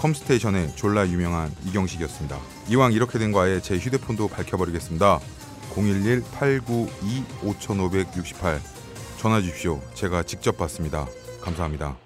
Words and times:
컴스테이션의 0.00 0.74
졸라 0.76 1.06
유명한 1.08 1.52
이경식이었습니다. 1.66 2.38
이왕 2.70 2.92
이렇게 2.94 3.18
된 3.18 3.32
거 3.32 3.42
아예 3.42 3.60
제 3.60 3.76
휴대폰도 3.76 4.28
밝혀버리겠습니다. 4.28 5.20
011-892-5568 5.74 8.58
전화 9.18 9.42
주십시오. 9.42 9.82
제가 9.94 10.22
직접 10.22 10.56
받습니다. 10.56 11.06
감사합니다. 11.42 11.98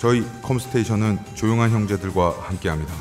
저희 0.00 0.24
컴스테이션은 0.42 1.18
조용한 1.36 1.70
형제들과 1.70 2.36
함께합니다. 2.40 2.92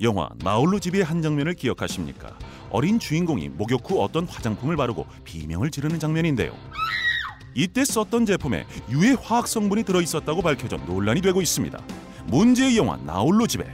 영화 0.00 0.28
나홀로 0.44 0.78
집의 0.78 1.02
한 1.02 1.20
장면을 1.20 1.54
기억하십니까? 1.54 2.38
어린 2.70 3.00
주인공이 3.00 3.48
목욕 3.48 3.90
후 3.90 4.00
어떤 4.00 4.24
화장품을 4.28 4.76
바르고 4.76 5.04
비명을 5.24 5.72
지르는 5.72 5.98
장면인데요. 5.98 6.52
이때 7.58 7.84
썼던 7.84 8.24
제품에 8.24 8.66
유해 8.88 9.16
화학 9.20 9.48
성분이 9.48 9.82
들어 9.82 10.00
있었다고 10.00 10.42
밝혀져 10.42 10.76
논란이 10.86 11.20
되고 11.20 11.42
있습니다. 11.42 11.76
문제의 12.26 12.76
영화 12.76 12.96
나홀로 12.98 13.48
집에 13.48 13.64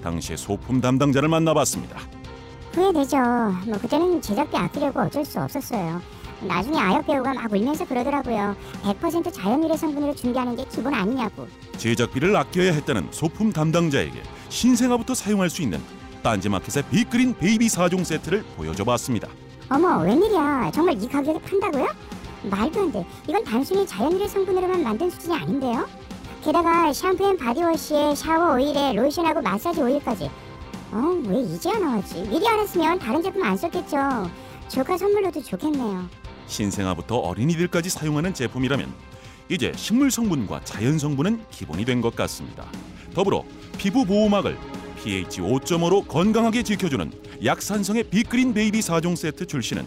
당시의 0.00 0.38
소품 0.38 0.80
담당자를 0.80 1.28
만나봤습니다. 1.28 1.98
후회되죠. 2.70 3.16
뭐 3.66 3.78
그때는 3.80 4.22
제작비 4.22 4.56
아끼려고 4.56 5.00
어쩔 5.00 5.24
수 5.24 5.40
없었어요. 5.40 6.00
나중에 6.46 6.78
아역 6.78 7.04
배우가 7.04 7.34
막 7.34 7.52
울면서 7.52 7.84
그러더라고요. 7.84 8.54
100% 8.84 9.32
자연 9.32 9.64
유래 9.64 9.76
성분으로 9.76 10.14
준비하는 10.14 10.54
게 10.54 10.64
기본 10.70 10.94
아니냐고. 10.94 11.48
제작비를 11.78 12.36
아껴야 12.36 12.72
했다는 12.72 13.08
소품 13.10 13.52
담당자에게 13.52 14.22
신생아부터 14.50 15.16
사용할 15.16 15.50
수 15.50 15.62
있는 15.62 15.80
딴지마켓의 16.22 16.84
빅그린 16.92 17.34
베이비 17.34 17.66
4종 17.66 18.04
세트를 18.04 18.44
보여줘봤습니다. 18.56 19.26
어머 19.68 19.98
웬일이야. 20.04 20.70
정말 20.72 21.02
이 21.02 21.08
가격에 21.08 21.40
판다고요? 21.40 21.88
말도 22.44 22.80
안 22.80 22.92
돼. 22.92 23.06
이건 23.28 23.44
단순히 23.44 23.86
자연유래 23.86 24.26
성분으로만 24.28 24.82
만든 24.82 25.10
수준이 25.10 25.34
아닌데요? 25.36 25.88
게다가 26.44 26.92
샴푸 26.92 27.24
and 27.24 27.36
바디워시에 27.36 28.14
샤워 28.14 28.54
오일에 28.54 28.92
로션하고 28.94 29.40
마사지 29.42 29.80
오일까지. 29.80 30.30
어, 30.90 31.22
왜 31.26 31.40
이제야 31.40 31.78
나왔지? 31.78 32.22
미리 32.28 32.46
알았으면 32.46 32.98
다른 32.98 33.22
제품 33.22 33.42
안 33.42 33.56
썼겠죠. 33.56 34.30
조카 34.68 34.96
선물로도 34.98 35.42
좋겠네요. 35.42 36.08
신생아부터 36.46 37.16
어린이들까지 37.16 37.88
사용하는 37.90 38.34
제품이라면 38.34 38.92
이제 39.48 39.72
식물 39.76 40.10
성분과 40.10 40.62
자연 40.64 40.98
성분은 40.98 41.44
기본이 41.50 41.84
된 41.84 42.00
것 42.00 42.14
같습니다. 42.16 42.66
더불어 43.14 43.44
피부 43.78 44.04
보호막을 44.04 44.58
pH 45.02 45.40
5.5로 45.40 46.06
건강하게 46.08 46.62
지켜주는 46.62 47.10
약산성의 47.44 48.04
빅그린 48.04 48.52
베이비 48.54 48.80
4종 48.80 49.16
세트 49.16 49.46
출시는 49.46 49.86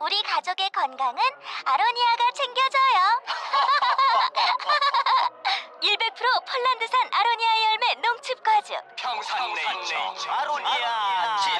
우리 0.00 0.22
가족의 0.22 0.70
건강은 0.70 1.20
아로니아가 1.64 2.30
챙겨줘요. 2.34 3.20
100% 5.82 6.44
폴란드산 6.46 7.00
아로니아 7.12 7.48
열매 7.70 7.94
농축 8.06 8.42
과즙. 8.42 8.76
평산네이처. 8.96 9.96
아로니아. 10.30 11.36
친 11.38 11.52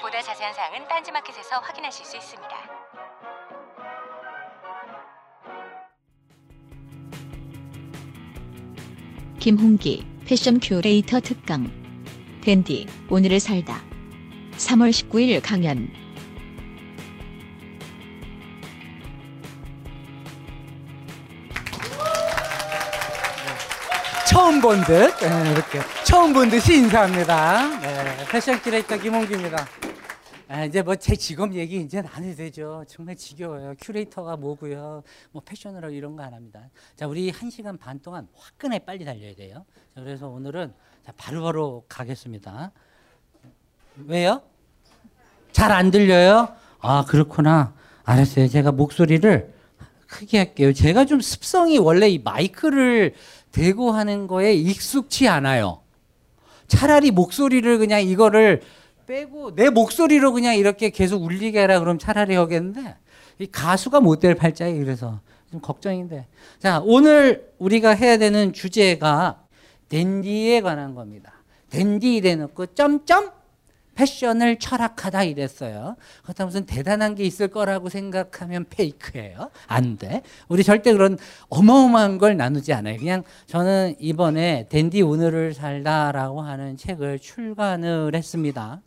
보다 0.00 0.22
자세한 0.22 0.54
사항은 0.54 0.88
딴지마켓에서 0.88 1.58
확인하실 1.60 2.06
수 2.06 2.16
있습니다. 2.16 2.56
김홍기 9.38 10.06
패션 10.24 10.60
큐레이터 10.60 11.20
특강. 11.20 11.70
댄디 12.42 12.86
오늘을 13.08 13.40
살다. 13.40 13.82
3월 14.52 14.90
19일 14.90 15.40
강연 15.42 15.88
처음 24.32 24.60
본 24.60 24.80
듯, 24.84 25.14
네, 25.20 25.50
이렇게 25.52 25.80
처음 26.04 26.32
본 26.32 26.48
듯이 26.48 26.74
인사합니다. 26.78 27.80
네, 27.80 28.16
패션 28.30 28.60
큐레이터 28.60 28.96
김홍기입니다. 28.96 29.66
아, 30.48 30.64
이제 30.64 30.82
뭐 30.82 30.96
제 30.96 31.14
직업 31.16 31.52
얘기 31.54 31.80
이제 31.80 32.02
안 32.14 32.24
해도 32.24 32.36
되죠. 32.36 32.84
정말 32.88 33.16
지겨워요. 33.16 33.74
큐레이터가 33.80 34.36
뭐고요. 34.36 35.02
뭐 35.32 35.42
패션으로 35.44 35.90
이런 35.90 36.16
거 36.16 36.22
안 36.22 36.32
합니다. 36.34 36.60
자, 36.96 37.06
우리 37.06 37.30
한 37.30 37.50
시간 37.50 37.76
반 37.78 38.00
동안 38.00 38.26
화끈하게 38.34 38.84
빨리 38.84 39.04
달려야 39.04 39.34
돼요. 39.34 39.64
자, 39.94 40.00
그래서 40.02 40.28
오늘은 40.28 40.72
자, 41.06 41.12
바로바로 41.16 41.84
가겠습니다. 41.88 42.72
왜요? 44.06 44.42
잘 45.52 45.70
안 45.72 45.90
들려요? 45.90 46.54
아, 46.80 47.04
그렇구나. 47.06 47.74
알았어요. 48.04 48.48
제가 48.48 48.72
목소리를 48.72 49.52
크게 50.06 50.38
할게요. 50.38 50.72
제가 50.72 51.04
좀 51.06 51.20
습성이 51.20 51.78
원래 51.78 52.08
이 52.08 52.18
마이크를 52.18 53.14
대고 53.52 53.90
하는 53.92 54.26
거에 54.26 54.54
익숙치 54.54 55.28
않아요. 55.28 55.80
차라리 56.66 57.10
목소리를 57.10 57.78
그냥 57.78 58.02
이거를 58.02 58.62
빼고 59.06 59.54
내 59.54 59.68
목소리로 59.68 60.32
그냥 60.32 60.56
이렇게 60.56 60.90
계속 60.90 61.22
울리게 61.22 61.60
하라 61.60 61.80
그러면 61.80 61.98
차라리 61.98 62.34
하겠는데 62.34 62.96
이 63.38 63.46
가수가 63.46 64.00
못 64.00 64.20
될 64.20 64.34
팔자에 64.34 64.78
그래서 64.78 65.20
좀 65.50 65.60
걱정인데 65.60 66.26
자 66.58 66.80
오늘 66.84 67.52
우리가 67.58 67.90
해야 67.90 68.16
되는 68.16 68.52
주제가 68.52 69.42
댄디에 69.88 70.60
관한 70.62 70.94
겁니다. 70.94 71.34
댄디 71.68 72.20
대놓고 72.22 72.66
점점 72.74 73.30
패션을 73.94 74.58
철학하다 74.58 75.24
이랬어요. 75.24 75.96
그렇다 76.22 76.44
무슨 76.44 76.64
대단한 76.66 77.14
게 77.14 77.24
있을 77.24 77.48
거라고 77.48 77.88
생각하면 77.88 78.66
페이크예요. 78.70 79.50
안 79.66 79.98
돼. 79.98 80.22
우리 80.48 80.64
절대 80.64 80.92
그런 80.92 81.18
어마어마한 81.48 82.18
걸 82.18 82.36
나누지 82.36 82.72
않아요. 82.72 82.96
그냥 82.98 83.22
저는 83.46 83.96
이번에 83.98 84.66
댄디 84.68 85.02
오늘을 85.02 85.54
살다라고 85.54 86.40
하는 86.42 86.76
책을 86.76 87.18
출간을 87.18 88.14
했습니다. 88.14 88.80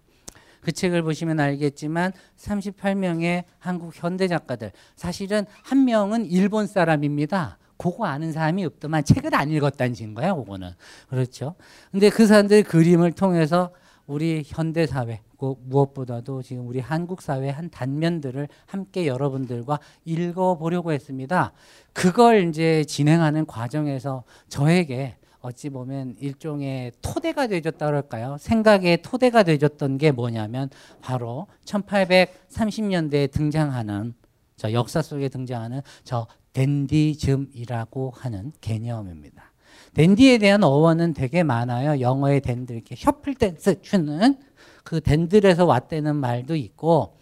그 0.62 0.72
책을 0.72 1.04
보시면 1.04 1.40
알겠지만 1.40 2.12
38명의 2.38 3.44
한국 3.60 3.94
현대 3.96 4.28
작가들 4.28 4.72
사실은 4.96 5.46
한 5.62 5.86
명은 5.86 6.26
일본 6.26 6.66
사람입니다. 6.66 7.60
그거 7.78 8.06
아는 8.06 8.32
사람이 8.32 8.66
없더만 8.66 9.04
책을 9.04 9.36
안 9.36 9.52
읽었다는 9.52 9.94
증거야, 9.94 10.34
그거는. 10.34 10.72
그렇죠. 11.10 11.56
근데 11.92 12.10
그 12.10 12.26
사람들 12.26 12.64
그림을 12.64 13.12
통해서 13.12 13.72
우리 14.08 14.44
현대 14.46 14.86
사회, 14.86 15.22
그 15.38 15.56
무엇보다도 15.66 16.42
지금 16.42 16.68
우리 16.68 16.80
한국 16.80 17.22
사회의 17.22 17.52
한 17.52 17.70
단면들을 17.70 18.48
함께 18.66 19.08
여러분들과 19.08 19.80
읽어보려고 20.06 20.92
했습니다. 20.92 21.54
그걸 21.94 22.48
이제 22.48 22.84
진행하는 22.86 23.46
과정에서 23.46 24.24
저에게 24.48 25.18
어찌 25.42 25.70
보면 25.70 26.16
일종의 26.20 26.92
토대가 27.02 27.46
되어줬다 27.48 27.86
그럴까요? 27.86 28.38
생각의 28.40 29.04
토대가 29.04 29.44
되어줬던 29.44 30.00
게 30.00 30.12
뭐냐면 30.12 30.70
바로 31.02 31.48
1830년대에 31.66 33.32
등장하는 33.32 34.16
저 34.56 34.72
역사 34.72 35.02
속에 35.02 35.30
등장하는 35.30 35.82
저 36.04 36.26
댄디즘이라고 36.54 38.14
하는 38.16 38.54
개념입니다. 38.62 39.52
댄디에 39.96 40.38
대한 40.40 40.64
어원은 40.64 41.14
되게 41.14 41.44
많아요. 41.44 42.02
영어의 42.02 42.42
dandle 42.42 42.74
이렇게 42.74 42.96
셔플 42.96 43.36
댄스 43.36 43.82
추는 43.82 44.36
그 44.84 45.00
dandle에서 45.00 45.66
왔다는 45.66 46.18
말도 46.18 46.56
있고 46.58 47.16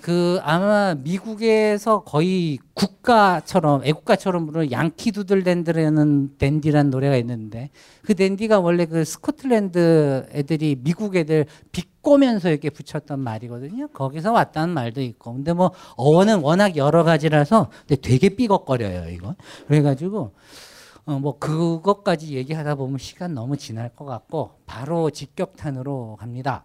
그 0.00 0.38
아마 0.42 0.94
미국에서 0.94 2.02
거의 2.02 2.58
국가처럼 2.74 3.82
애국가처럼 3.84 4.46
부르는 4.46 4.72
Yankee 4.72 5.12
Doodle 5.12 5.42
Dandy라는 5.42 6.38
댄디란 6.38 6.90
노래가 6.90 7.16
있는데 7.16 7.70
그 8.02 8.14
댄디가 8.14 8.60
원래 8.60 8.86
그 8.86 9.04
스코틀랜드 9.04 10.26
애들이 10.32 10.76
미국 10.80 11.16
애들 11.16 11.46
비꼬면서 11.70 12.50
이렇게 12.50 12.70
붙였던 12.70 13.18
말이거든요. 13.18 13.88
거기서 13.88 14.32
왔다는 14.32 14.74
말도 14.74 15.00
있고 15.02 15.34
근데 15.34 15.52
뭐 15.52 15.72
어원은 15.96 16.40
워낙 16.40 16.76
여러 16.76 17.02
가지라서 17.02 17.68
근데 17.86 18.00
되게 18.00 18.28
삐걱거려요 18.28 19.10
이거 19.10 19.34
그래 19.66 19.82
가지고 19.82 20.32
어, 21.04 21.18
뭐 21.18 21.38
그것까지 21.38 22.34
얘기하다 22.34 22.76
보면 22.76 22.98
시간 22.98 23.34
너무 23.34 23.56
지날 23.56 23.94
것 23.94 24.04
같고 24.04 24.60
바로 24.66 25.10
직격탄으로 25.10 26.16
갑니다. 26.20 26.64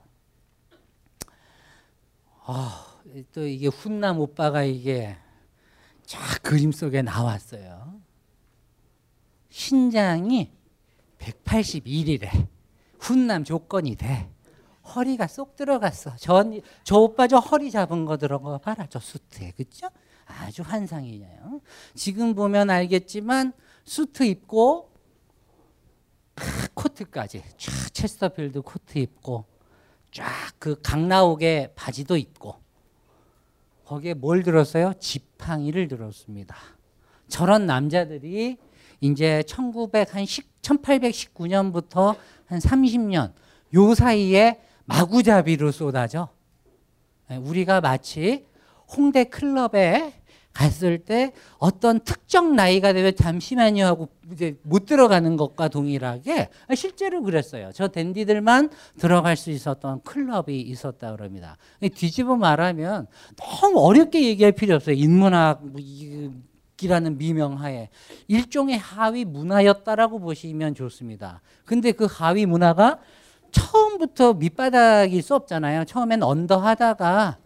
아, 2.46 2.86
또 3.34 3.46
이게 3.48 3.68
훈남 3.68 4.20
오빠가 4.20 4.64
이게 4.64 5.18
쫙 6.06 6.42
그림 6.44 6.72
속에 6.72 7.02
나왔어요. 7.02 8.00
신장이 9.50 10.52
181이래. 11.18 12.48
훈남 13.00 13.44
조건이 13.44 13.96
돼. 13.96 14.30
허리가 14.96 15.28
쏙 15.28 15.56
들어갔어. 15.56 16.16
저, 16.18 16.44
저 16.84 16.98
오빠 16.98 17.28
저 17.28 17.40
허리 17.40 17.72
잡은 17.72 18.06
거 18.06 18.18
들어가 18.18 18.58
봐라. 18.60 18.86
저 18.90 19.00
수트에. 19.00 19.52
그죠? 19.52 19.90
아주 20.26 20.62
환상이에요. 20.62 21.62
지금 21.96 22.36
보면 22.36 22.70
알겠지만 22.70 23.54
수트 23.88 24.24
입고 24.24 24.92
코트까지 26.76 27.42
쫙 27.58 27.94
체스터필드 27.94 28.62
코트 28.62 29.00
입고 29.00 29.46
쫙 30.12 30.26
그 30.60 30.82
강나옥의 30.82 31.74
바지도 31.76 32.18
입고 32.18 32.56
거기에 33.86 34.16
뭘 34.16 34.44
들었어요? 34.44 34.94
지팡이를 35.00 35.88
들었습니다. 35.88 36.56
저런 37.28 37.66
남자들이 37.66 38.58
이제 39.00 39.44
1900, 39.44 40.16
한 40.16 40.24
1819년부터 40.26 42.18
한 42.48 42.60
30년 42.60 43.34
요 43.76 43.96
사이에 43.96 44.60
마구잡이로 44.86 45.72
쏟아져. 45.72 46.30
네, 47.30 47.38
우리가 47.38 47.80
마치 47.80 48.46
홍대 48.90 49.26
클럽에 49.26 50.17
갔을 50.58 50.98
때 50.98 51.34
어떤 51.60 52.00
특정 52.00 52.56
나이가 52.56 52.92
되면 52.92 53.16
잠시만요 53.16 53.86
하고 53.86 54.10
이제 54.32 54.58
못 54.64 54.88
들어가는 54.88 55.38
것과 55.38 55.68
동일하게 55.68 56.50
실제로 56.76 57.22
그랬어요. 57.22 57.70
저 57.76 57.88
댄디들만 57.88 58.72
들어갈 58.98 59.38
수 59.38 59.52
있었던 59.52 60.02
클럽이 60.02 60.60
있었다 60.60 61.16
그럽니다. 61.16 61.58
뒤집어 61.94 62.36
말하면 62.36 63.06
너무 63.36 63.80
어렵게 63.80 64.24
얘기할 64.24 64.52
필요 64.54 64.76
없어요. 64.76 64.96
인문학 64.96 65.64
뭐 65.64 65.80
이라는 66.82 67.18
미명하에 67.18 67.90
일종의 68.28 68.80
하위 68.80 69.26
문화였다라고 69.26 70.20
보시면 70.20 70.74
좋습니다. 70.74 71.42
근데 71.66 71.92
그 71.92 72.08
하위 72.10 72.48
문화가 72.48 73.00
처음부터 73.52 74.34
밑바닥일 74.34 75.22
수 75.22 75.36
없잖아요. 75.36 75.86
처음엔 75.86 76.24
언더 76.24 76.58
하다가 76.58 77.38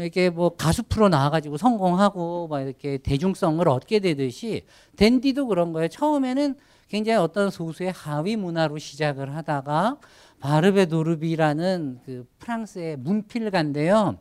이렇게 0.00 0.30
뭐 0.30 0.50
가수 0.56 0.82
프로 0.82 1.08
나와가지고 1.08 1.56
성공하고 1.56 2.48
막 2.48 2.60
이렇게 2.60 2.98
대중성을 2.98 3.66
얻게 3.68 4.00
되듯이 4.00 4.64
댄디도 4.96 5.46
그런 5.46 5.72
거예요. 5.72 5.88
처음에는 5.88 6.54
굉장히 6.88 7.18
어떤 7.18 7.50
소수의 7.50 7.92
하위 7.92 8.36
문화로 8.36 8.78
시작을 8.78 9.34
하다가 9.36 9.98
바르베 10.40 10.86
도르비라는 10.86 12.00
그 12.04 12.26
프랑스의 12.38 12.96
문필가인데요. 12.96 14.16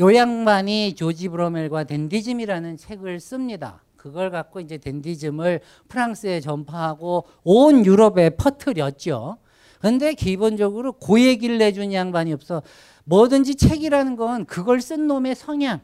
요 0.00 0.14
양반이 0.14 0.94
조지 0.94 1.28
브로멜과 1.28 1.84
댄디즘이라는 1.84 2.76
책을 2.76 3.20
씁니다. 3.20 3.82
그걸 3.96 4.30
갖고 4.30 4.60
이제 4.60 4.78
댄디즘을 4.78 5.60
프랑스에 5.88 6.40
전파하고 6.40 7.24
온 7.44 7.84
유럽에 7.84 8.30
퍼뜨렸죠. 8.30 9.38
근데 9.80 10.12
기본적으로 10.12 10.92
고 10.92 11.18
얘기를 11.20 11.58
내준 11.58 11.92
양반이 11.92 12.32
없어. 12.32 12.62
뭐든지 13.10 13.56
책이라는 13.56 14.14
건 14.14 14.44
그걸 14.44 14.80
쓴 14.80 15.08
놈의 15.08 15.34
성향, 15.34 15.80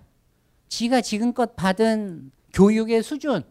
지가 0.69 1.01
지금껏 1.01 1.57
받은 1.57 2.31
교육의 2.53 3.03
수준, 3.03 3.43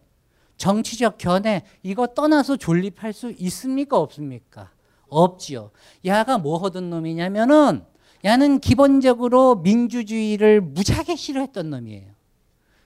정치적 0.55 1.17
견해 1.17 1.65
이거 1.83 2.07
떠나서 2.07 2.55
존립할 2.55 3.11
수 3.11 3.31
있습니까 3.37 3.99
없습니까? 3.99 4.71
없지요. 5.09 5.71
야가 6.05 6.37
뭐 6.37 6.57
하던 6.63 6.89
놈이냐면은 6.89 7.83
야는 8.23 8.59
기본적으로 8.61 9.55
민주주의를 9.55 10.61
무지하게 10.61 11.17
싫어했던 11.17 11.69
놈이에요. 11.69 12.15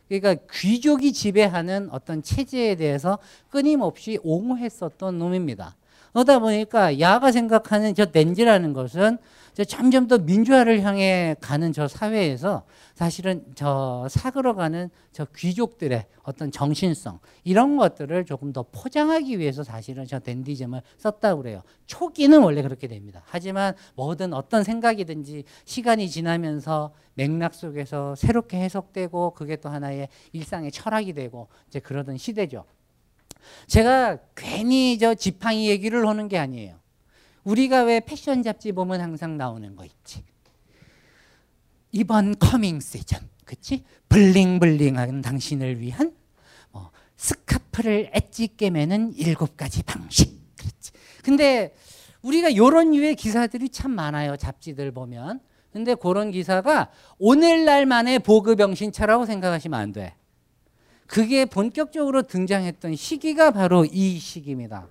그러니까 0.08 0.44
귀족이 0.52 1.14
지배하는 1.14 1.90
어떤 1.92 2.24
체제에 2.24 2.76
대해서 2.76 3.20
끊임없이 3.50 4.18
옹호했었던 4.24 5.20
놈입니다. 5.20 5.76
그러다 6.14 6.40
보니까 6.40 7.00
야가 7.00 7.32
생각하는 7.32 7.96
저 7.96 8.06
렌즈라는 8.12 8.74
것은 8.74 9.18
점점 9.68 10.08
더 10.08 10.18
민주화를 10.18 10.84
향해 10.84 11.36
가는 11.42 11.74
저 11.74 11.88
사회에서 11.88 12.64
사실은 12.96 13.44
저 13.56 14.08
사그러가는 14.10 14.90
저 15.12 15.26
귀족들의 15.36 16.06
어떤 16.24 16.52
정신성 16.52 17.20
이런 17.44 17.76
것들을 17.76 18.26
조금 18.26 18.54
더 18.54 18.64
포장하기 18.72 19.38
위해서 19.40 19.64
사실은 19.64 20.06
저 20.06 20.20
댄디즘을 20.20 20.82
썼다고 20.98 21.42
그래요. 21.42 21.62
초기는 21.88 22.42
원래 22.42 22.62
그렇게 22.62 22.88
됩니다. 22.88 23.22
하지만 23.26 23.74
뭐든 23.96 24.34
어떤 24.34 24.64
생각이든지 24.64 25.44
시간이 25.66 26.10
지나면서 26.10 26.94
맥락 27.16 27.54
속에서 27.54 28.16
새롭게 28.16 28.58
해석되고 28.58 29.32
그게 29.32 29.58
또 29.58 29.68
하나의 29.68 30.08
일상의 30.32 30.72
철학이 30.72 31.14
되고 31.14 31.50
이제 31.68 31.80
그러던 31.80 32.18
시대죠. 32.18 32.64
제가 33.68 34.18
괜히 34.36 34.98
저 34.98 35.16
지팡이 35.16 35.70
얘기를 35.70 36.08
하는 36.08 36.28
게 36.28 36.38
아니에요. 36.38 36.80
우리가 37.44 37.84
왜 37.84 38.00
패션 38.00 38.44
잡지 38.44 38.72
보면 38.72 39.02
항상 39.02 39.38
나오는 39.38 39.76
거 39.76 39.86
있지. 39.86 40.24
이번 41.92 42.38
coming 42.38 42.80
시즌, 42.80 43.20
그치? 43.46 43.84
bling 44.10 44.53
bling한 44.53 45.22
당신을 45.22 45.80
위한 45.80 46.14
뭐 46.72 46.92
스카프를 47.18 48.12
edge 48.14 48.56
있게 48.58 48.81
매는 48.81 49.14
일곱 49.16 49.58
가지 49.58 49.82
방식, 49.84 50.40
그렇지? 50.58 50.92
근데 51.24 51.74
우리가 52.22 52.50
이런 52.50 52.92
류의 52.92 53.16
기사들이 53.16 53.70
참 53.70 53.92
많아요. 53.92 54.36
잡지들 54.38 54.92
보면. 54.92 55.40
근데 55.72 55.96
그런 55.96 56.32
기사가 56.32 56.90
오늘날만의 57.20 58.20
보그병신체라고 58.20 59.26
생각하시면 59.26 59.80
안 59.80 59.94
돼. 59.94 60.16
그게 61.10 61.46
본격적으로 61.46 62.22
등장했던 62.22 62.96
시기가 62.96 63.50
바로 63.50 63.84
이 63.84 64.20
시기입니다. 64.20 64.88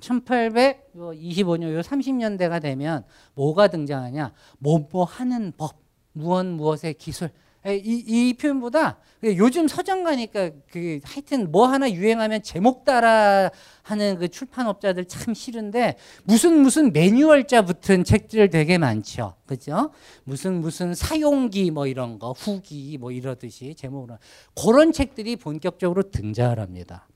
1825년, 0.00 1.72
요 1.74 1.80
30년대가 1.80 2.60
되면 2.60 3.04
뭐가 3.34 3.68
등장하냐? 3.68 4.32
뭐뭐 4.58 5.04
하는 5.04 5.52
법, 5.56 5.76
무엇 6.12 6.44
무엇의 6.44 6.94
기술 6.94 7.28
에, 7.28 7.30
이, 7.66 8.04
이 8.06 8.34
표현보다 8.34 8.96
그 9.20 9.36
요즘 9.36 9.68
서점 9.68 10.02
가니까 10.02 10.50
그 10.70 10.98
하여튼 11.04 11.52
뭐 11.52 11.66
하나 11.66 11.90
유행하면 11.90 12.42
제목 12.42 12.84
따라 12.84 13.50
하는 13.82 14.18
그 14.18 14.28
출판업자들 14.28 15.04
참 15.04 15.34
싫은데 15.34 15.96
무슨 16.24 16.60
무슨 16.60 16.90
매뉴얼자 16.92 17.62
붙은 17.62 18.04
책들 18.04 18.48
되게 18.48 18.78
많죠. 18.78 19.34
그죠? 19.44 19.92
무슨 20.24 20.62
무슨 20.62 20.94
사용기 20.94 21.70
뭐 21.70 21.86
이런 21.86 22.18
거 22.18 22.32
후기 22.32 22.96
뭐 22.98 23.12
이러듯이 23.12 23.74
제목으로 23.74 24.16
그런 24.54 24.92
책들이 24.92 25.36
본격적으로 25.36 26.10
등장을 26.10 26.58
합니다. 26.58 27.06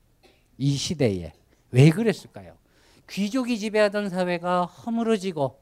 이 0.59 0.77
시대에 0.77 1.33
왜 1.71 1.89
그랬을까요? 1.89 2.55
귀족이 3.09 3.59
지배하던 3.59 4.11
사회가 4.11 4.67
허물어지고 4.67 5.59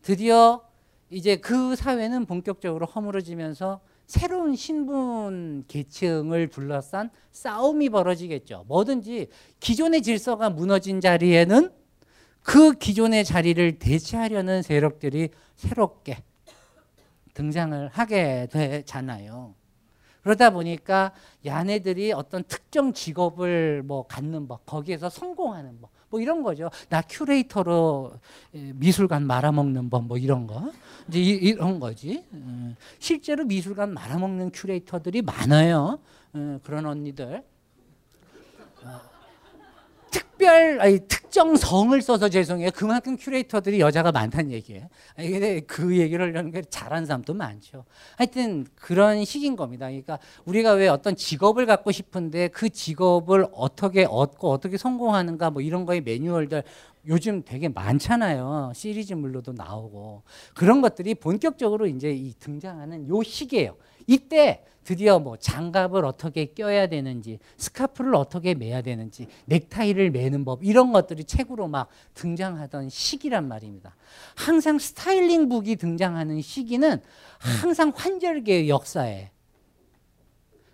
드디어 0.00 0.62
이제 1.10 1.36
그 1.36 1.76
사회는 1.76 2.24
본격적으로 2.24 2.86
허물어지면서 2.86 3.80
새로운 4.06 4.56
신분 4.56 5.64
계층을 5.68 6.48
둘러싼 6.48 7.10
싸움이 7.30 7.88
벌어지겠죠. 7.90 8.64
뭐든지 8.68 9.28
기존의 9.60 10.02
질서가 10.02 10.50
무너진 10.50 11.00
자리에는 11.00 11.70
그 12.42 12.72
기존의 12.72 13.24
자리를 13.24 13.78
대체하려는 13.78 14.62
세력들이 14.62 15.30
새롭게 15.54 16.22
등장을 17.34 17.88
하게 17.88 18.48
되잖아요. 18.50 19.54
그러다 20.22 20.50
보니까 20.50 21.12
야네들이 21.44 22.12
어떤 22.12 22.44
특정 22.44 22.92
직업을 22.92 23.82
뭐 23.84 24.06
갖는 24.06 24.46
법, 24.46 24.64
거기에서 24.66 25.08
성공하는 25.08 25.80
법, 25.80 25.90
뭐 26.12 26.20
이런 26.20 26.42
거죠. 26.42 26.70
나 26.90 27.00
큐레이터로 27.00 28.12
미술관 28.52 29.26
말아먹는 29.26 29.88
법, 29.88 30.04
뭐 30.04 30.18
이런 30.18 30.46
거. 30.46 30.70
이제 31.08 31.18
이런 31.18 31.80
거지. 31.80 32.22
실제로 32.98 33.44
미술관 33.44 33.94
말아먹는 33.94 34.50
큐레이터들이 34.52 35.22
많아요. 35.22 35.98
그런 36.62 36.84
언니들. 36.84 37.42
특별 40.42 40.80
아니 40.80 40.98
특정 41.06 41.54
성을 41.54 42.02
써서 42.02 42.28
죄송해요. 42.28 42.70
그만큼 42.74 43.16
큐레이터들이 43.16 43.78
여자가 43.78 44.10
많다는 44.10 44.50
얘기예요. 44.50 44.88
근데 45.14 45.60
그 45.60 45.96
얘기를 45.96 46.26
하려는 46.26 46.50
게 46.50 46.62
잘하는 46.62 47.06
사람도 47.06 47.34
많죠. 47.34 47.84
하여튼 48.16 48.66
그런 48.74 49.24
식인 49.24 49.54
겁니다. 49.54 49.86
그러니까 49.86 50.18
우리가 50.44 50.72
왜 50.72 50.88
어떤 50.88 51.14
직업을 51.14 51.64
갖고 51.66 51.92
싶은데 51.92 52.48
그 52.48 52.70
직업을 52.70 53.46
어떻게 53.52 54.04
얻고 54.04 54.50
어떻게 54.50 54.76
성공하는가 54.76 55.50
뭐 55.50 55.62
이런 55.62 55.86
거의 55.86 56.00
매뉴얼들 56.00 56.64
요즘 57.06 57.44
되게 57.44 57.68
많잖아요. 57.68 58.72
시리즈물로도 58.74 59.52
나오고 59.52 60.22
그런 60.54 60.80
것들이 60.80 61.14
본격적으로 61.14 61.86
이제 61.86 62.10
이 62.10 62.34
등장하는 62.40 63.08
요 63.08 63.22
시기예요. 63.22 63.76
이때 64.06 64.64
드디어 64.84 65.18
뭐 65.20 65.36
장갑을 65.36 66.04
어떻게 66.04 66.46
껴야 66.46 66.88
되는지, 66.88 67.38
스카프를 67.56 68.14
어떻게 68.14 68.54
매야 68.54 68.82
되는지, 68.82 69.28
넥타이를 69.46 70.10
매는 70.10 70.44
법 70.44 70.64
이런 70.64 70.92
것들이 70.92 71.24
책으로 71.24 71.68
막 71.68 71.88
등장하던 72.14 72.88
시기란 72.88 73.46
말입니다. 73.46 73.94
항상 74.34 74.78
styling 74.78 75.48
book이 75.48 75.76
등장하는 75.76 76.40
시기는 76.40 77.00
항상 77.38 77.92
환절기의 77.94 78.68
역사에 78.68 79.30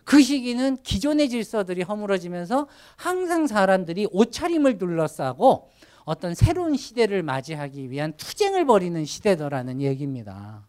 그 0.05 0.23
시기는 0.23 0.79
기존의 0.83 1.29
질서들이 1.29 1.83
허물어지면서 1.83 2.67
항상 2.97 3.47
사람들이 3.47 4.09
옷차림을 4.11 4.79
둘러싸고 4.79 5.69
어떤 6.05 6.35
새로운 6.35 6.79
시대를 6.79 7.23
맞이하기 7.23 7.91
위한 7.91 8.15
투쟁을 8.17 8.65
벌이는 8.65 9.05
시대더라는 9.05 9.83
얘기입니다. 9.83 10.67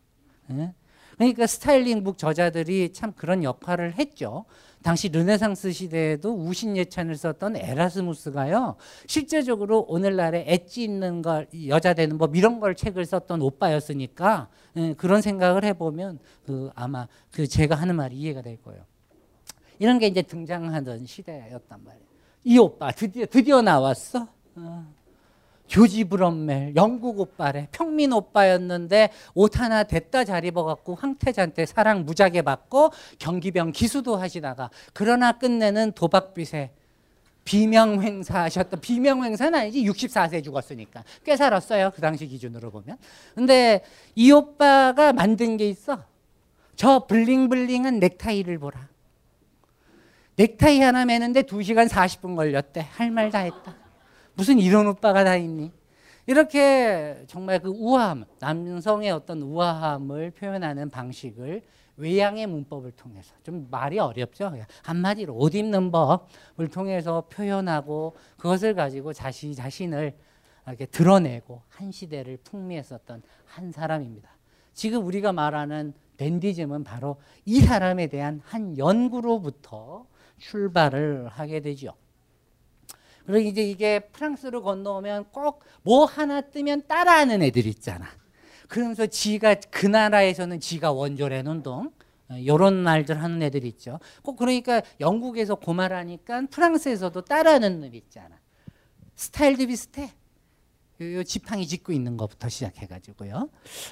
네? 0.47 0.73
그러니까 1.19 1.47
styling 1.47 1.92
book 1.92 2.17
저자들이 2.17 2.93
참 2.93 3.11
그런 3.11 3.43
역할을 3.43 3.99
했죠. 3.99 4.45
당시 4.81 5.09
르네상스 5.09 5.73
시대에도 5.73 6.33
우신 6.33 6.77
예찬을 6.77 7.17
썼던 7.17 7.57
에라스무스가요. 7.57 8.77
실제적으로 9.05 9.81
오늘날에 9.89 10.45
엣지 10.47 10.81
있는 10.81 11.21
걸 11.21 11.47
여자 11.67 11.93
되는 11.93 12.17
법 12.17 12.37
이런 12.37 12.61
걸 12.61 12.73
책을 12.73 13.05
썼던 13.05 13.41
오빠였으니까 13.41 14.47
예, 14.77 14.93
그런 14.93 15.21
생각을 15.21 15.65
해보면 15.65 16.19
그 16.45 16.69
아마 16.73 17.09
그 17.31 17.45
제가 17.45 17.75
하는 17.75 17.97
말이 17.97 18.15
이해가 18.15 18.41
될 18.41 18.55
거예요. 18.61 18.81
이런 19.77 19.99
게 19.99 20.07
이제 20.07 20.21
등장하던 20.21 21.05
시대였단 21.05 21.83
말이에요. 21.83 22.05
이 22.45 22.57
오빠 22.57 22.91
드디어 22.91 23.25
드디어 23.25 23.61
나왔어. 23.61 24.25
어. 24.55 24.98
브럼멜 25.69 26.73
영국 26.75 27.19
오빠래 27.19 27.67
평민 27.71 28.11
오빠였는데 28.11 29.11
옷 29.35 29.59
하나 29.59 29.83
됐다 29.83 30.23
잘 30.25 30.43
입어갖고 30.45 30.95
황태자한테 30.95 31.65
사랑 31.65 32.05
무지하게 32.05 32.41
받고 32.41 32.91
경기병 33.19 33.71
기수도 33.71 34.17
하시다가 34.17 34.69
그러나 34.93 35.31
끝내는 35.33 35.91
도박빚에 35.93 36.71
비명횡사 37.45 38.43
하셨던 38.43 38.79
비명횡사는 38.81 39.57
아니지 39.57 39.83
64세 39.83 40.43
죽었으니까. 40.43 41.03
꽤 41.23 41.35
살았어요 41.35 41.91
그 41.95 42.01
당시 42.01 42.27
기준으로 42.27 42.69
보면. 42.69 42.97
근데 43.33 43.83
이 44.13 44.31
오빠가 44.31 45.13
만든 45.13 45.57
게 45.57 45.67
있어. 45.67 46.03
저 46.75 47.07
블링블링한 47.07 47.99
넥타이를 47.99 48.59
보라. 48.59 48.87
넥타이 50.35 50.79
하나 50.81 51.05
매는데 51.05 51.41
2시간 51.43 51.89
40분 51.89 52.35
걸렸대. 52.35 52.85
할 52.91 53.09
말 53.09 53.31
다 53.31 53.39
했다 53.39 53.75
무슨 54.39 54.57
이런 54.57 54.87
오빠가 54.87 55.25
다 55.25 55.35
있니? 55.35 55.69
이렇게 56.25 57.25
정말 57.27 57.59
그 57.59 57.67
우아함, 57.67 58.23
남성의 58.39 59.11
어떤 59.11 59.41
우아함을 59.41 60.31
표현하는 60.31 60.89
방식을 60.89 61.61
외양의 61.97 62.47
문법을 62.47 62.91
통해서 62.93 63.35
좀 63.43 63.67
말이 63.69 63.99
어렵죠. 63.99 64.53
한마디로 64.83 65.35
옷 65.35 65.55
입는 65.55 65.91
법을 65.91 66.69
통해서 66.71 67.25
표현하고 67.29 68.15
그것을 68.37 68.75
가지고 68.75 69.11
자신 69.11 69.53
자신을 69.53 70.15
이렇게 70.67 70.85
드러내고 70.85 71.61
한 71.67 71.91
시대를 71.91 72.37
풍미했었던 72.45 73.21
한 73.43 73.71
사람입니다. 73.73 74.29
지금 74.73 75.05
우리가 75.05 75.33
말하는 75.33 75.93
댄디즘은 76.15 76.85
바로 76.85 77.17
이 77.43 77.59
사람에 77.59 78.07
대한 78.07 78.39
한 78.45 78.77
연구로부터 78.77 80.05
출발을 80.37 81.27
하게 81.27 81.59
되죠. 81.59 81.93
그리고 83.31 83.47
이제 83.49 83.63
이게 83.63 83.99
프랑스로 83.99 84.63
건너오면 84.63 85.31
꼭 85.31 85.61
뭐 85.83 86.05
하나 86.05 86.41
뜨면 86.41 86.83
따라하는 86.87 87.41
애들 87.41 87.65
있잖아. 87.65 88.05
그러면서 88.67 89.07
지가 89.07 89.55
그 89.71 89.85
나라에서는 89.87 90.59
지가 90.59 90.91
원조라는 90.91 91.49
운동 91.49 91.91
이런 92.35 92.75
말들 92.75 93.21
하는 93.21 93.41
애들 93.41 93.65
있죠. 93.65 93.99
꼭 94.21 94.35
그러니까 94.35 94.81
영국에서 94.99 95.55
고말하니까 95.55 96.43
프랑스에서도 96.51 97.21
따라하는 97.21 97.81
놈 97.81 97.95
있잖아. 97.95 98.37
스타일도 99.15 99.67
비슷해. 99.67 100.11
요 101.01 101.23
지팡이 101.23 101.65
짚고 101.65 101.93
있는 101.93 102.17
것부터 102.17 102.49
시작해가지고요. 102.49 103.49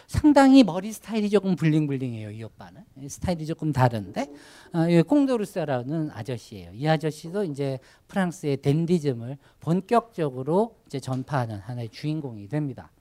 상당히 0.07 0.63
머리 0.63 0.91
스타일이 0.91 1.29
조금 1.29 1.55
블링블링해요. 1.55 2.31
이 2.31 2.43
오빠는 2.43 2.83
스타일이 3.07 3.45
조금 3.45 3.71
다른데 3.71 4.29
어, 4.73 5.03
콩도르스라는 5.03 6.11
아저씨예요. 6.11 6.71
이 6.73 6.87
아저씨도 6.87 7.45
이제 7.45 7.79
프랑스의 8.09 8.57
댄디즘을 8.57 9.37
본격적으로 9.61 10.75
이제 10.85 10.99
전파하는 10.99 11.59
하나의 11.59 11.89
주인공이 11.89 12.49
됩니다. 12.49 12.91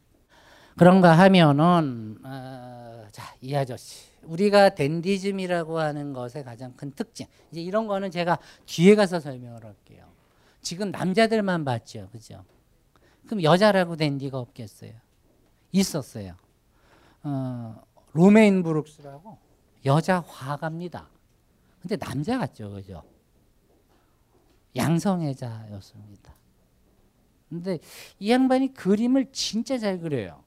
그런가 0.77 1.19
하면은 1.19 2.19
어, 2.23 3.07
자이 3.11 3.57
아저씨 3.57 4.07
우리가 4.23 4.71
댄디즘이라고 4.71 5.79
하는 5.81 6.13
것의 6.13 6.45
가장 6.45 6.75
큰 6.77 6.93
특징 6.93 7.27
이제 7.51 7.61
이런 7.61 7.87
거는 7.87 8.11
제가 8.11 8.39
뒤에 8.67 8.95
가서 8.95 9.19
설명을 9.19 9.65
할게요. 9.65 10.05
지금 10.61 10.91
남자들만 10.91 11.65
봤죠, 11.65 12.09
그죠? 12.13 12.45
그럼 13.27 13.43
여자라고 13.43 13.97
된 13.97 14.19
리가 14.19 14.39
없겠어요. 14.39 14.93
있었어요. 15.73 16.35
어, 17.23 17.83
로메인 18.13 18.63
브룩스라고 18.63 19.39
여자 19.85 20.21
화가입니다. 20.21 21.09
근데 21.81 21.97
남자 21.97 22.39
같죠, 22.39 22.73
그죠? 22.73 23.03
양성애자였습니다. 24.75 26.35
근데 27.49 27.79
이 28.19 28.31
양반이 28.31 28.75
그림을 28.75 29.31
진짜 29.33 29.79
잘 29.79 30.01
그려요. 30.01 30.43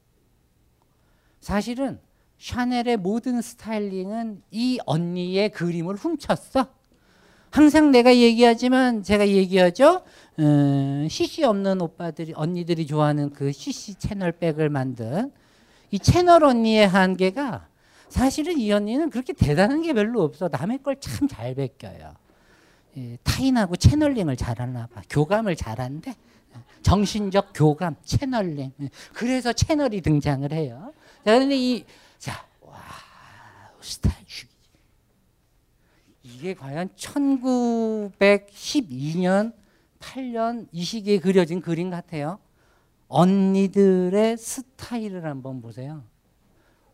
사실은 1.40 1.98
샤넬의 2.38 2.98
모든 2.98 3.40
스타일링은 3.40 4.42
이 4.50 4.78
언니의 4.86 5.50
그림을 5.50 5.96
훔쳤어. 5.96 6.68
항상 7.50 7.90
내가 7.90 8.14
얘기하지만 8.14 9.02
제가 9.02 9.28
얘기하죠. 9.28 10.04
음, 10.40 11.06
CC 11.08 11.44
없는 11.44 11.80
오빠들이 11.82 12.32
언니들이 12.34 12.86
좋아하는 12.86 13.30
그 13.30 13.52
CC 13.52 13.94
채널백을 13.96 14.68
만든 14.70 15.30
이 15.90 15.98
채널 15.98 16.44
언니의 16.44 16.88
한계가 16.88 17.68
사실은 18.08 18.58
이 18.58 18.72
언니는 18.72 19.10
그렇게 19.10 19.32
대단한 19.34 19.82
게 19.82 19.92
별로 19.92 20.22
없어. 20.22 20.48
남의 20.50 20.82
걸 20.82 20.96
참 20.96 21.28
잘 21.28 21.54
베껴요. 21.54 22.14
예, 22.96 23.16
타인하고 23.22 23.76
channeling을 23.76 24.36
잘하나 24.36 24.86
봐. 24.88 25.02
교감을 25.10 25.54
잘한대. 25.56 26.14
정신적 26.82 27.52
교감, 27.54 27.94
channeling. 28.04 28.72
그래서 29.12 29.52
샤넬이 29.52 30.00
등장을 30.00 30.50
해요. 30.52 30.92
자, 31.24 31.38
근데 31.38 31.56
이, 31.56 31.84
자, 32.18 32.44
와, 32.62 32.78
죽이지. 33.80 34.48
이게 36.22 36.54
과연 36.54 36.88
1912년 36.96 39.52
8년 40.00 40.66
이 40.72 40.82
시기에 40.82 41.18
그려진 41.20 41.60
그림 41.60 41.90
같아요. 41.90 42.38
언니들의 43.08 44.36
스타일을 44.36 45.24
한번 45.24 45.60
보세요. 45.60 46.02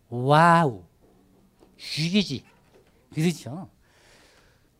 와우. 0.08 0.82
죽이지. 1.76 2.44
그렇죠. 3.14 3.68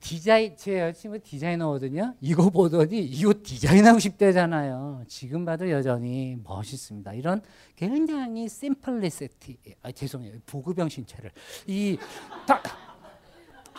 디자인 0.01 0.57
제 0.57 0.79
여자친구 0.81 1.19
디자이너거든요. 1.19 2.15
이거 2.21 2.49
보더니 2.49 3.01
이거 3.01 3.35
디자인하고 3.43 3.99
싶대잖아요. 3.99 5.03
지금 5.09 5.45
봐도 5.45 5.69
여전히 5.69 6.37
멋있습니다. 6.45 7.13
이런 7.15 7.43
굉장히 7.75 8.49
simplicity. 8.49 9.59
아 9.83 9.91
죄송해요. 9.91 10.35
보그병신체를 10.47 11.31
이 11.67 11.99
다 12.47 12.63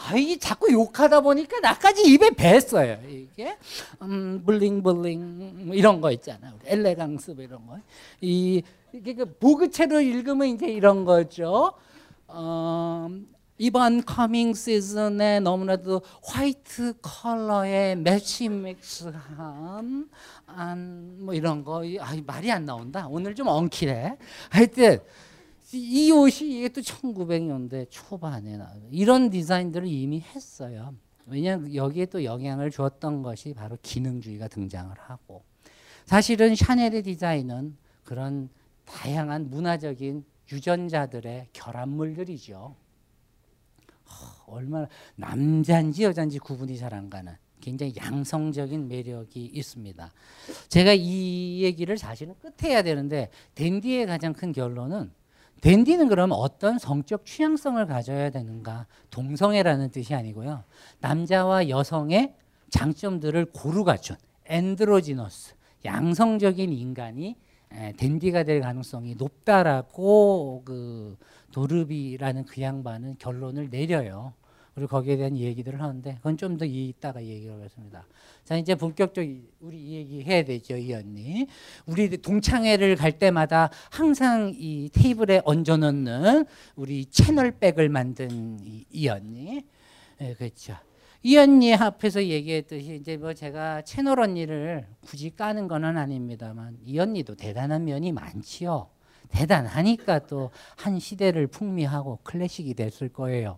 아이 0.06 0.38
자꾸 0.38 0.72
욕하다 0.72 1.22
보니까 1.22 1.60
나까지 1.60 2.04
입에 2.04 2.30
뱄어요. 2.32 3.00
이게 3.10 3.58
음, 4.02 4.44
bling 4.46 5.06
bling 5.06 5.66
뭐 5.68 5.76
이런 5.76 6.02
거 6.02 6.12
있잖아요. 6.12 6.54
엘레강스 6.66 7.32
뭐 7.32 7.44
이런 7.44 7.66
거. 7.66 7.80
이 8.22 8.62
이게 8.94 9.16
그 9.16 9.26
보그체로 9.38 10.00
읽으면 10.00 10.48
이제 10.50 10.68
이런 10.68 11.04
거죠. 11.04 11.74
어, 12.28 13.10
이번 13.58 14.04
coming 14.06 14.54
시즌에 14.54 15.40
너무나도 15.40 16.02
화이트 16.24 16.94
컬러의 17.02 17.96
match 17.98 18.51
mix한 18.51 19.16
뭐 21.20 21.34
이런 21.34 21.64
거 21.64 21.84
아, 22.00 22.16
말이 22.26 22.52
안 22.52 22.66
나온다. 22.66 23.08
오늘 23.10 23.34
좀 23.34 23.48
엉키네. 23.48 24.18
하여튼 24.50 25.00
이 25.74 26.12
옷이 26.12 26.58
이게 26.58 26.70
또 26.70 26.82
1900년대 26.82 27.88
초반에 27.90 28.58
나 28.58 28.74
이런 28.92 29.30
디자인들을 29.30 29.88
이미 29.88 30.22
했어요. 30.22 30.96
왜냐하면 31.26 31.76
여기에 31.76 32.06
또 32.06 32.24
영향을 32.24 32.72
주었던 32.72 33.22
것이 33.22 33.54
바로 33.54 33.78
기능주의가 33.82 34.48
등장을 34.48 34.96
하고 34.98 35.44
사실은 36.06 36.56
샤넬의 36.56 37.04
디자인은 37.04 37.76
그런 38.06 38.50
다양한 38.86 39.50
문화적인 39.50 40.24
유전자들의 40.50 41.50
결합물들이죠. 41.52 42.76
얼마나 44.46 44.88
남자인지 45.16 46.06
여자인지 46.06 46.40
구분이 46.40 46.78
잘 46.78 46.94
안 46.94 47.10
가는 47.10 47.36
굉장히 47.60 47.94
양성적인 47.98 48.88
매력이 48.88 49.48
있습니다. 49.54 50.14
제가 50.70 50.94
이 50.94 51.62
얘기를 51.64 51.98
사실은 51.98 52.34
끝에 52.40 52.72
해야 52.72 52.82
되는데 52.82 53.30
댄디의 53.56 54.06
가장 54.06 54.32
큰 54.32 54.54
결론은 54.54 55.12
댄디는 55.62 56.08
그럼 56.08 56.32
어떤 56.34 56.78
성적 56.78 57.26
취향성을 57.26 57.86
가져야 57.88 58.30
되는가? 58.30 58.86
동성애라는 59.10 59.92
뜻이 59.92 60.14
아니고요. 60.14 60.64
남자와 61.00 61.70
여성의 61.70 62.36
장점들을 62.70 63.46
고루 63.54 63.84
갖춘 63.84 64.16
엔드로지너스, 64.46 65.56
양성적인 65.86 66.72
인간이 66.72 67.36
댄디가 67.98 68.44
될 68.44 68.62
가능성이 68.62 69.16
높다라고 69.16 70.64
그 70.66 71.18
도르비라는 71.52 72.46
그 72.46 72.62
양반은 72.62 73.16
결론을 73.20 73.70
내려요. 73.70 74.34
그리고 74.78 74.90
거기에 74.92 75.18
대한 75.18 75.36
얘기들을 75.36 75.82
하는데 75.82 76.14
그건 76.18 76.38
좀 76.38 76.58
더 76.60 76.64
이따가 76.64 77.24
얘기하겠습니다. 77.24 78.06
자 78.44 78.58
이제 78.58 78.76
본격적 78.76 79.26
우리 79.60 79.94
얘기 79.94 80.24
해야 80.24 80.44
되죠 80.44 80.78
이 80.78 80.94
언니. 80.94 81.48
우리 81.88 82.16
동창회를 82.16 82.96
갈 82.96 83.18
때마다 83.18 83.72
항상 83.90 84.54
이 84.56 84.88
테이블에 84.94 85.42
얹어놓는 85.46 86.46
우리 86.76 87.06
채널백을 87.06 87.90
만든 87.90 88.60
이, 88.62 88.86
이 88.92 89.08
언니. 89.10 89.66
네, 90.20 90.36
그렇죠. 90.36 90.76
이 91.24 91.36
언니 91.38 91.74
앞에서 91.74 92.24
얘기했듯이 92.24 92.98
이제 93.02 93.18
뭐 93.18 93.34
제가 93.34 93.82
채널 93.82 94.20
언니를 94.20 94.86
굳이 95.02 95.32
까는 95.36 95.68
거는 95.68 95.98
아닙니다만 95.98 96.78
이 96.86 97.00
언니도 97.00 97.34
대단한 97.34 97.86
면이 97.86 98.12
많지요. 98.12 98.90
대단하니까 99.30 100.20
또 100.28 100.52
한 100.78 101.00
시대를 101.00 101.48
풍미하고 101.48 102.20
클래식이 102.24 102.76
됐을 102.76 103.10
거예요. 103.10 103.58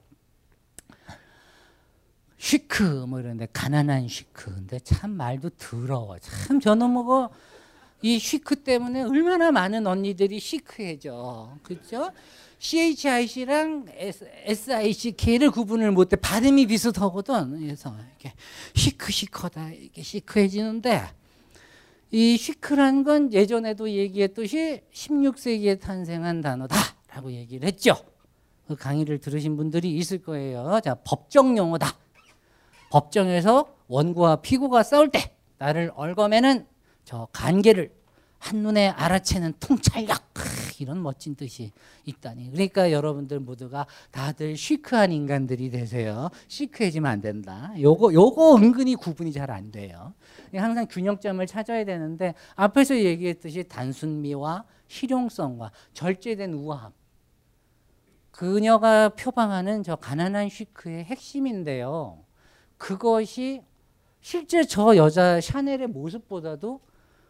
쉬크 2.40 2.84
뭐 3.08 3.20
이런데 3.20 3.48
가난한 3.52 4.08
쉬크. 4.08 4.56
근데 4.56 4.80
참 4.80 5.12
말도 5.12 5.52
더러워. 5.58 6.18
참 6.20 6.60
저는 6.60 6.90
뭐고 6.90 7.30
이 8.02 8.18
쉬크 8.18 8.64
때문에 8.64 9.04
얼마나 9.04 9.52
많은 9.52 9.86
언니들이 9.86 10.40
시크해져. 10.40 11.52
그죠 11.62 12.12
CHIC랑 12.60 13.88
SICK를 14.46 15.52
구분을 15.52 15.92
못해 15.92 16.16
발음이 16.16 16.66
비슷하거든. 16.68 17.60
그래서 17.60 17.94
이렇게 18.10 18.34
시크 18.74 19.12
시커다 19.12 19.72
이렇게 19.72 20.02
시크해지는데 20.02 21.10
이 22.12 22.38
시크란 22.38 23.04
건 23.04 23.34
예전에도 23.34 23.90
얘기했듯이 23.90 24.82
16세기에 24.94 25.82
탄생한 25.82 26.40
단어다라고 26.42 27.34
얘기를 27.34 27.68
했죠. 27.68 27.98
그 28.66 28.78
강의를 28.78 29.20
들으신 29.20 29.58
분들이 29.58 29.94
있을 29.98 30.24
거예요. 30.24 30.80
자 30.82 30.96
법정 31.04 31.58
용어다 31.58 31.98
법정에서 32.90 33.68
원고와 33.88 34.38
피고가 34.38 34.84
싸울 34.84 35.10
때 35.10 35.36
나를 35.58 35.92
얽어매는 35.96 36.66
저 37.04 37.28
관계를 37.34 37.92
한눈에 38.40 38.90
알아채는 38.90 39.54
통찰력 39.60 40.24
이런 40.80 41.04
멋진 41.04 41.36
뜻이 41.36 41.72
있다니. 42.06 42.52
그러니까 42.52 42.92
여러분들 42.92 43.42
모두가 43.42 43.86
다들 44.12 44.56
시크한 44.56 45.12
인간들이 45.12 45.70
되세요. 45.70 46.30
시크해지면 46.48 47.12
안 47.12 47.20
된다. 47.20 47.74
요거 47.78 48.14
요거 48.14 48.56
은근히 48.56 48.96
구분이 48.96 49.34
잘 49.34 49.52
안 49.52 49.72
돼요. 49.72 50.14
항상 50.54 50.88
균형점을 50.88 51.46
찾아야 51.48 51.84
되는데 51.84 52.34
앞에서 52.56 52.96
얘기했듯이 52.96 53.64
단순미와 53.68 54.64
실용성과 54.88 55.72
절제된 55.94 56.54
우아함. 56.54 56.94
그녀가 58.32 59.10
표방하는 59.10 59.84
저 59.84 59.98
가난한 59.98 60.48
시크의 60.48 61.04
핵심인데요 61.04 62.24
그것이 62.80 63.62
실제 64.22 64.64
저 64.64 64.96
여자 64.98 65.40
샤넬의 65.40 65.88
모습보다도 65.88 66.80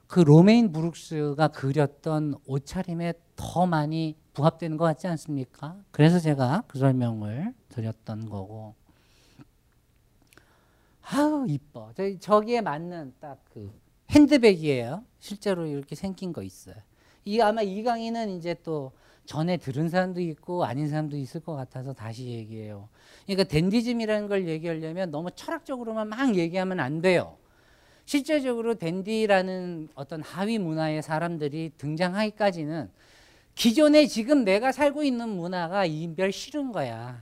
그 0.07 0.21
로메인 0.21 0.71
브룩스가 0.71 1.49
그렸던 1.49 2.35
옷차림에 2.47 3.13
더 3.35 3.65
많이 3.65 4.15
부합되는 4.33 4.77
것 4.77 4.85
같지 4.85 5.07
않습니까? 5.07 5.75
그래서 5.91 6.19
제가 6.19 6.63
그 6.67 6.79
설명을 6.79 7.53
드렸던 7.67 8.29
거고. 8.29 8.75
아우 11.01 11.45
이뻐. 11.47 11.91
저 12.21 12.39
기에 12.39 12.61
맞는 12.61 13.15
딱 13.19 13.39
그 13.51 13.71
핸드백이에요. 14.11 15.03
실제로 15.19 15.65
이렇게 15.65 15.95
생긴 15.95 16.33
거 16.33 16.41
있어요. 16.41 16.75
이 17.25 17.41
아마 17.41 17.61
이 17.61 17.83
강의는 17.83 18.29
이제 18.29 18.55
또 18.63 18.91
전에 19.29 19.57
들은 19.57 19.89
사람도 19.89 20.21
있고 20.21 20.65
아닌 20.65 20.89
사람도 20.89 21.15
있을 21.15 21.39
것 21.41 21.53
같아서 21.53 21.93
다시 21.93 22.25
얘기해요. 22.29 22.89
그러니까 23.27 23.47
댄디즘이라는 23.47 24.27
걸 24.27 24.47
얘기하려면 24.47 25.11
너무 25.11 25.29
철학적으로만 25.29 26.07
막 26.07 26.35
얘기하면 26.35 26.79
안 26.79 26.99
돼요. 26.99 27.37
실제적으로 28.05 28.73
댄디라는 28.73 29.89
어떤 29.93 30.23
하위 30.23 30.57
문화의 30.57 31.03
사람들이 31.03 31.73
등장하기까지는 31.77 32.89
기존에 33.53 34.07
지금 34.07 34.43
내가 34.43 34.71
살고 34.71 35.03
있는 35.03 35.29
문화가 35.29 35.85
인별 35.85 36.31
싫은 36.31 36.71
거야. 36.71 37.21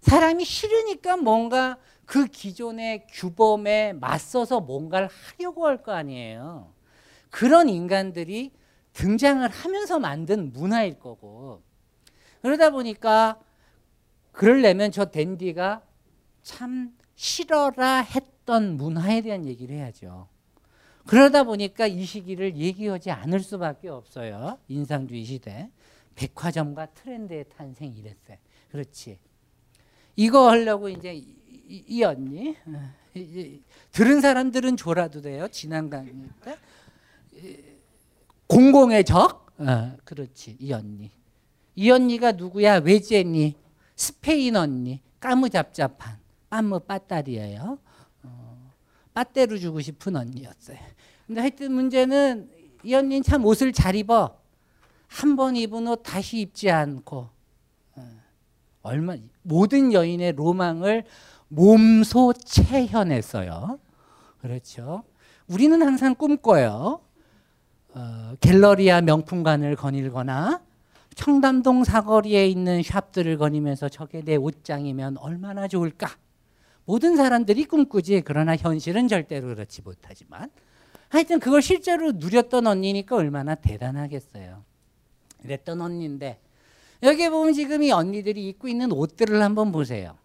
사람이 0.00 0.44
싫으니까 0.44 1.16
뭔가 1.16 1.76
그 2.04 2.26
기존의 2.26 3.06
규범에 3.06 3.92
맞서서 3.92 4.58
뭔가를 4.58 5.08
하려고 5.08 5.64
할 5.68 5.76
거 5.80 5.92
아니에요. 5.92 6.72
그런 7.30 7.68
인간들이 7.68 8.50
등장을 8.92 9.48
하면서 9.48 9.98
만든 9.98 10.52
문화일 10.52 10.98
거고 10.98 11.62
그러다 12.42 12.70
보니까 12.70 13.40
그러려면 14.32 14.90
저 14.90 15.06
댄디가 15.06 15.82
참 16.42 16.96
싫어라 17.14 18.00
했던 18.00 18.76
문화에 18.76 19.20
대한 19.20 19.46
얘기를 19.46 19.76
해야죠. 19.76 20.28
그러다 21.06 21.44
보니까 21.44 21.86
이 21.86 22.04
시기를 22.04 22.56
얘기하지 22.56 23.10
않을 23.10 23.40
수밖에 23.40 23.88
없어요. 23.88 24.58
인상주의 24.68 25.24
시대. 25.24 25.70
백화점과 26.14 26.86
트렌드의 26.86 27.46
탄생 27.48 27.92
이랬어요. 27.92 28.36
그렇지. 28.70 29.18
이거 30.16 30.50
하려고 30.50 30.88
이제 30.88 31.14
이, 31.14 31.34
이 31.68 32.04
언니 32.04 32.56
들은 33.92 34.20
사람들은 34.20 34.76
졸아도 34.76 35.20
돼요. 35.20 35.48
지난 35.48 35.90
강의 35.90 36.12
때. 36.44 36.56
공공의 38.56 39.04
적? 39.04 39.46
어, 39.58 39.96
그렇지. 40.04 40.56
이 40.60 40.72
언니. 40.74 41.10
이 41.74 41.90
언니가 41.90 42.32
누구야? 42.32 42.76
외제니? 42.76 43.56
스페인 43.96 44.56
언니. 44.56 45.00
까무잡잡한. 45.20 46.18
빠무 46.50 46.78
빠딸이에요. 46.80 47.78
어, 48.24 48.70
빠떼로 49.14 49.56
주고 49.58 49.80
싶은 49.80 50.16
언니였어요. 50.16 50.76
근데 51.26 51.40
하여튼 51.40 51.72
문제는 51.72 52.50
이 52.84 52.94
언니는 52.94 53.22
참 53.22 53.44
옷을 53.46 53.72
잘 53.72 53.94
입어. 53.94 54.36
한 55.06 55.36
번 55.36 55.56
입은 55.56 55.86
옷 55.88 56.02
다시 56.02 56.40
입지 56.40 56.70
않고. 56.70 57.28
어, 57.96 58.08
얼마 58.82 59.16
모든 59.42 59.94
여인의 59.94 60.32
로망을 60.32 61.04
몸소 61.48 62.34
체현했어요. 62.44 63.78
그렇죠. 64.42 65.04
우리는 65.46 65.80
항상 65.82 66.14
꿈꿔요. 66.14 67.00
어, 67.94 68.34
갤러리아 68.40 69.00
명품관을 69.02 69.76
거닐거나 69.76 70.62
청담동 71.14 71.84
사거리에 71.84 72.46
있는 72.46 72.82
샵들을 72.82 73.36
거니면서 73.36 73.88
저게 73.88 74.22
내 74.22 74.36
옷장이면 74.36 75.18
얼마나 75.18 75.68
좋을까? 75.68 76.16
모든 76.84 77.16
사람들이 77.16 77.64
꿈꾸지 77.64 78.22
그러나 78.24 78.56
현실은 78.56 79.08
절대로 79.08 79.48
그렇지 79.48 79.82
못하지만 79.82 80.50
하여튼 81.10 81.38
그걸 81.38 81.60
실제로 81.60 82.12
누렸던 82.12 82.66
언니니까 82.66 83.16
얼마나 83.16 83.54
대단하겠어요. 83.54 84.64
이랬던 85.44 85.80
언니인데 85.80 86.40
여기 87.02 87.28
보면 87.28 87.52
지금 87.52 87.82
이 87.82 87.90
언니들이 87.90 88.48
입고 88.48 88.68
있는 88.68 88.90
옷들을 88.90 89.42
한번 89.42 89.70
보세요. 89.70 90.16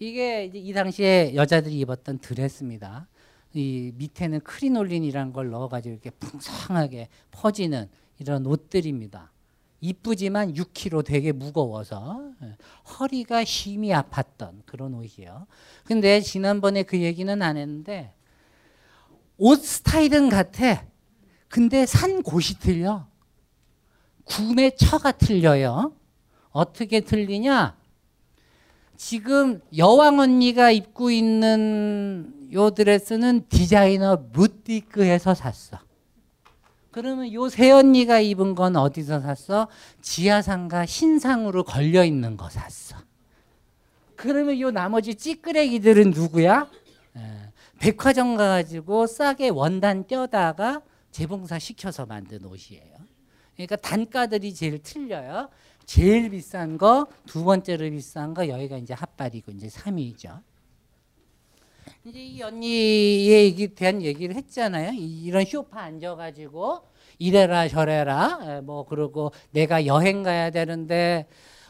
이게 0.00 0.50
이 0.52 0.72
당시에 0.72 1.34
여자들이 1.36 1.78
입었던 1.80 2.18
드레스입니다. 2.18 3.06
이 3.54 3.92
밑에는 3.94 4.40
크리놀린이라는 4.40 5.32
걸 5.32 5.50
넣어가지고 5.50 5.92
이렇게 5.92 6.10
풍성하게 6.10 7.08
퍼지는 7.30 7.88
이런 8.18 8.44
옷들입니다. 8.46 9.30
이쁘지만 9.80 10.54
6kg 10.54 11.04
되게 11.04 11.30
무거워서 11.30 12.32
예, 12.42 12.56
허리가 12.98 13.44
심히 13.44 13.90
아팠던 13.90 14.64
그런 14.66 14.94
옷이요. 14.94 15.46
근데 15.84 16.20
지난번에 16.20 16.82
그 16.82 17.00
얘기는 17.00 17.42
안 17.42 17.56
했는데 17.56 18.14
옷 19.36 19.62
스타일은 19.62 20.30
같아. 20.30 20.86
근데 21.48 21.86
산 21.86 22.22
곳이 22.22 22.58
틀려. 22.58 23.06
구매 24.24 24.70
처가 24.70 25.12
틀려요. 25.12 25.94
어떻게 26.50 27.00
틀리냐? 27.00 27.76
지금 28.96 29.60
여왕 29.76 30.18
언니가 30.20 30.70
입고 30.70 31.10
있는 31.10 32.43
요 32.54 32.70
드레스는 32.70 33.48
디자이너 33.48 34.28
무티크에서 34.32 35.34
샀어. 35.34 35.78
그러면 36.90 37.32
요 37.32 37.48
새 37.48 37.72
언니가 37.72 38.20
입은 38.20 38.54
건 38.54 38.76
어디서 38.76 39.20
샀어? 39.20 39.66
지하상가 40.00 40.86
신상으로 40.86 41.64
걸려 41.64 42.04
있는 42.04 42.36
거 42.36 42.48
샀어. 42.48 42.96
그러면 44.14 44.60
요 44.60 44.70
나머지 44.70 45.16
찌끄레기들은 45.16 46.10
누구야? 46.10 46.70
에, 47.16 47.20
백화점 47.80 48.36
가가지고 48.36 49.08
싸게 49.08 49.48
원단 49.48 50.06
떼다가 50.06 50.82
재봉사 51.10 51.58
시켜서 51.58 52.06
만든 52.06 52.44
옷이에요. 52.44 52.94
그러니까 53.56 53.74
단가들이 53.76 54.54
제일 54.54 54.80
틀려요. 54.80 55.48
제일 55.84 56.30
비싼 56.30 56.78
거, 56.78 57.08
두 57.26 57.42
번째로 57.44 57.90
비싼 57.90 58.34
거, 58.34 58.48
여기가 58.48 58.76
이제 58.78 58.94
핫발이고 58.94 59.50
이제 59.52 59.66
3위죠. 59.66 60.40
이제 62.04 62.18
이 62.20 62.42
언니에 62.42 63.44
얘기 63.44 63.68
대한 63.74 64.02
얘기를 64.02 64.34
했잖아요. 64.36 64.92
이- 64.92 65.24
이런 65.24 65.44
쇼파 65.44 65.80
앉아가지고 65.80 66.80
이래라 67.18 67.68
저래라 67.68 68.38
에, 68.42 68.60
뭐 68.60 68.84
그러고 68.86 69.32
내가 69.50 69.86
여행 69.86 70.22
가야 70.22 70.50
되는데 70.50 71.26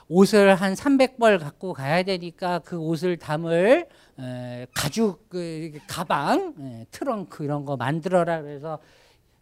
옷을 0.09 0.55
한 0.55 0.75
300벌 0.75 1.39
갖고 1.39 1.73
가야 1.73 2.03
되니까 2.03 2.59
그 2.61 2.77
옷을 2.79 3.17
담을 3.17 3.87
에, 4.19 4.67
가죽 4.75 5.29
그 5.29 5.73
가방, 5.89 6.55
에, 6.61 6.87
트렁크 6.91 7.45
이런 7.45 7.65
거 7.65 7.77
만들어라 7.77 8.43
그래서 8.43 8.79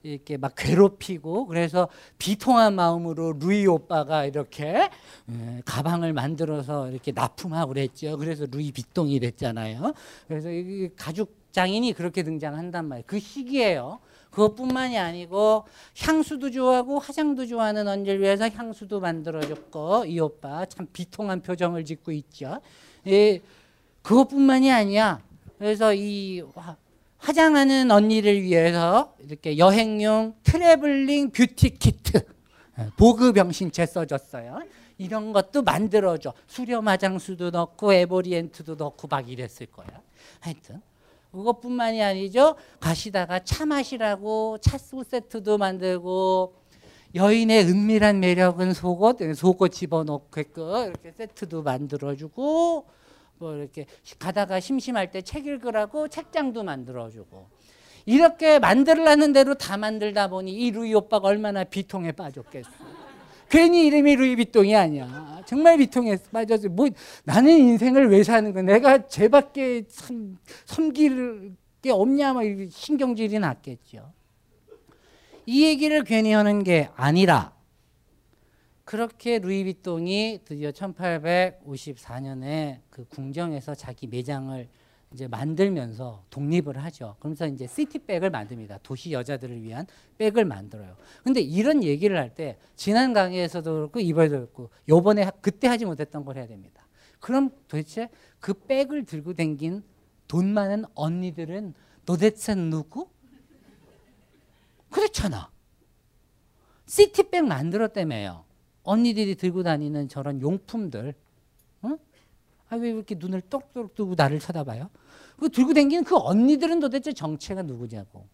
이렇게 0.02 0.36
막 0.36 0.54
괴롭히고 0.56 1.46
그래서 1.46 1.88
비통한 2.18 2.74
마음으로 2.74 3.34
루이 3.34 3.66
오빠가 3.66 4.24
이렇게 4.24 4.66
에, 4.68 4.90
가방을 5.64 6.12
만들어서 6.12 6.90
이렇게 6.90 7.12
납품하고 7.12 7.68
그랬죠. 7.68 8.16
그래서 8.18 8.46
루이 8.50 8.72
비통이 8.72 9.20
됐잖아요. 9.20 9.94
그래서 10.28 10.50
이 10.50 10.90
가죽 10.96 11.42
장인이 11.52 11.92
그렇게 11.92 12.22
등장한단 12.22 12.86
말이에요. 12.86 13.04
그 13.06 13.18
시기에요. 13.18 14.00
그것뿐만이 14.30 14.98
아니고 14.98 15.64
향수도 15.98 16.50
좋아하고 16.50 16.98
화장도 16.98 17.46
좋아하는 17.46 17.86
언니를 17.86 18.20
위해서 18.20 18.48
향수도 18.48 18.98
만들어줬고 18.98 20.06
이 20.06 20.18
오빠 20.18 20.64
참 20.64 20.86
비통한 20.90 21.42
표정을 21.42 21.84
짓고 21.84 22.12
있죠. 22.12 22.60
예, 23.06 23.40
그것뿐만이 24.00 24.72
아니야. 24.72 25.20
그래서 25.58 25.94
이 25.94 26.42
화- 27.22 27.26
화장하는 27.28 27.90
언니를 27.90 28.42
위해서 28.42 29.14
이렇게 29.20 29.56
여행용 29.58 30.34
traveling 30.42 31.30
beauty 31.30 31.70
kit 31.78 32.18
예, 32.78 32.86
보그병신체 32.96 33.86
써줬어요. 33.86 34.60
이런 34.98 35.32
것도 35.32 35.62
만들어줘. 35.62 36.32
수렴 36.46 36.88
화장수도 36.88 37.50
넣고 37.50 37.92
emollient도 37.92 38.74
넣고 38.76 39.08
막 39.08 39.28
이랬을 39.28 39.66
거야. 39.72 39.86
하여튼 40.40 40.80
그것뿐만이 41.32 42.02
아니죠. 42.02 42.56
가시다가 42.80 43.40
차 43.40 43.66
마시라고 43.66 44.58
차수 44.60 45.02
세트도 45.04 45.58
만들고 45.58 46.54
여인의 47.14 47.64
은밀한 47.66 48.20
매력은 48.20 48.72
속옷, 48.74 49.18
속옷 49.36 49.72
집어넣게끔 49.72 50.88
이렇게 50.90 51.12
세트도 51.12 51.62
만들어주고 51.62 52.86
뭐 53.42 53.56
이렇게 53.56 53.86
가다가 54.18 54.60
심심할 54.60 55.10
때 55.10 55.20
책 55.22 55.46
읽으라고 55.46 56.08
책장도 56.08 56.62
만들어주고 56.62 57.48
이렇게 58.06 58.58
만들라는 58.58 59.32
대로 59.32 59.54
다 59.54 59.76
만들다 59.76 60.28
보니 60.28 60.52
이 60.52 60.70
루이 60.70 60.94
오빠가 60.94 61.28
얼마나 61.28 61.64
비통에 61.64 62.12
빠졌겠어. 62.12 62.70
괜히 63.48 63.86
이름이 63.86 64.16
루이 64.16 64.36
비통이 64.36 64.74
아니야. 64.74 65.42
정말 65.46 65.76
비통에 65.78 66.16
빠져서 66.32 66.68
뭐 66.70 66.88
나는 67.24 67.52
인생을 67.58 68.08
왜 68.08 68.22
사는 68.22 68.52
거야? 68.52 68.62
내가 68.62 69.06
쟤밖에 69.06 69.86
참 69.88 70.38
섬길 70.64 71.54
게 71.82 71.90
없냐? 71.90 72.32
뭐 72.32 72.42
이렇게 72.42 72.68
신경질이 72.70 73.38
났겠죠. 73.38 74.12
이 75.46 75.64
얘기를 75.64 76.02
괜히 76.04 76.32
하는 76.32 76.62
게 76.62 76.88
아니라 76.96 77.51
그렇게 78.96 79.38
루이비통이 79.38 80.40
드디어 80.44 80.70
1854년에 80.70 82.80
그 82.90 83.06
궁정에서 83.06 83.74
자기 83.74 84.06
매장을 84.06 84.68
이제 85.14 85.26
만들면서 85.28 86.22
독립을 86.28 86.76
하죠. 86.76 87.16
그러면서 87.18 87.46
이제 87.46 87.66
시티백을 87.66 88.28
만듭니다. 88.28 88.80
도시 88.82 89.12
여자들을 89.12 89.62
위한 89.62 89.86
백을 90.18 90.44
만들어요. 90.44 90.94
근데 91.24 91.40
이런 91.40 91.82
얘기를 91.82 92.18
할 92.18 92.34
때 92.34 92.58
지난 92.76 93.14
강의에서도 93.14 93.72
그렇고 93.72 93.98
이번에도 93.98 94.40
그렇고 94.40 94.68
요번에 94.86 95.22
하- 95.22 95.30
그때 95.30 95.68
하지 95.68 95.86
못했던 95.86 96.22
걸 96.26 96.36
해야 96.36 96.46
됩니다. 96.46 96.86
그럼 97.18 97.48
도대체 97.68 98.10
그 98.40 98.52
백을 98.52 99.06
들고 99.06 99.32
댕긴 99.32 99.84
돈 100.28 100.52
많은 100.52 100.84
언니들은 100.94 101.72
도대체 102.04 102.54
누구? 102.54 103.08
그렇잖아. 104.90 105.50
시티백 106.84 107.46
만들었다며요. 107.46 108.51
언니들이 108.82 109.34
들고 109.36 109.62
다니는 109.62 110.08
저런 110.08 110.40
용품들. 110.40 111.14
응? 111.84 111.98
아, 112.68 112.76
왜 112.76 112.90
이렇게 112.90 113.14
눈을 113.14 113.42
똑똑 113.42 113.94
뜨고 113.94 114.14
나를 114.16 114.38
쳐다봐요? 114.38 114.90
그 115.38 115.48
들고 115.48 115.74
다니는 115.74 116.04
그 116.04 116.16
언니들은 116.16 116.80
도대체 116.80 117.12
정체가 117.12 117.62
누구냐고. 117.62 118.26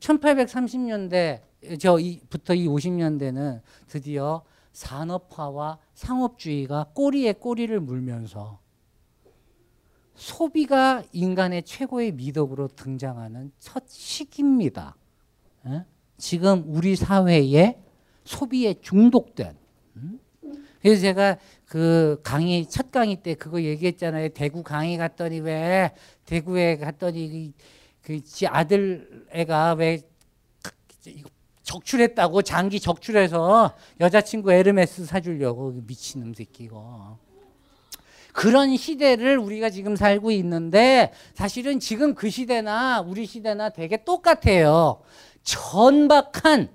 1830년대 0.00 1.40
저부터 1.78 2.54
이 2.54 2.66
50년대는 2.68 3.60
드디어 3.86 4.42
산업화와 4.72 5.78
상업주의가 5.94 6.90
꼬리에 6.94 7.32
꼬리를 7.32 7.78
물면서 7.80 8.58
소비가 10.14 11.02
인간의 11.12 11.62
최고의 11.62 12.12
미덕으로 12.12 12.68
등장하는 12.68 13.52
첫 13.58 13.84
시기입니다. 13.88 14.96
예? 15.66 15.84
지금 16.18 16.64
우리 16.66 16.96
사회에 16.96 17.80
소비에 18.24 18.74
중독된 18.80 19.56
음? 19.96 20.20
그래서 20.80 21.00
제가 21.00 21.38
그 21.66 22.20
강의 22.22 22.66
첫 22.68 22.90
강의 22.90 23.16
때 23.16 23.34
그거 23.34 23.62
얘기했잖아요. 23.62 24.28
대구 24.30 24.62
강의 24.62 24.96
갔더니 24.96 25.40
왜 25.40 25.92
대구에 26.26 26.76
갔더니 26.76 27.52
그지 28.02 28.46
아들 28.46 29.26
애가 29.30 29.74
왜 29.74 30.02
적출했다고 31.62 32.42
장기 32.42 32.78
적출해서 32.78 33.74
여자친구 34.00 34.52
에르메스 34.52 35.06
사주려고 35.06 35.72
미친놈 35.86 36.34
새끼고 36.34 37.18
그런 38.32 38.76
시대를 38.76 39.38
우리가 39.38 39.70
지금 39.70 39.96
살고 39.96 40.30
있는데 40.32 41.12
사실은 41.34 41.80
지금 41.80 42.14
그 42.14 42.28
시대나 42.28 43.00
우리 43.00 43.26
시대나 43.26 43.70
되게 43.70 44.04
똑같아요. 44.04 45.00
천박한 45.44 46.68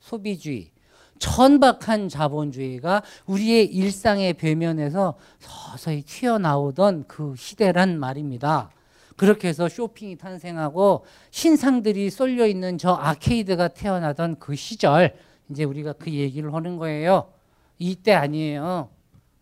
소비주의, 0.00 0.70
천박한 1.18 2.08
자본주의가 2.08 3.02
우리의 3.26 3.66
일상의 3.66 4.34
배면에서 4.34 5.14
서서히 5.38 6.02
튀어나오던 6.02 7.04
그 7.08 7.34
시대란 7.36 7.98
말입니다. 7.98 8.70
그렇게 9.16 9.48
해서 9.48 9.68
쇼핑이 9.68 10.16
탄생하고 10.16 11.04
신상들이 11.30 12.10
쏠려 12.10 12.46
있는 12.46 12.78
저 12.78 12.92
아케이드가 12.92 13.68
태어나던 13.68 14.38
그 14.38 14.56
시절 14.56 15.16
이제 15.50 15.64
우리가 15.64 15.92
그 15.92 16.10
얘기를 16.10 16.52
하는 16.52 16.76
거예요. 16.78 17.30
이때 17.78 18.12
아니에요. 18.12 18.88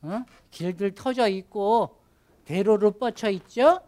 어? 0.03 0.25
길들 0.51 0.95
터져 0.95 1.29
있고 1.29 1.97
대로로 2.45 2.91
뻗쳐 2.93 3.31
있죠. 3.31 3.81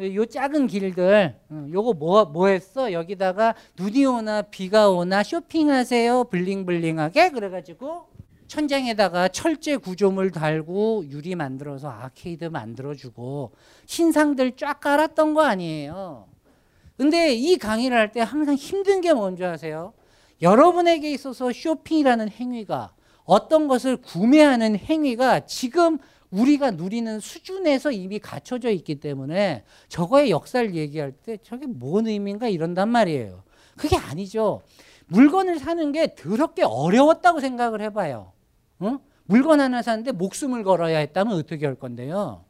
요 0.00 0.24
작은 0.26 0.66
길들 0.68 1.34
어, 1.50 1.66
요거 1.72 1.94
뭐 1.94 2.24
뭐 2.26 2.48
했어 2.48 2.92
여기다가 2.92 3.54
눈이 3.76 4.04
오나 4.06 4.42
비가 4.42 4.88
오나 4.90 5.22
쇼핑하세요 5.22 6.24
블링블링하게 6.24 7.30
그래가지고 7.30 8.06
천장에다가 8.46 9.28
철제 9.28 9.76
구조물 9.76 10.30
달고 10.30 11.04
유리 11.10 11.34
만들어서 11.34 11.90
아케이드 11.90 12.46
만들어주고 12.46 13.52
신상들 13.86 14.56
쫙 14.56 14.80
깔았던 14.80 15.34
거 15.34 15.42
아니에요. 15.42 16.26
근데 16.96 17.34
이 17.34 17.58
강의를 17.58 17.94
할 17.96 18.10
때 18.10 18.20
항상 18.20 18.54
힘든 18.54 19.02
게 19.02 19.12
뭔지 19.12 19.44
아세요? 19.44 19.92
여러분에게 20.40 21.12
있어서 21.12 21.52
쇼핑이라는 21.52 22.30
행위가 22.30 22.94
어떤 23.24 23.68
것을 23.68 23.98
구매하는 23.98 24.76
행위가 24.78 25.40
지금 25.40 25.98
우리가 26.30 26.72
누리는 26.72 27.20
수준에서 27.20 27.90
이미 27.90 28.18
갖춰져 28.18 28.70
있기 28.70 29.00
때문에 29.00 29.64
저거의 29.88 30.30
역사를 30.30 30.74
얘기할 30.74 31.12
때 31.12 31.38
저게 31.42 31.66
뭔 31.66 32.06
의미인가 32.06 32.48
이런단 32.48 32.88
말이에요. 32.90 33.42
그게 33.76 33.96
아니죠. 33.96 34.62
물건을 35.06 35.58
사는 35.58 35.92
게 35.92 36.14
더럽게 36.14 36.64
어려웠다고 36.64 37.40
생각을 37.40 37.80
해봐요. 37.82 38.32
어? 38.80 38.98
물건 39.24 39.60
하나 39.60 39.82
사는데 39.82 40.12
목숨을 40.12 40.64
걸어야 40.64 40.98
했다면 40.98 41.36
어떻게 41.36 41.66
할 41.66 41.74
건데요? 41.74 42.44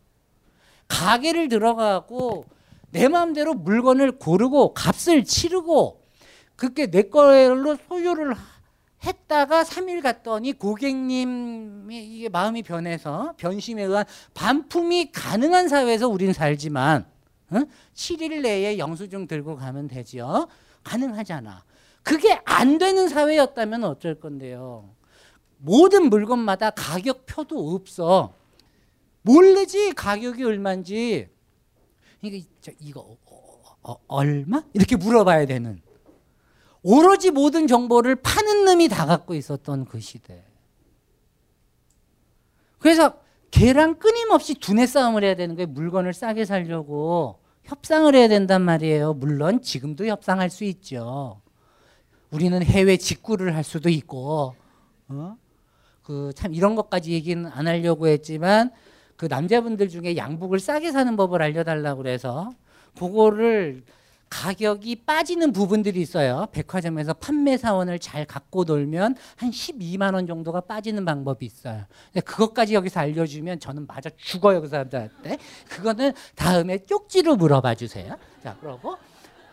가게를 0.88 1.48
들어가고 1.48 2.44
내 2.90 3.08
마음대로 3.08 3.54
물건을 3.54 4.12
고르고 4.12 4.74
값을 4.74 5.24
치르고 5.24 6.02
그게 6.56 6.90
내 6.90 7.02
걸로 7.02 7.76
소유를 7.88 8.34
했다가 9.04 9.62
3일 9.62 10.02
갔더니 10.02 10.52
고객님이 10.54 12.28
마음이 12.30 12.62
변해서 12.62 13.34
변심에 13.36 13.82
의한 13.84 14.04
반품이 14.34 15.12
가능한 15.12 15.68
사회에서 15.68 16.08
우린 16.08 16.32
살지만 16.32 17.06
어? 17.50 17.56
7일 17.94 18.42
내에 18.42 18.78
영수증 18.78 19.26
들고 19.26 19.56
가면 19.56 19.88
되죠. 19.88 20.48
가능하잖아. 20.84 21.64
그게 22.02 22.40
안 22.44 22.78
되는 22.78 23.08
사회였다면 23.08 23.84
어쩔 23.84 24.18
건데요. 24.18 24.90
모든 25.58 26.08
물건마다 26.08 26.70
가격표도 26.70 27.74
없어. 27.74 28.32
모르지 29.22 29.92
가격이 29.92 30.44
얼마인지. 30.44 31.28
저, 32.60 32.72
이거 32.80 33.16
어, 33.26 33.78
어, 33.82 33.96
얼마? 34.08 34.62
이렇게 34.72 34.96
물어봐야 34.96 35.46
되는. 35.46 35.80
오로지 36.82 37.30
모든 37.30 37.66
정보를 37.66 38.16
파는 38.16 38.64
놈이 38.64 38.88
다 38.88 39.06
갖고 39.06 39.34
있었던 39.34 39.84
그 39.86 40.00
시대. 40.00 40.44
그래서 42.78 43.14
걔랑 43.50 43.98
끊임없이 43.98 44.54
두뇌 44.54 44.86
싸움을 44.86 45.24
해야 45.24 45.34
되는 45.34 45.56
거예요. 45.56 45.66
물건을 45.68 46.12
싸게 46.12 46.44
살려고 46.44 47.40
협상을 47.64 48.14
해야 48.14 48.28
된단 48.28 48.62
말이에요. 48.62 49.14
물론 49.14 49.60
지금도 49.60 50.06
협상할 50.06 50.50
수 50.50 50.64
있죠. 50.64 51.40
우리는 52.30 52.62
해외 52.62 52.96
직구를 52.96 53.54
할 53.56 53.64
수도 53.64 53.88
있고, 53.88 54.54
어? 55.08 55.36
그 56.02 56.30
참 56.34 56.54
이런 56.54 56.74
것까지 56.74 57.12
얘기는 57.12 57.44
안 57.46 57.66
하려고 57.66 58.06
했지만 58.06 58.70
그 59.16 59.26
남자분들 59.26 59.88
중에 59.88 60.16
양복을 60.16 60.58
싸게 60.60 60.92
사는 60.92 61.16
법을 61.16 61.42
알려달라고 61.42 62.02
그래서 62.02 62.50
그거를 62.98 63.82
가격이 64.30 65.04
빠지는 65.06 65.52
부분들이 65.52 66.00
있어요. 66.00 66.46
백화점에서 66.52 67.14
판매 67.14 67.56
사원을 67.56 67.98
잘 67.98 68.24
갖고 68.24 68.64
놀면 68.64 69.16
한 69.36 69.50
12만 69.50 70.14
원 70.14 70.26
정도가 70.26 70.62
빠지는 70.62 71.04
방법이 71.04 71.46
있어요. 71.46 71.84
근데 72.12 72.20
그것까지 72.24 72.74
여기서 72.74 73.00
알려주면 73.00 73.60
저는 73.60 73.86
맞아 73.86 74.10
죽어요 74.16 74.60
그 74.60 74.68
사람들한테. 74.68 75.38
그거는 75.68 76.12
다음에 76.34 76.78
쪽지로 76.78 77.36
물어봐 77.36 77.74
주세요. 77.74 78.16
자 78.42 78.56
그러고 78.60 78.96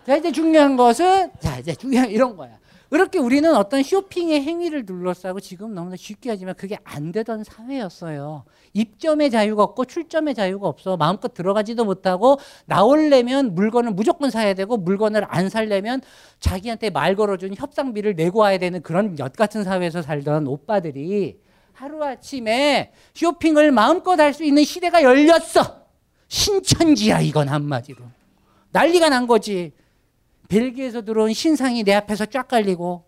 자 0.06 0.16
이제 0.18 0.32
중요한 0.32 0.76
것은 0.76 1.32
자 1.40 1.58
이제 1.58 1.74
중요한 1.74 2.10
이런 2.10 2.36
거야. 2.36 2.58
그렇게 2.90 3.20
우리는 3.20 3.54
어떤 3.56 3.84
쇼핑의 3.84 4.42
행위를 4.44 4.86
둘러싸고 4.86 5.40
지금 5.40 5.74
너무나 5.74 5.96
쉽게 5.96 6.30
하지만 6.30 6.56
그게 6.56 6.78
안 6.84 7.12
되던 7.12 7.44
사회였어요. 7.44 8.46
입점의 8.74 9.32
자유가 9.32 9.64
없고 9.64 9.86
출점의 9.86 10.36
자유가 10.36 10.68
없어. 10.68 10.96
마음껏 10.98 11.34
들어가지도 11.34 11.84
못하고 11.86 12.38
나오려면 12.66 13.56
물건을 13.56 13.92
무조건 13.92 14.30
사야 14.30 14.54
되고 14.54 14.78
물건을 14.78 15.26
안 15.28 15.50
살려면 15.50 16.02
자기한테 16.40 16.90
말 16.90 17.16
걸어준 17.16 17.56
협상비를 17.56 18.16
내고 18.16 18.40
와야 18.40 18.58
되는 18.58 18.82
그런 18.82 19.18
엿 19.20 19.34
같은 19.34 19.64
사회에서 19.64 20.02
살던 20.02 20.48
오빠들이 20.48 21.40
하루아침에 21.74 22.94
쇼핑을 23.14 23.72
마음껏 23.72 24.20
할 24.20 24.34
수 24.34 24.44
있는 24.44 24.64
시대가 24.64 25.04
열렸어. 25.04 25.86
신천지야 26.28 27.22
이건 27.22 27.50
한마디로. 27.50 28.04
난리가 28.72 29.10
난 29.10 29.28
거지. 29.28 29.74
벨기에에서 30.48 31.02
들어온 31.04 31.34
신상이 31.34 31.84
내 31.84 31.94
앞에서 31.94 32.26
쫙 32.26 32.48
깔리고 32.48 33.04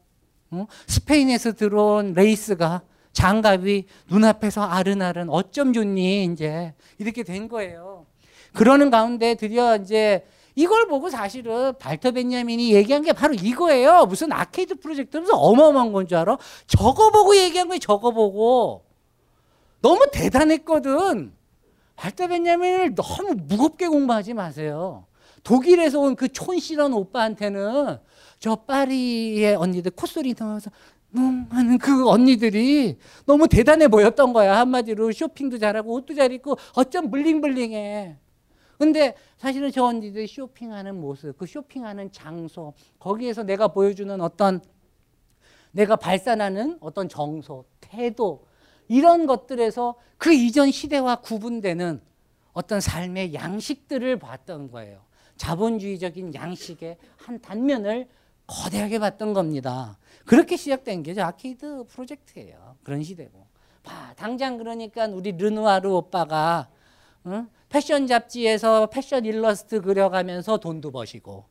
어? 0.52 0.68
스페인에서 0.88 1.54
들어온 1.54 2.14
레이스가 2.14 2.82
장갑이 3.14 3.86
눈앞에서 4.10 4.62
아른아른 4.64 5.30
어쩜 5.30 5.74
좋니 5.74 6.26
이제 6.26 6.74
이렇게 7.00 7.24
된 7.24 7.48
거예요. 7.48 8.06
그러는 8.54 8.90
가운데 8.90 9.36
드디어 9.36 9.76
이제 9.76 10.26
이걸 10.56 10.88
보고 10.88 11.10
사실은 11.10 11.74
발터 11.78 12.12
베냐민이 12.12 12.74
얘기한 12.74 13.04
게 13.04 13.14
바로 13.14 13.34
이거예요. 13.34 14.06
무슨 14.08 14.32
아케이드 14.32 14.76
프로젝트 14.80 15.18
무슨 15.18 15.36
어마어마한 15.36 15.92
건 15.94 16.08
줄 16.08 16.18
알아? 16.18 16.38
저거 16.66 17.12
보고 17.12 17.36
얘기한 17.36 17.68
거예요. 17.68 17.80
저거 17.80 18.12
보고 18.12 18.84
너무 19.82 20.08
대단했거든. 20.12 21.34
발터 21.96 22.28
베냐민을 22.28 22.96
너무 22.96 23.36
무겁게 23.48 23.88
공부하지 23.88 24.34
마세요. 24.34 25.06
독일에서 25.44 26.00
온 26.00 26.16
그 26.16 26.28
촌실한 26.28 26.94
오빠한테는 26.94 27.98
저 28.40 28.56
파리의 28.56 29.56
언니들 29.56 29.92
콧소리 29.92 30.34
나와서 30.34 30.72
음 31.16 31.48
하는 31.50 31.78
그 31.78 32.08
언니들이 32.10 32.98
너무 33.26 33.48
대단해 33.48 33.88
보였던 33.88 34.34
거야. 34.34 34.58
한마디로 34.60 35.12
쇼핑도 35.12 35.58
잘하고 35.58 35.94
옷도 35.94 36.14
잘 36.16 36.32
입고 36.32 36.58
어쩜 36.76 37.10
블링블링해. 37.10 38.18
근데 38.78 39.16
사실은 39.38 39.72
저 39.72 39.86
언니들이 39.86 40.28
쇼핑하는 40.28 41.00
모습 41.00 41.38
그 41.38 41.46
쇼핑하는 41.48 42.12
장소 42.12 42.74
거기에서 43.00 43.44
내가 43.44 43.70
보여주는 43.70 44.20
어떤 44.22 44.62
내가 45.72 45.96
발산하는 45.96 46.78
어떤 46.80 47.10
정서 47.10 47.64
태도 47.80 48.46
이런 48.88 49.26
것들에서 49.26 49.96
그 50.18 50.32
이전 50.34 50.72
시대와 50.72 51.18
구분되는 51.18 52.02
어떤 52.54 52.80
삶의 52.80 53.34
양식들을 53.34 54.20
봤던 54.20 54.72
거예요 54.72 55.02
자본주의적인 55.38 56.34
양식의 56.34 56.98
한 57.18 57.40
단면을 57.40 58.08
거대하게 58.48 59.00
봤던 59.00 59.34
겁니다. 59.34 59.98
그렇게 60.26 60.58
시작된 60.58 61.04
게 61.04 61.20
아케이드 61.20 61.86
프로젝트예요. 61.88 62.76
그런 62.84 63.04
시대고. 63.04 63.46
봐, 63.84 64.14
당장 64.16 64.58
그러니까 64.58 65.06
우리 65.06 65.32
르누아르 65.32 65.90
오빠가 65.90 66.70
응? 67.26 67.48
패션 67.70 68.08
잡지에서 68.08 68.88
패션 68.88 69.26
일러스트 69.26 69.82
그려가면서 69.82 70.58
돈도 70.58 70.92
버시고 70.92 71.46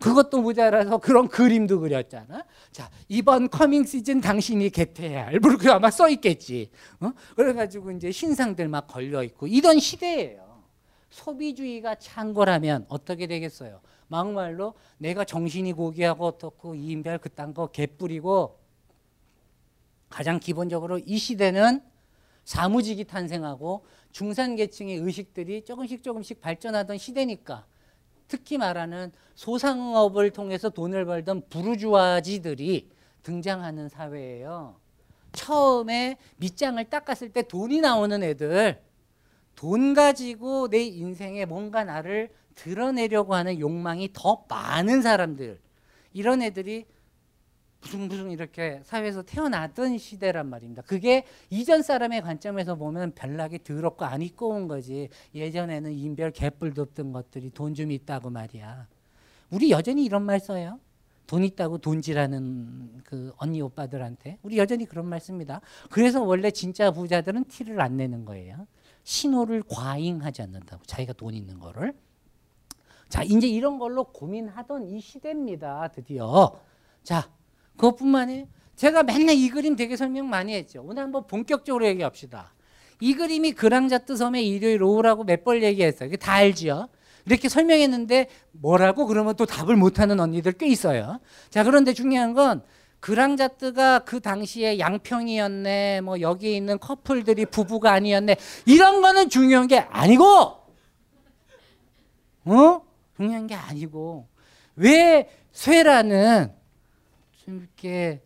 그것도 0.00 0.42
모자라서 0.42 0.98
그런 0.98 1.28
그림도 1.28 1.80
그렸잖아. 1.80 2.44
자 2.70 2.88
이번 3.08 3.50
coming 3.50 3.84
시즌 3.84 4.20
당신이 4.20 4.70
get해야 4.70 5.26
할 5.26 5.40
그렇게 5.40 5.68
아마 5.70 5.90
써 5.90 6.08
있겠지. 6.08 6.70
어? 7.00 7.12
그래가지고 7.34 7.90
이제 7.92 8.12
신상들 8.12 8.68
막 8.68 8.86
걸려 8.86 9.22
있고 9.24 9.46
이런 9.46 9.78
시대예요. 9.80 10.47
소비주의가 11.10 11.96
찬 11.96 12.34
거라면 12.34 12.86
어떻게 12.88 13.26
되겠어요? 13.26 13.80
막말로 14.08 14.74
내가 14.98 15.24
정신이 15.24 15.72
고귀하고 15.72 16.26
어떻고 16.26 16.74
이인별 16.74 17.18
그딴 17.18 17.54
거 17.54 17.68
개뿌리고 17.68 18.58
가장 20.08 20.40
기본적으로 20.40 20.98
이 20.98 21.18
시대는 21.18 21.82
사무직이 22.44 23.04
탄생하고 23.04 23.84
중산계층의 24.12 24.96
의식들이 24.96 25.64
조금씩 25.64 26.02
조금씩 26.02 26.40
발전하던 26.40 26.96
시대니까 26.96 27.66
특히 28.26 28.58
말하는 28.58 29.12
소상업을 29.34 30.30
통해서 30.30 30.70
돈을 30.70 31.04
벌던 31.04 31.48
부르주아지들이 31.50 32.90
등장하는 33.22 33.88
사회예요. 33.88 34.76
처음에 35.32 36.16
밑장을 36.38 36.82
닦았을 36.88 37.32
때 37.32 37.42
돈이 37.42 37.80
나오는 37.80 38.22
애들 38.22 38.82
돈 39.58 39.92
가지고 39.92 40.68
내 40.68 40.84
인생에 40.84 41.44
뭔가 41.44 41.82
나를 41.82 42.28
드러내려고 42.54 43.34
하는 43.34 43.58
욕망이 43.58 44.10
더 44.12 44.44
많은 44.48 45.02
사람들 45.02 45.58
이런 46.12 46.42
애들이 46.42 46.86
무슨 47.80 48.30
이렇게 48.30 48.80
사회에서 48.84 49.22
태어났던 49.22 49.98
시대란 49.98 50.48
말입니다. 50.48 50.82
그게 50.82 51.24
이전 51.50 51.82
사람의 51.82 52.22
관점에서 52.22 52.76
보면 52.76 53.16
별나게 53.16 53.58
더럽고 53.64 54.04
안 54.04 54.22
입고 54.22 54.48
온 54.48 54.68
거지. 54.68 55.08
예전에는 55.34 55.92
인별 55.92 56.30
개뿔도 56.30 56.80
없던 56.82 57.12
것들이 57.12 57.50
돈 57.50 57.74
좀 57.74 57.90
있다고 57.90 58.30
말이야. 58.30 58.86
우리 59.50 59.72
여전히 59.72 60.04
이런 60.04 60.22
말 60.22 60.38
써요. 60.38 60.78
돈 61.26 61.42
있다고 61.42 61.78
돈질하는 61.78 63.02
그 63.02 63.32
언니 63.38 63.60
오빠들한테 63.60 64.38
우리 64.42 64.56
여전히 64.56 64.84
그런 64.84 65.06
말 65.06 65.20
씁니다. 65.20 65.60
그래서 65.90 66.22
원래 66.22 66.52
진짜 66.52 66.92
부자들은 66.92 67.46
티를 67.46 67.80
안 67.80 67.96
내는 67.96 68.24
거예요. 68.24 68.68
신호를 69.08 69.62
과잉하지 69.66 70.42
않는다고 70.42 70.82
자기가 70.84 71.14
돈 71.14 71.32
있는 71.32 71.58
거를. 71.58 71.94
자 73.08 73.22
이제 73.22 73.48
이런 73.48 73.78
걸로 73.78 74.04
고민하던 74.04 74.86
이 74.86 75.00
시대입니다. 75.00 75.88
드디어 75.94 76.60
자 77.02 77.30
그것뿐만 77.78 78.22
아니에요. 78.28 78.46
제가 78.76 79.04
맨날 79.04 79.34
이 79.34 79.48
그림 79.48 79.76
되게 79.76 79.96
설명 79.96 80.28
많이 80.28 80.52
했죠. 80.52 80.82
오늘 80.84 81.04
한번 81.04 81.26
본격적으로 81.26 81.86
얘기합시다. 81.86 82.52
이 83.00 83.14
그림이 83.14 83.52
그랑자트 83.52 84.14
섬의 84.14 84.46
일요일 84.46 84.82
오후라고 84.82 85.24
몇 85.24 85.42
번 85.42 85.62
얘기했어요. 85.62 86.14
다 86.16 86.34
알죠. 86.34 86.88
이렇게 87.24 87.48
설명했는데 87.48 88.28
뭐라고 88.52 89.06
그러면 89.06 89.36
또 89.36 89.46
답을 89.46 89.74
못하는 89.76 90.20
언니들 90.20 90.52
꽤 90.52 90.66
있어요. 90.66 91.18
자 91.48 91.64
그런데 91.64 91.94
중요한 91.94 92.34
건 92.34 92.62
그랑자트가 93.00 94.00
그 94.00 94.20
당시에 94.20 94.78
양평이었네, 94.78 96.00
뭐 96.00 96.20
여기 96.20 96.56
있는 96.56 96.78
커플들이 96.78 97.46
부부가 97.46 97.92
아니었네 97.92 98.36
이런 98.66 99.00
거는 99.00 99.28
중요한 99.28 99.68
게 99.68 99.78
아니고, 99.78 100.24
어? 102.44 102.82
중요한 103.16 103.46
게 103.46 103.54
아니고 103.54 104.28
왜 104.76 105.28
쇠라는 105.52 106.52
좀 107.44 107.58
이렇게 107.58 108.22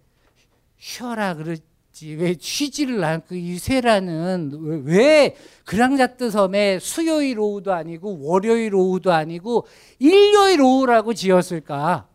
쉬어라 0.79 1.35
그러지 1.35 2.15
왜 2.19 2.37
쉬지를 2.39 3.03
않고 3.03 3.35
이 3.35 3.59
쇠라는 3.59 4.51
왜, 4.61 4.83
왜 4.85 5.37
그랑자트 5.65 6.31
섬에 6.31 6.79
수요일 6.79 7.39
오후도 7.39 7.73
아니고 7.73 8.19
월요일 8.23 8.75
오후도 8.75 9.13
아니고 9.13 9.67
일요일 9.99 10.61
오후라고 10.61 11.15
지었을까? 11.15 12.12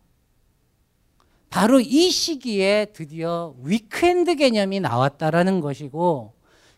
바로 1.50 1.80
이 1.80 2.10
시기에 2.12 2.88
드디어 2.94 3.56
weekend 3.64 4.36
개념이 4.36 4.80
나왔다라는 4.80 5.62
것이고 5.62 6.34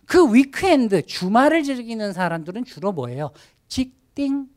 그 0.06 0.34
weekend 0.34 1.06
주말을 1.06 1.64
즐기는 1.64 2.14
사람들은 2.14 2.66
주로 2.66 2.92
뭐예요? 2.92 3.32
직딩. 3.68 4.48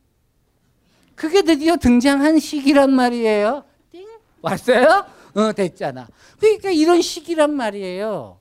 그게 1.15 1.41
드디어 1.43 1.77
등장한 1.77 2.39
시기란 2.39 2.91
말이에요. 2.91 3.63
띵 3.91 4.07
왔어요? 4.41 5.05
어 5.35 5.51
됐잖아. 5.53 6.07
그러니까 6.39 6.71
이런 6.71 7.01
시기란 7.01 7.53
말이에요. 7.53 8.39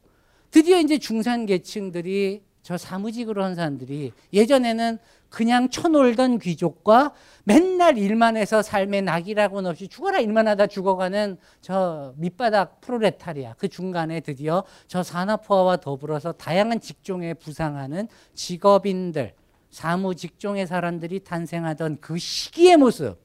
드디어 0.51 0.79
이제 0.79 0.99
중산 0.99 1.47
계층들이 1.47 2.43
저 2.63 2.79
사무직으로 2.79 3.43
한 3.43 3.55
사람들이 3.55 4.13
예전에는 4.33 4.99
그냥 5.33 5.71
쳐놀던 5.71 6.39
귀족과 6.39 7.15
맨날 7.45 7.97
일만 7.97 8.37
해서 8.37 8.61
삶의 8.61 9.03
낙이라고는 9.03 9.71
없이 9.71 9.89
죽어라 9.89 10.21
일만 10.21 10.47
하다 10.47 10.67
죽어가는 10.67 11.39
저 11.63 12.13
밑바닥 12.19 12.83
프로레타리아 12.83 13.55
그 13.55 13.69
중간에 13.69 14.21
드디어 14.21 14.63
저 14.87 15.03
산업화와 15.03 15.79
더불어서 15.79 16.33
다양한 16.33 16.81
직종에 16.81 17.33
부상하는 17.33 18.09
직업인들 18.35 19.33
사무 19.71 20.15
직종의 20.15 20.67
사람들이 20.67 21.21
탄생하던 21.21 21.99
그 22.03 22.19
시기의 22.19 22.77
모습. 22.77 23.17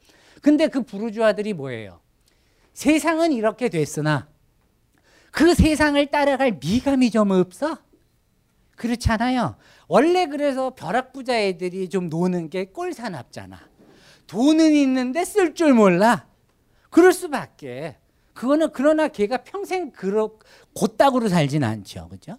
근데 0.41 0.67
그 0.67 0.84
부르주아들이 0.84 1.52
뭐예요? 1.52 2.00
세상은 2.74 3.34
이렇게 3.34 3.67
됐으나 3.67 4.30
그 5.32 5.54
세상을 5.54 6.04
따라갈 6.08 6.58
미감이 6.62 7.12
좀 7.12 7.32
없어? 7.32 7.78
그렇잖아요. 8.78 9.58
원래 9.88 10.28
그래서 10.28 10.70
벼락부자 10.70 11.38
애들이 11.38 11.90
좀 11.90 12.08
노는 12.08 12.50
게 12.50 12.66
꼴사납잖아. 12.66 13.60
돈은 14.28 14.74
있는데 14.74 15.26
쓸 15.26 15.54
줄 15.54 15.74
몰라. 15.74 16.28
그럴 16.90 17.12
수밖에. 17.12 17.98
그거는 18.34 18.70
그러나 18.72 19.08
걔가 19.08 19.38
평생 19.38 19.92
그렇 19.92 20.38
곧다구로 20.74 21.28
살진 21.28 21.63
않죠. 21.63 22.08
그죠? 22.10 22.38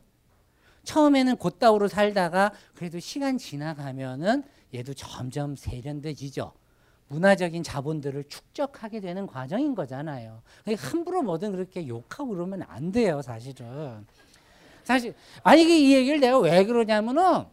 처음에는 0.85 1.37
곧다구로 1.37 1.89
살다가 1.89 2.53
그래도 2.75 3.01
시간 3.01 3.37
지나가면은 3.37 4.45
얘도 4.75 4.95
점점 4.95 5.57
세련돼지죠. 5.57 6.53
문화적인 7.09 7.63
자본들을 7.63 8.25
축적하게 8.25 9.01
되는 9.01 9.27
과정인 9.27 9.75
거잖아요. 9.75 10.43
그러니까 10.63 10.89
함부로 10.89 11.23
뭐든 11.23 11.53
그렇게 11.53 11.89
욕하고 11.89 12.29
그러면 12.29 12.63
안 12.69 12.93
돼요, 12.93 13.23
사실은. 13.23 14.07
사실 14.89 15.13
아니 15.43 15.65
이 15.65 15.93
얘기를 15.95 16.19
내가 16.19 16.39
왜 16.39 16.65
그러냐면은 16.65 17.45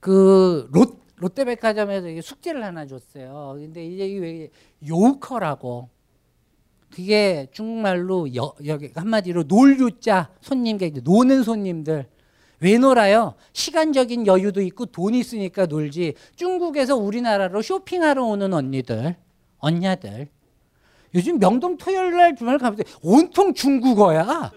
그 0.00 0.68
롯, 0.72 0.98
롯데백화점에서 1.14 2.20
숙제를 2.20 2.64
하나 2.64 2.84
줬어요. 2.86 3.54
근데 3.56 3.86
이제 3.86 4.08
이게 4.08 4.50
요커라고 4.84 5.88
그게 6.90 7.46
중국말로 7.52 8.34
여, 8.34 8.52
여기 8.66 8.90
한마디로 8.96 9.44
놀유자 9.44 10.30
손님께 10.40 10.92
노는 11.04 11.44
손님들 11.44 12.08
왜 12.58 12.78
놀아요? 12.78 13.34
시간적인 13.52 14.26
여유도 14.26 14.60
있고 14.60 14.86
돈 14.86 15.14
있으니까 15.14 15.66
놀지. 15.66 16.14
중국에서 16.34 16.96
우리나라로 16.96 17.62
쇼핑하러 17.62 18.24
오는 18.24 18.52
언니들, 18.52 19.14
언냐들. 19.58 20.28
요즘 21.14 21.38
명동 21.38 21.76
토요일 21.76 22.16
날 22.16 22.34
주말 22.34 22.58
가면 22.58 22.80
온통 23.02 23.54
중국어야. 23.54 24.50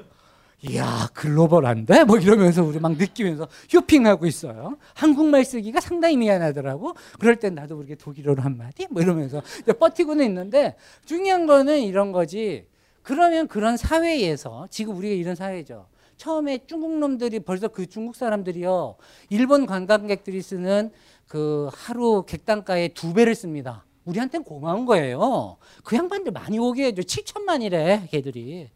이야 0.69 1.09
글로벌한데 1.13 2.05
뭐 2.05 2.17
이러면서 2.17 2.63
우리 2.63 2.79
막 2.79 2.93
느끼면서 2.97 3.47
쇼핑하고 3.67 4.25
있어요. 4.25 4.77
한국말 4.93 5.45
쓰기가 5.45 5.79
상당히 5.79 6.17
미안하더라고. 6.17 6.95
그럴 7.19 7.35
땐 7.35 7.55
나도 7.55 7.77
그렇게 7.77 7.95
독일어로 7.95 8.41
한 8.41 8.57
마디 8.57 8.87
뭐 8.89 9.01
이러면서 9.01 9.41
버티고는 9.79 10.25
있는데 10.25 10.75
중요한 11.05 11.45
거는 11.45 11.81
이런 11.81 12.11
거지. 12.11 12.67
그러면 13.03 13.47
그런 13.47 13.77
사회에서 13.77 14.67
지금 14.71 14.97
우리가 14.97 15.13
이런 15.13 15.35
사회죠. 15.35 15.87
처음에 16.17 16.59
중국 16.65 16.97
놈들이 16.97 17.41
벌써 17.41 17.67
그 17.67 17.85
중국 17.85 18.15
사람들이요. 18.15 18.95
일본 19.29 19.65
관광객들이 19.65 20.41
쓰는 20.41 20.91
그 21.27 21.69
하루 21.73 22.23
객단가의 22.25 22.93
두 22.93 23.13
배를 23.13 23.35
씁니다. 23.35 23.85
우리한테는 24.05 24.43
고마운 24.43 24.85
거예요. 24.85 25.57
그 25.83 25.95
양반들 25.95 26.31
많이 26.31 26.57
오게 26.57 26.85
해줘. 26.85 27.01
7천만이래, 27.01 28.09
걔들이. 28.09 28.69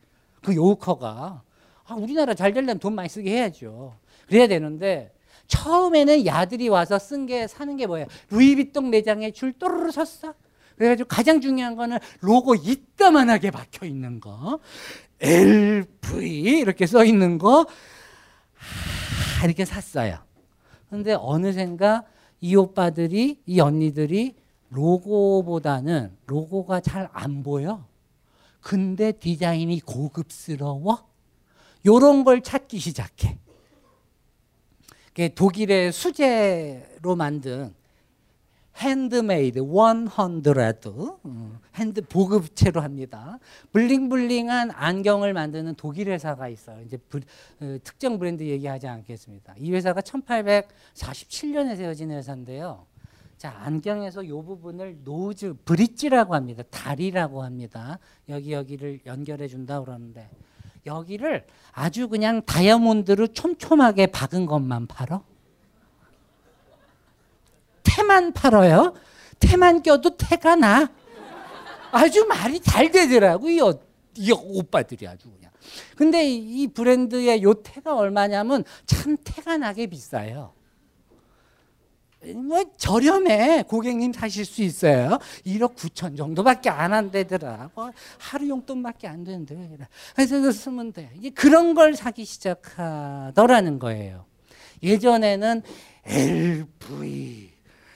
그 0.44 0.56
요커가. 0.56 1.44
아, 1.90 1.96
우리나라 1.96 2.34
잘 2.36 2.54
되려면 2.54 2.80
돈 2.80 2.94
많이 2.96 3.10
쓰게 3.10 3.32
해야죠. 3.32 3.96
그래야 4.28 4.48
되는데 4.48 5.12
처음에는 5.48 6.26
야들이 6.26 6.70
와서 6.70 7.00
쓴 7.00 7.26
게 7.26 7.48
사는 7.48 7.76
게 7.78 7.88
뭐예요? 7.88 8.06
루이비통 8.30 8.90
매장에 8.92 9.32
줄 9.32 9.54
또르르 9.54 9.92
섰어. 9.92 10.34
그래가지고 10.78 11.08
가장 11.10 11.42
중요한 11.42 11.76
거는 11.76 11.98
로고 12.22 12.56
이따만하게 12.56 13.52
박혀 13.52 13.86
있는 13.88 14.20
거. 14.20 14.60
LV 15.20 16.60
이렇게 16.60 16.86
써 16.86 17.04
있는 17.04 17.38
거 17.40 17.66
하, 18.54 19.46
이렇게 19.46 19.66
샀어요. 19.66 20.20
근데 20.90 21.14
어느샌가 21.18 22.04
이 22.42 22.56
오빠들이 22.56 23.42
이 23.46 23.60
언니들이 23.60 24.36
로고보다는 24.70 26.16
로고가 26.28 26.80
잘 26.82 27.10
안 27.14 27.44
보여. 27.44 27.86
근데 28.62 29.12
디자인이 29.12 29.80
고급스러워. 29.82 31.09
요런 31.86 32.24
걸 32.24 32.42
찾기 32.42 32.80
시작해. 32.80 33.38
독일의 35.36 35.92
수제로 35.92 37.16
만든 37.18 37.74
핸드메이드 38.78 39.60
100 39.60 40.86
음, 41.26 41.60
hand 41.76 42.02
보급체로 42.02 42.82
합니다. 42.82 43.38
bling 43.74 44.11
bling한 44.11 44.72
안경을 44.72 45.34
만드는 45.34 45.76
독일 45.76 46.10
회사가 46.10 46.48
있어요. 46.48 46.82
이제 46.86 46.96
브, 46.96 47.20
어, 47.60 47.78
특정 47.84 48.18
브랜드 48.18 48.44
얘기하지 48.44 48.88
않겠습니다. 48.88 49.56
이 49.58 49.72
회사가 49.74 50.00
1847년에 50.02 51.76
세워진 51.76 52.12
회사인데요. 52.12 52.86
자, 53.38 53.54
안경에서 53.64 54.24
이 54.24 54.30
부분을 54.30 55.00
nose 55.04 55.56
bridge라고 55.66 56.36
합니다. 56.36 56.64
다리라고 56.70 57.44
합니다. 57.44 58.00
여기 58.30 58.54
여기를 58.54 59.02
연결해 59.06 59.48
준다 59.48 59.82
그러는데 59.82 60.30
여기를 60.90 61.46
아주 61.72 62.10
그냥 62.10 62.42
다이아몬드로 62.46 63.28
촘촘하게 63.28 64.08
박은 64.08 64.46
것만 64.46 64.88
팔어. 64.88 65.24
태만 67.84 68.34
팔어요. 68.34 68.94
태만 69.40 69.84
껴도 69.84 70.18
태가 70.18 70.56
나. 70.56 70.90
아주 71.92 72.26
말이 72.26 72.60
잘 72.60 72.92
되더라고 72.92 73.50
이, 73.50 73.60
이 74.18 74.32
오빠들이 74.32 75.08
아주 75.08 75.30
그냥. 75.30 75.52
근데 75.96 76.28
이 76.28 76.68
브랜드의 76.68 77.44
요 77.44 77.54
태가 77.54 77.96
얼마냐면 77.96 78.64
참 78.86 79.16
태가 79.24 79.58
나게 79.58 79.88
비싸요. 79.88 80.54
뭐 82.36 82.64
저렴해 82.78 83.64
고객님 83.64 84.12
사실 84.12 84.44
수 84.44 84.62
있어요. 84.62 85.20
1억 85.46 85.76
9천 85.76 86.18
정도밖에 86.18 86.70
안 86.70 86.92
한대더라. 86.92 87.72
뭐 87.74 87.92
하루 88.18 88.50
용돈밖에 88.50 89.08
안 89.08 89.24
되는데 89.24 89.78
그래서 90.16 90.52
쓰면 90.52 90.94
돼. 90.94 91.12
이제 91.18 91.30
그런 91.30 91.74
걸 91.74 91.96
사기 91.96 92.26
시작하더라는 92.26 93.80
거예요. 93.80 94.26
예전에는 94.84 95.62
LV 96.06 97.54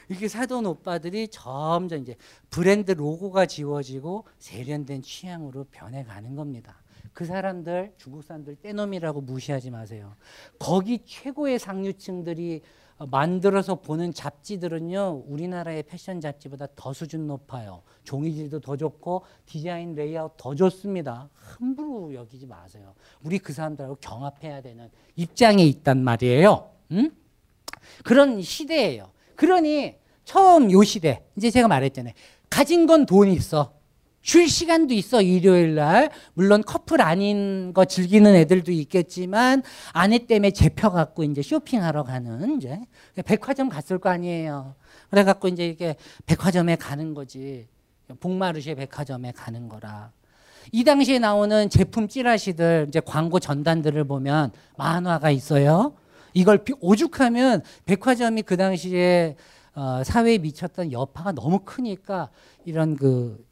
이렇게 0.09 0.27
사돈 0.27 0.65
오빠들이 0.65 1.27
점점 1.29 2.01
이제 2.01 2.15
브랜드 2.49 2.91
로고가 2.91 3.45
지워지고 3.45 4.25
세련된 4.39 5.01
취향으로 5.01 5.65
변해가는 5.71 6.35
겁니다. 6.35 6.81
그 7.13 7.25
사람들 7.25 7.93
중국 7.97 8.23
사람들 8.23 8.57
떼놈이라고 8.61 9.21
무시하지 9.21 9.69
마세요. 9.69 10.15
거기 10.59 10.99
최고의 11.05 11.59
상류층들이 11.59 12.61
어, 12.61 12.82
만들어서 12.97 13.75
보는 13.75 14.13
잡지들은요 14.13 15.23
우리나라의 15.27 15.83
패션 15.83 16.21
잡지보다 16.21 16.67
더 16.75 16.93
수준 16.93 17.27
높아요. 17.27 17.81
종이질도 18.03 18.59
더 18.61 18.77
좋고 18.77 19.23
디자인 19.45 19.95
레이아웃 19.95 20.33
더 20.37 20.55
좋습니다. 20.55 21.29
함부로 21.33 22.13
여기지 22.13 22.45
마세요. 22.45 22.93
우리 23.23 23.39
그 23.39 23.51
사람들하고 23.53 23.95
경합해야 23.95 24.61
되는 24.61 24.89
입장에 25.15 25.63
있단 25.63 26.03
말이에요. 26.03 26.69
음? 26.91 27.11
그런 28.03 28.41
시대예요. 28.41 29.11
그러니 29.35 29.95
처음 30.23 30.71
요 30.71 30.83
시대 30.83 31.25
이제 31.35 31.49
제가 31.49 31.67
말했잖아요. 31.67 32.13
가진 32.49 32.85
건 32.85 33.05
돈이 33.05 33.33
있어. 33.33 33.73
쉴 34.23 34.47
시간도 34.47 34.93
있어 34.93 35.21
일요일 35.21 35.75
날. 35.75 36.09
물론 36.33 36.63
커플 36.65 37.01
아닌 37.01 37.73
거 37.73 37.83
즐기는 37.85 38.33
애들도 38.33 38.71
있겠지만 38.71 39.61
아내 39.91 40.17
때문에 40.25 40.51
재펴 40.51 40.89
갖고 40.89 41.23
이제 41.25 41.41
쇼핑하러 41.41 42.03
가는 42.03 42.57
이제 42.57 42.79
백화점 43.25 43.67
갔을 43.67 43.99
거 43.99 44.09
아니에요. 44.09 44.75
그래 45.09 45.23
갖고 45.25 45.49
이제 45.49 45.67
이렇게 45.67 45.97
백화점에 46.25 46.77
가는 46.77 47.13
거지. 47.13 47.67
복마르쉐 48.21 48.75
백화점에 48.75 49.33
가는 49.33 49.67
거라. 49.67 50.11
이 50.71 50.85
당시에 50.85 51.19
나오는 51.19 51.69
제품 51.69 52.07
찌라시들 52.07 52.85
이제 52.87 53.01
광고 53.01 53.39
전단들을 53.41 54.01
보면 54.05 54.51
만화가 54.77 55.31
있어요. 55.31 55.95
이걸 56.33 56.63
비- 56.63 56.73
오죽하면 56.79 57.61
백화점이 57.85 58.43
그 58.43 58.55
당시에 58.55 59.35
어, 59.75 60.01
사회에 60.05 60.37
미쳤던 60.37 60.93
여파가 60.93 61.33
너무 61.33 61.59
크니까 61.65 62.29
이런 62.63 62.95
그 62.95 63.43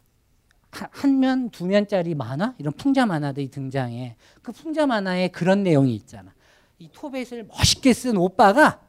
한- 0.71 0.89
한 0.91 1.19
면, 1.19 1.49
두 1.49 1.65
면짜리 1.65 2.15
만화 2.15 2.53
이런 2.57 2.73
풍자 2.73 3.05
만화들이 3.05 3.49
등장해. 3.51 4.15
그 4.41 4.51
풍자 4.51 4.85
만화에 4.85 5.27
그런 5.29 5.63
내용이 5.63 5.93
있잖아. 5.95 6.33
이 6.79 6.89
토벳을 6.91 7.45
멋있게 7.47 7.93
쓴 7.93 8.17
오빠가 8.17 8.79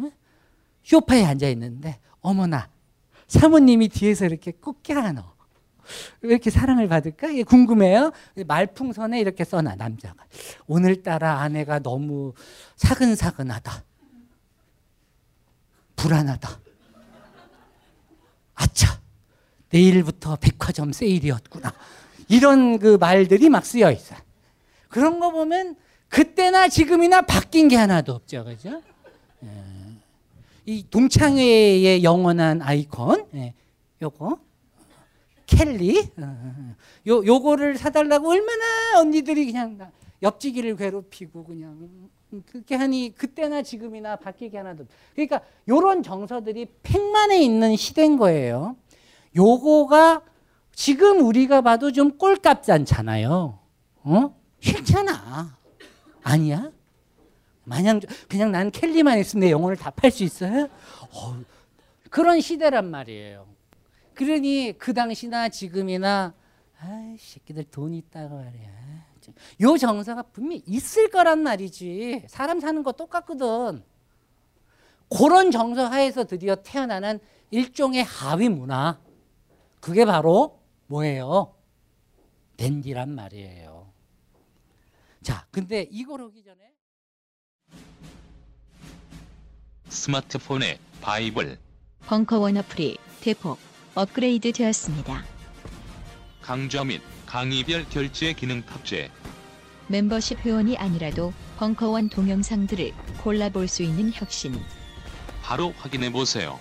응? 0.00 0.10
쇼파에 0.82 1.24
앉아 1.24 1.48
있는데 1.50 1.98
어머나 2.20 2.68
사모님이 3.28 3.88
뒤에서 3.88 4.26
이렇게 4.26 4.52
꼭 4.52 4.82
껴안어. 4.82 5.34
왜 6.20 6.30
이렇게 6.32 6.50
사랑을 6.50 6.86
받을까? 6.88 7.28
이게 7.28 7.42
궁금해요. 7.44 8.12
말풍선에 8.46 9.20
이렇게 9.20 9.44
써놔 9.44 9.76
남자가. 9.76 10.24
오늘따라 10.66 11.40
아내가 11.40 11.78
너무 11.78 12.34
사근사근하다. 12.76 13.84
불안하다. 15.96 16.60
아차. 18.54 19.00
내일부터 19.70 20.36
백화점 20.36 20.92
세일이었구나. 20.92 21.72
이런 22.28 22.78
그 22.78 22.96
말들이 22.98 23.48
막 23.48 23.64
쓰여 23.64 23.90
있어. 23.90 24.14
그런 24.88 25.20
거 25.20 25.30
보면 25.30 25.76
그때나 26.08 26.68
지금이나 26.68 27.22
바뀐 27.22 27.68
게 27.68 27.76
하나도 27.76 28.12
없죠. 28.12 28.44
그죠? 28.44 28.82
예. 29.44 29.48
이 30.64 30.84
동창회의 30.90 32.02
영원한 32.02 32.62
아이콘, 32.62 33.26
예. 33.34 33.54
요거. 34.02 34.38
켈리. 35.46 35.98
어, 36.18 36.22
어, 36.22 36.24
어. 36.24 36.74
요, 37.08 37.24
요거를 37.26 37.76
사달라고 37.78 38.30
얼마나 38.30 38.64
언니들이 39.00 39.46
그냥 39.46 39.78
나- 39.78 39.90
옆지기를 40.22 40.76
괴롭히고 40.76 41.44
그냥 41.44 41.88
그렇게 42.46 42.74
하니 42.74 43.14
그때나 43.16 43.62
지금이나 43.62 44.16
바뀌게 44.16 44.58
하나도 44.58 44.82
없- 44.82 44.88
그러니까 45.14 45.40
요런 45.68 46.02
정서들이 46.02 46.66
팽만에 46.82 47.40
있는 47.42 47.76
시대인 47.76 48.18
거예요. 48.18 48.76
요거가 49.36 50.22
지금 50.74 51.24
우리가 51.24 51.60
봐도 51.60 51.92
좀 51.92 52.16
꼴값지 52.18 52.72
않잖아요. 52.72 53.58
어? 54.04 54.36
싫잖아. 54.60 55.56
아니야? 56.22 56.70
마냥 57.64 58.00
그냥 58.28 58.50
난 58.52 58.70
켈리만 58.70 59.18
있으면 59.18 59.40
내 59.40 59.50
영혼을 59.50 59.76
다 59.76 59.90
팔 59.90 60.10
수 60.10 60.24
있어요? 60.24 60.68
어, 61.12 61.38
그런 62.10 62.40
시대란 62.40 62.90
말이에요. 62.90 63.46
그러니 64.14 64.74
그 64.78 64.94
당시나 64.94 65.48
지금이나 65.48 66.34
아이 66.80 67.16
새끼들 67.18 67.64
돈 67.70 67.92
있다고 67.94 68.36
말이야. 68.36 68.68
요 69.60 69.76
정서가 69.76 70.22
분명히 70.32 70.62
있을 70.66 71.10
거란 71.10 71.40
말이지. 71.42 72.24
사람 72.28 72.60
사는 72.60 72.82
거 72.82 72.92
똑같거든. 72.92 73.82
그런 75.10 75.50
정서 75.50 75.86
하에서 75.86 76.24
드디어 76.24 76.56
태어나는 76.56 77.20
일종의 77.50 78.04
하위 78.04 78.48
문화. 78.48 78.98
그게 79.80 80.04
바로 80.04 80.60
뭐예요? 80.86 81.54
댄디란 82.56 83.14
말이에요. 83.14 83.92
자, 85.22 85.46
근데 85.50 85.86
이걸 85.90 86.22
하기 86.22 86.42
전에 86.42 86.56
스마트폰에 89.88 90.78
바이블, 91.00 91.58
벙커원 92.06 92.56
어플이 92.56 92.98
대폭 93.20 93.58
업그레이드 93.94 94.52
되었습니다. 94.52 95.24
강좌 96.42 96.84
및 96.84 97.02
강의별 97.26 97.88
결제 97.88 98.32
기능 98.32 98.62
탑재. 98.62 99.10
멤버십 99.88 100.38
회원이 100.40 100.76
아니라도 100.76 101.32
벙커원 101.58 102.08
동영상들을 102.08 102.92
골라볼 103.22 103.68
수 103.68 103.82
있는 103.82 104.12
혁신. 104.12 104.54
바로 105.42 105.72
확인해 105.72 106.10
보세요. 106.12 106.58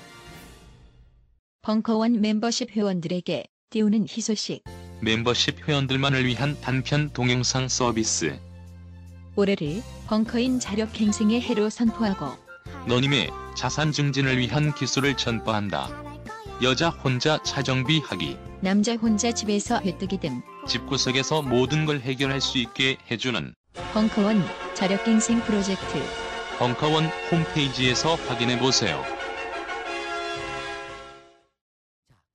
벙커원 1.68 2.22
멤버십 2.22 2.78
회원들에게 2.78 3.44
띄우는 3.72 4.08
희소식. 4.08 4.64
멤버십 5.02 5.68
회원들만을 5.68 6.26
위한 6.26 6.56
단편 6.62 7.10
동영상 7.10 7.68
서비스. 7.68 8.40
올해를 9.36 9.84
벙커인 10.08 10.62
자력갱생의 10.62 11.42
해로 11.42 11.70
선포하고 11.70 12.28
너님의 12.88 13.32
자산 13.54 13.92
증진을 13.92 14.38
위한 14.38 14.74
기술을 14.74 15.18
전파한다. 15.18 15.90
여자 16.64 16.88
혼자 16.88 17.38
차정비 17.44 18.00
하기. 18.00 18.38
남자 18.62 18.96
혼자 18.96 19.34
집에서 19.34 19.82
회뜨기 19.82 20.22
등 20.22 20.42
집구석에서 20.70 21.42
모든 21.42 21.86
걸 21.86 22.00
해결할 22.00 22.40
수 22.40 22.60
있게 22.60 22.98
해주는 23.12 23.54
벙커원 23.92 24.42
자력갱생 24.74 25.42
프로젝트 25.42 26.02
벙커원 26.60 27.08
홈페이지에서 27.30 28.16
확인해 28.16 28.58
보세요. 28.58 29.17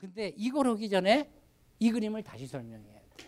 근데 0.03 0.35
이걸 0.37 0.67
하기 0.67 0.91
전에 0.91 1.31
이 1.79 1.93
그림을 1.93 2.25
다시 2.25 2.49
설명해야 2.49 2.83
돼. 3.17 3.25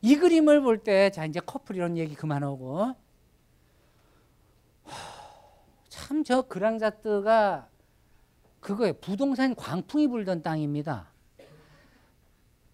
이 0.00 0.14
그림을 0.14 0.60
볼 0.60 0.84
때 0.84 1.10
자 1.10 1.26
이제 1.26 1.40
커플 1.40 1.74
이런 1.74 1.96
얘기 1.96 2.14
그만하고. 2.14 2.94
참 5.88 6.22
저 6.24 6.42
그랑자트가 6.42 7.68
그거에 8.60 8.92
부동산 8.92 9.56
광풍이 9.56 10.06
불던 10.06 10.42
땅입니다. 10.44 11.10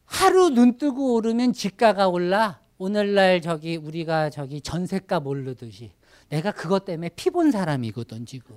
하루 0.05 0.51
눈 0.51 0.77
뜨고 0.77 1.15
오르면 1.15 1.55
집가가 1.55 2.07
올라. 2.09 2.61
오늘날 2.77 3.41
저기 3.41 3.77
우리가 3.79 4.29
저기 4.29 4.61
전세값 4.61 5.27
오르듯이. 5.27 5.93
내가 6.29 6.53
그것 6.53 6.85
때문에 6.85 7.09
피본 7.17 7.51
사람이거든 7.51 8.27
지금. 8.27 8.57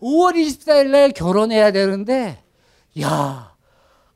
5월 0.00 0.34
24일 0.34 0.90
날 0.90 1.10
결혼해야 1.12 1.72
되는데 1.72 2.44
야 3.00 3.54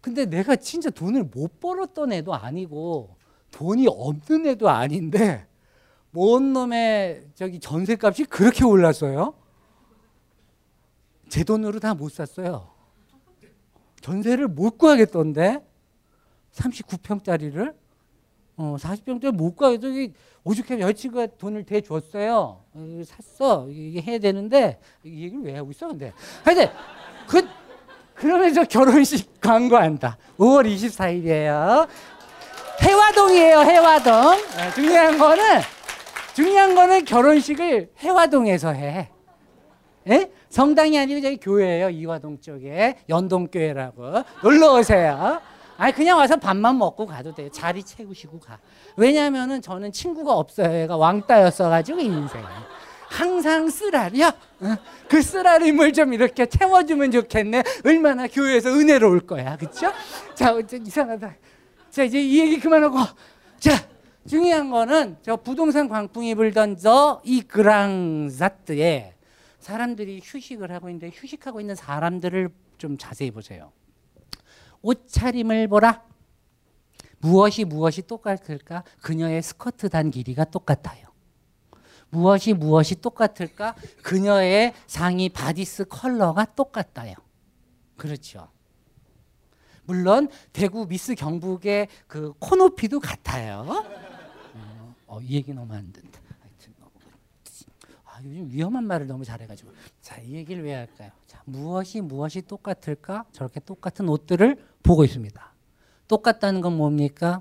근데 0.01 0.25
내가 0.27 0.57
진짜 0.57 0.91
돈을 0.91 1.25
못 1.25 1.61
벌었던 1.61 2.13
애도 2.13 2.35
아니고 2.35 3.17
돈이 3.51 3.87
없는 3.89 4.47
애도 4.47 4.69
아닌데 4.69 5.47
뭔 6.11 6.53
놈의 6.53 7.29
저기 7.35 7.61
전세값이 7.61 8.25
그렇게 8.25 8.65
올랐어요? 8.65 9.35
제 11.29 11.45
돈으로 11.45 11.81
다 11.81 11.95
못 11.95 12.11
샀어요. 12.13 12.69
전세를 14.03 14.49
못 14.49 14.77
구하겠던데 14.79 15.65
39평짜리를 16.53 17.75
어 18.57 18.77
40평짜리 18.79 19.31
못 19.33 19.57
구하겠어. 19.57 19.89
이 19.89 20.13
오죽하면 20.45 20.81
여자친구가 20.89 21.27
돈을 21.39 21.65
대줬어요. 21.65 22.65
어, 22.75 23.03
샀어. 23.07 23.69
이게 23.71 24.03
해야 24.03 24.19
되는데 24.19 24.79
이 25.05 25.23
얘기를 25.23 25.43
왜 25.45 25.57
하고 25.57 25.71
있어? 25.71 25.89
근데 25.89 26.13
하여튼 26.45 26.69
그 27.29 27.49
그러면서 28.23 28.63
결혼식 28.63 29.41
광고한다. 29.41 30.17
5월 30.39 30.73
24일이에요. 30.73 31.89
해화동이에요. 32.81 33.59
해화동. 33.59 34.13
네, 34.57 34.71
중요한 34.77 35.19
거는 35.19 35.43
중요한 36.33 36.75
거는 36.77 37.05
결혼식을 37.05 37.91
해화동에서 37.99 38.75
해. 38.75 39.11
예? 40.09 40.31
성당이 40.51 41.01
아니고 41.01 41.21
저기 41.21 41.37
교회예요. 41.39 41.91
이화동 41.91 42.41
쪽에 42.41 42.99
연동교회라고 43.09 44.23
놀러 44.45 44.75
오세요. 44.75 45.41
아니 45.77 45.93
그냥 45.93 46.17
와서 46.17 46.37
밥만 46.37 46.79
먹고 46.79 47.07
가도 47.07 47.35
돼요. 47.35 47.51
자리 47.51 47.83
채우시고 47.83 48.39
가. 48.39 48.61
왜냐하면은 48.97 49.61
저는 49.61 49.91
친구가 49.91 50.33
없어요. 50.33 50.73
얘가 50.81 50.97
왕따였어 50.97 51.69
가지고 51.69 51.99
인생. 51.99 52.41
항상 53.13 53.69
쓰라려. 53.69 54.29
어? 54.29 54.77
그 55.09 55.21
쓰라림을 55.21 55.93
좀 55.93 56.15
이렇게 56.15 56.47
채워주면 56.47 57.11
좋겠네. 57.11 57.63
얼마나 57.85 58.27
교회에서 58.27 58.71
은혜로울 58.71 59.21
거야, 59.21 59.57
그렇죠? 59.57 59.93
자, 60.35 60.57
이상하다. 60.59 61.35
자, 61.91 62.03
이제 62.05 62.21
이 62.21 62.41
얘기 62.41 62.59
그만하고, 62.59 62.99
자, 63.59 63.73
중요한 64.27 64.71
거는 64.71 65.19
저 65.23 65.37
부동산 65.37 65.89
광풍이 65.89 66.35
불던 66.37 66.79
저이 66.79 67.43
그랑자트에 67.43 69.15
사람들이 69.59 70.21
휴식을 70.23 70.73
하고 70.73 70.89
있는데 70.89 71.11
휴식하고 71.15 71.61
있는 71.61 71.75
사람들을 71.75 72.49
좀 72.79 72.97
자세히 72.99 73.31
보세요. 73.31 73.73
옷차림을 74.81 75.69
보라. 75.69 76.03
무엇이 77.19 77.65
무엇이 77.65 78.03
똑같을까? 78.03 78.83
그녀의 79.01 79.43
스커트 79.43 79.89
단 79.89 80.11
길이가 80.11 80.45
똑같아요. 80.45 81.12
무엇이 82.13 82.53
무엇이 82.53 82.95
똑같을까? 83.01 83.75
그녀의 84.03 84.75
상의 84.87 85.31
bodice 85.31 85.87
컬러가 85.89 86.45
똑같아요. 86.45 87.15
그렇죠. 87.97 88.49
물론 89.85 90.29
대구 90.53 90.87
미스 90.87 91.15
경북의 91.15 91.89
그 92.07 92.35
코높이도 92.39 93.01
같아요. 93.01 93.65
어, 94.55 94.95
어, 95.07 95.21
이 95.23 95.37
얘기 95.37 95.55
너무 95.55 95.73
안 95.73 95.91
된다. 95.91 96.21
너무 96.79 96.91
아, 98.05 98.21
요즘 98.23 98.51
위험한 98.51 98.85
말을 98.85 99.07
너무 99.07 99.25
잘해가지고 99.25 99.73
자이 100.03 100.33
얘기를 100.33 100.63
왜 100.63 100.75
할까요? 100.75 101.11
자 101.27 101.41
무엇이 101.47 102.03
무엇이 102.03 102.43
똑같을까? 102.43 103.25
저렇게 103.33 103.59
똑같은 103.61 104.07
옷들을 104.11 104.63
보고 104.83 105.03
있습니다. 105.03 105.53
똑같다는 106.09 106.61
건 106.61 106.77
뭡니까? 106.77 107.41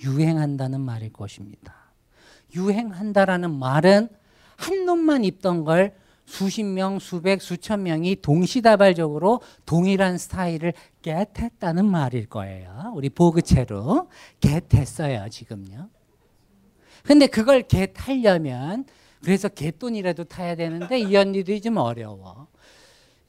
유행한다는 0.00 0.80
말일 0.80 1.12
것입니다. 1.12 1.81
유행한다라는 2.54 3.58
말은 3.58 4.08
한 4.56 4.84
놈만 4.84 5.24
입던 5.24 5.64
걸 5.64 5.94
수십 6.24 6.62
명, 6.62 6.98
수백, 6.98 7.42
수천 7.42 7.82
명이 7.82 8.16
동시다발적으로 8.22 9.40
동일한 9.66 10.18
스타일을 10.18 10.72
겟했다는 11.02 11.84
말일 11.84 12.28
거예요. 12.28 12.92
우리 12.94 13.10
보그체로 13.10 14.08
겟했어요, 14.40 15.28
지금요. 15.28 15.88
근데 17.02 17.26
그걸 17.26 17.62
겟하려면 17.62 18.84
그래서 19.24 19.48
갯돈이라도 19.48 20.24
타야 20.24 20.54
되는데 20.54 20.98
이 20.98 21.16
언니들이 21.16 21.60
좀 21.60 21.76
어려워. 21.76 22.48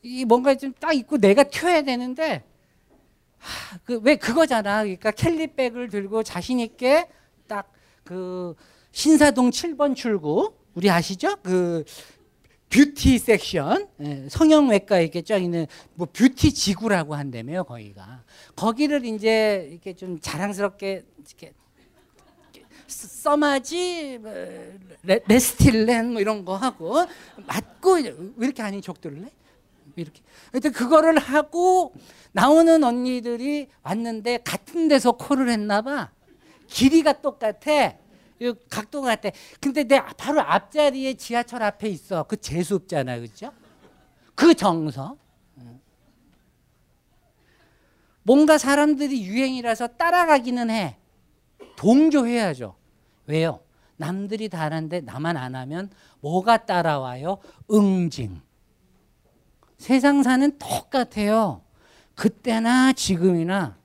이 0.02 0.26
뭔가 0.26 0.56
좀 0.56 0.74
딱 0.80 0.94
입고 0.94 1.18
내가 1.18 1.44
튀어야 1.44 1.82
되는데 1.82 2.44
그왜 3.86 4.18
그거잖아. 4.18 4.84
그러니까 4.84 5.12
캘리백을 5.12 5.90
들고 5.90 6.24
자신 6.24 6.60
있게 6.60 7.08
딱그 7.48 8.56
신사동 8.94 9.50
7번 9.50 9.96
출구 9.96 10.54
우리 10.76 10.90
아시죠? 10.90 11.36
그 11.44 11.84
뷰티 12.70 13.18
섹션 13.20 13.88
예, 14.02 14.28
성형외과 14.30 15.00
이렇게 15.00 15.22
쫙 15.24 15.38
있는 15.38 15.66
뭐 15.96 16.08
뷰티 16.12 16.54
지구라고 16.54 17.16
한다며요 17.16 17.64
거기가 17.66 18.24
거기를 18.56 19.04
이제 19.06 19.68
이렇게 19.72 19.94
좀 19.94 20.20
자랑스럽게 20.22 21.04
이렇게 21.18 21.54
써마지 22.88 24.20
뭐, 24.22 24.32
레, 25.04 25.20
레스틸렌 25.28 26.14
뭐 26.14 26.22
이런 26.22 26.46
거 26.46 26.56
하고 26.56 27.06
맞고 27.48 27.94
왜 27.96 28.46
이렇게 28.46 28.62
아닌 28.62 28.82
족들래? 28.82 29.30
이렇게. 29.96 30.22
하여튼 30.52 30.72
그거를 30.72 31.18
하고 31.18 31.94
나오는 32.32 32.84
언니들이 32.84 33.68
왔는데 33.84 34.40
같은 34.44 34.88
데서 34.88 35.14
콜을 35.14 35.50
했나 35.50 35.82
봐. 35.82 36.12
길이가 36.68 37.14
똑같아. 37.22 37.96
각도가 38.70 39.16
같아. 39.16 39.30
근데 39.60 39.84
내 39.84 40.02
바로 40.18 40.42
앞자리에 40.42 41.14
지하철 41.16 41.64
앞에 41.64 41.88
있어. 41.90 42.24
그 42.24 42.38
재수 42.38 42.76
없잖아. 42.76 43.20
그죠? 43.20 43.52
그 44.36 44.54
정서. 44.54 45.18
뭔가 48.24 48.58
사람들이 48.58 49.26
유행이라서 49.26 49.88
따라가기는 49.88 50.70
해. 50.70 50.98
동조해야죠. 51.76 52.76
왜요? 53.28 53.60
남들이 53.98 54.50
다 54.50 54.62
하는데 54.62 55.02
나만 55.02 55.38
안 55.38 55.56
하면 55.56 55.90
뭐가 56.22 56.66
따라와요? 56.66 57.38
응징. 57.72 58.42
세상 59.78 60.24
사는 60.24 60.58
똑같아요. 60.58 61.62
그때나 62.16 62.94
지금이나 62.94 63.78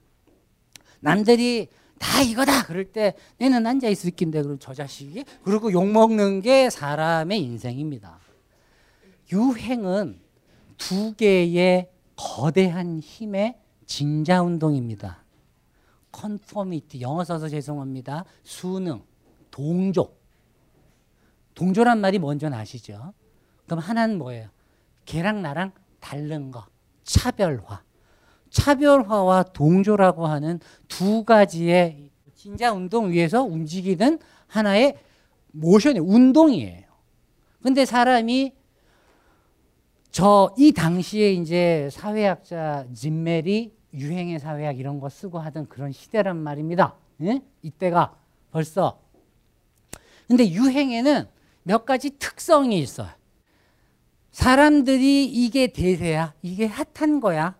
남들이 1.00 1.68
다 1.98 2.22
이거다 2.22 2.64
그럴 2.64 2.84
때 2.84 3.14
내는 3.38 3.66
앉아 3.66 3.88
있을 3.88 4.10
낀데 4.10 4.42
그럼 4.42 4.58
저 4.60 4.74
자식이 4.74 5.24
그리고 5.42 5.72
욕 5.72 5.86
먹는 5.86 6.40
게 6.40 6.70
사람의 6.70 7.40
인생입니다. 7.40 8.18
유행은 9.32 10.20
두 10.76 11.14
개의 11.14 11.90
거대한 12.16 13.00
힘의 13.00 13.58
진자 13.86 14.42
운동입니다. 14.42 15.24
컨포미티 16.12 17.00
영어 17.00 17.24
써서 17.24 17.48
죄송합니다. 17.48 18.24
수능 18.42 19.02
동조 19.50 20.16
동조란 21.54 22.00
말이 22.00 22.18
뭔지 22.18 22.46
아시죠? 22.46 23.12
그럼 23.66 23.80
하나는 23.80 24.18
뭐예요? 24.18 24.48
걔랑 25.04 25.42
나랑 25.42 25.72
다른 26.00 26.50
거 26.50 26.64
차별화 27.02 27.82
차별화와 28.50 29.44
동조라고 29.44 30.26
하는 30.26 30.60
두 30.88 31.24
가지의 31.24 32.10
진자 32.34 32.72
운동 32.72 33.10
위에서 33.10 33.42
움직이는 33.42 34.18
하나의 34.46 34.96
모션이 35.52 35.98
운동이에요. 35.98 36.86
근데 37.62 37.84
사람이 37.84 38.52
저 40.10 40.54
이 40.56 40.72
당시에 40.72 41.32
이제 41.32 41.88
사회학자 41.92 42.86
진메리 42.94 43.72
유행의 43.94 44.38
사회학 44.40 44.78
이런 44.78 45.00
거 45.00 45.08
쓰고 45.08 45.38
하던 45.38 45.68
그런 45.68 45.92
시대란 45.92 46.36
말입니다. 46.36 46.96
예? 47.22 47.40
이때가 47.62 48.16
벌써. 48.50 49.00
근데 50.26 50.50
유행에는 50.50 51.26
몇 51.62 51.84
가지 51.84 52.10
특성이 52.18 52.78
있어요. 52.80 53.08
사람들이 54.30 55.24
이게 55.24 55.68
대세야. 55.68 56.34
이게 56.42 56.66
핫한 56.66 57.20
거야. 57.20 57.56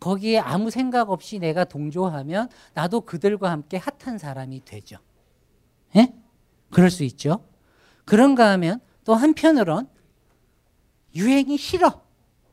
거기에 0.00 0.38
아무 0.38 0.70
생각 0.70 1.10
없이 1.10 1.38
내가 1.38 1.64
동조하면 1.64 2.48
나도 2.74 3.02
그들과 3.02 3.50
함께 3.50 3.76
핫한 3.76 4.18
사람이 4.18 4.64
되죠. 4.64 4.96
예? 5.96 6.12
그럴 6.70 6.90
수 6.90 7.04
있죠. 7.04 7.44
그런가 8.06 8.50
하면 8.52 8.80
또 9.04 9.14
한편으론 9.14 9.88
유행이 11.14 11.56
싫어. 11.58 12.02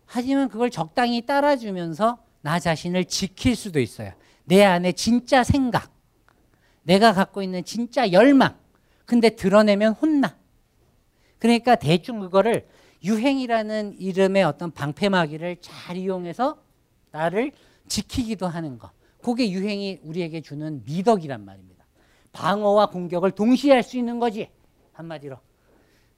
하지만 0.06 0.50
그걸 0.50 0.70
적당히 0.70 1.26
따라주면서 1.26 2.20
나 2.42 2.60
자신을 2.60 3.06
지킬 3.06 3.56
수도 3.56 3.80
있어요. 3.80 4.12
내 4.44 4.64
안에 4.64 4.92
진짜 4.92 5.44
생각, 5.44 5.92
내가 6.84 7.14
갖고 7.14 7.42
있는 7.42 7.64
진짜 7.64 8.12
열망. 8.12 8.58
근데 9.06 9.30
드러내면 9.30 9.94
혼나. 9.94 10.38
그러니까 11.40 11.76
대충 11.76 12.20
그거를 12.20 12.68
유행이라는 13.04 14.00
이름의 14.00 14.44
어떤 14.44 14.72
방패막이를 14.72 15.58
잘 15.62 15.98
이용해서 15.98 16.58
나를 17.18 17.52
지키기도 17.88 18.48
하는 18.48 18.78
것. 18.78 18.92
그게 19.24 19.50
유행이 19.50 20.02
우리에게 20.04 20.42
주는 20.42 20.84
미덕이란 20.86 21.44
말입니다. 21.44 21.86
방어와 22.32 22.88
공격을 22.92 23.32
동시에 23.32 23.74
할 23.74 23.84
수 23.84 23.98
있는 23.98 24.20
거지. 24.20 24.50
한마디로. 24.94 25.38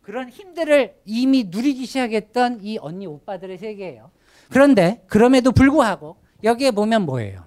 그런 0.02 0.30
힘들을 0.30 0.96
이미 1.06 1.46
누리기 1.46 1.86
시작했던 1.86 2.60
이 2.64 2.78
언니 2.80 3.06
오빠들의 3.06 3.58
세계예요. 3.58 4.12
그런데 4.50 5.04
그럼에도 5.08 5.52
불구하고 5.52 6.18
여기에 6.44 6.72
보면 6.72 7.04
뭐예요? 7.06 7.46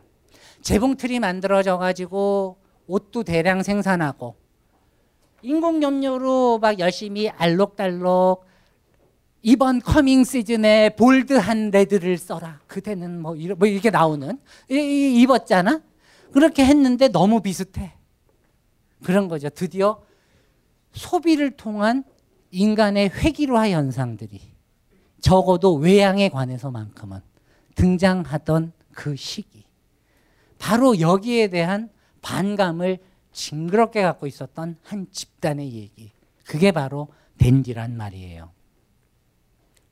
재봉틀이 0.63 1.19
만들어져 1.19 1.77
가지고 1.77 2.59
옷도 2.87 3.25
대량 3.25 3.63
생산하고 3.63 4.37
인공염료로 5.43 6.61
막 6.61 6.79
열심히 6.79 7.29
알록달록 7.29 8.45
이번 9.43 9.81
coming 9.81 10.23
시즌에 10.25 10.91
bold한 10.91 11.71
red를 11.71 12.17
써라. 12.17 12.61
그대는 12.69 13.21
뭐, 13.21 13.35
이러, 13.35 13.57
뭐 13.57 13.67
이렇게 13.67 13.91
나오는 13.91 14.39
이, 14.71 14.75
이, 14.75 15.23
입었잖아. 15.23 15.83
그렇게 16.33 16.65
했는데 16.65 17.09
너무 17.09 17.41
비슷해. 17.43 17.93
그런 19.03 19.29
거죠. 19.29 19.49
드디어 19.51 20.01
소비를 20.93 21.51
통한 21.53 22.05
인간의 22.53 23.11
회기로화 23.11 23.71
현상들이 23.71 24.41
적어도 25.21 25.75
외양에 25.75 26.29
관해서만큼은 26.29 27.21
등장하던 27.75 28.73
그 28.93 29.17
시기. 29.17 29.65
바로 30.59 31.01
여기에 31.01 31.49
대한 31.49 31.91
반감을 32.21 32.99
징그럽게 33.33 34.03
갖고 34.03 34.27
있었던 34.27 34.77
한 34.83 35.07
집단의 35.11 35.73
얘기. 35.73 36.13
그게 36.45 36.71
바로 36.71 37.09
댄디란 37.39 37.97
말이에요. 37.97 38.51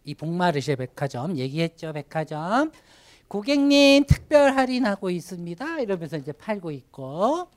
이 0.05 0.15
복마르쉐 0.15 0.77
백화점 0.77 1.37
얘기했죠 1.37 1.93
백화점 1.93 2.73
고객님 3.29 4.05
특별 4.07 4.57
할인하고 4.57 5.11
있습니다 5.11 5.81
이러면서 5.81 6.17
이제 6.17 6.33
팔고 6.33 6.71
있고 6.71 7.49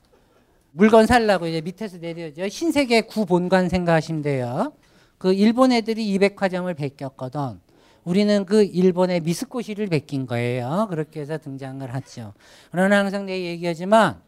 물건 0.72 1.06
살라고 1.06 1.46
이제 1.46 1.60
밑에서 1.60 1.98
내려져 1.98 2.46
흰색의 2.46 3.06
구본관 3.06 3.68
생각하시면 3.68 4.22
돼요 4.22 4.72
그 5.18 5.32
일본 5.32 5.72
애들이 5.72 6.06
이 6.12 6.18
백화점을 6.18 6.72
베꼈거든. 6.74 7.58
우리는 8.04 8.44
그 8.44 8.62
일본의 8.62 9.20
미쓰코시를 9.20 9.86
베낀 9.86 10.26
거예요. 10.26 10.86
그렇게 10.90 11.20
해서 11.20 11.38
등장을 11.38 11.94
하죠. 11.94 12.34
그러나 12.70 12.98
항상 12.98 13.24
내가 13.24 13.38
얘기하지만 13.42 14.20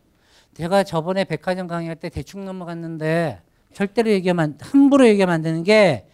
제가 0.55 0.85
저번에 0.85 1.25
백화점 1.25 1.67
강의할 1.67 1.97
때 1.97 2.09
대충 2.09 2.47
넘어갔는데 2.47 3.43
절대로 3.75 4.11
얘기하면 4.11 4.43
안- 4.43 4.59
함부로 4.59 5.07
얘기하면 5.07 5.35
안 5.35 5.43
되는 5.43 5.63
게 5.65 6.07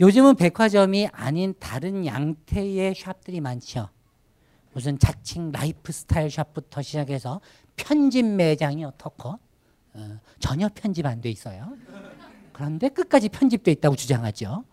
요즘은 0.00 0.36
백화점이 0.36 1.08
아닌 1.12 1.54
다른 1.58 2.04
양태의 2.04 2.94
샵들이 2.94 3.40
많죠. 3.40 3.88
무슨 4.72 4.98
자칭 4.98 5.52
라이프 5.52 5.92
스타일 5.92 6.30
샵부터 6.30 6.82
시작해서 6.82 7.40
편집 7.76 8.24
매장이 8.26 8.84
어떻고 8.84 9.38
어, 9.94 10.18
전혀 10.40 10.68
편집 10.74 11.06
안 11.06 11.20
돼 11.20 11.30
있어요. 11.30 11.72
그런데 12.52 12.88
끝까지 12.88 13.28
편집돼 13.28 13.70
있다고 13.72 13.94
주장하죠. 13.94 14.64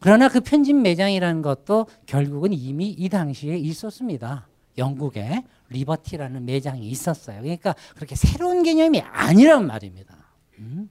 그러나 0.00 0.28
그 0.28 0.40
편집 0.40 0.76
매장이라는 0.76 1.42
것도 1.42 1.86
결국은 2.06 2.52
이미 2.52 2.90
이 2.90 3.08
당시에 3.08 3.56
있었습니다. 3.56 4.48
영국에 4.76 5.44
리버티라는 5.70 6.44
매장이 6.44 6.86
있었어요. 6.88 7.40
그러니까 7.40 7.74
그렇게 7.96 8.14
새로운 8.14 8.62
개념이 8.62 9.00
아니란 9.00 9.66
말입니다. 9.66 10.14
음? 10.58 10.88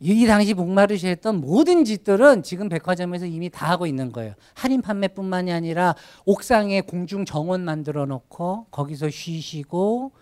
이 0.00 0.26
당시 0.26 0.54
목마르시 0.54 1.06
했던 1.06 1.40
모든 1.40 1.84
짓들은 1.84 2.42
지금 2.42 2.68
백화점에서 2.68 3.26
이미 3.26 3.48
다 3.50 3.70
하고 3.70 3.86
있는 3.86 4.12
거예요. 4.12 4.34
할인 4.54 4.82
판매뿐만이 4.82 5.52
아니라 5.52 5.94
옥상에 6.26 6.80
공중 6.82 7.24
정원 7.24 7.64
만들어 7.64 8.04
놓고 8.06 8.66
거기서 8.70 9.10
쉬시고 9.10 10.12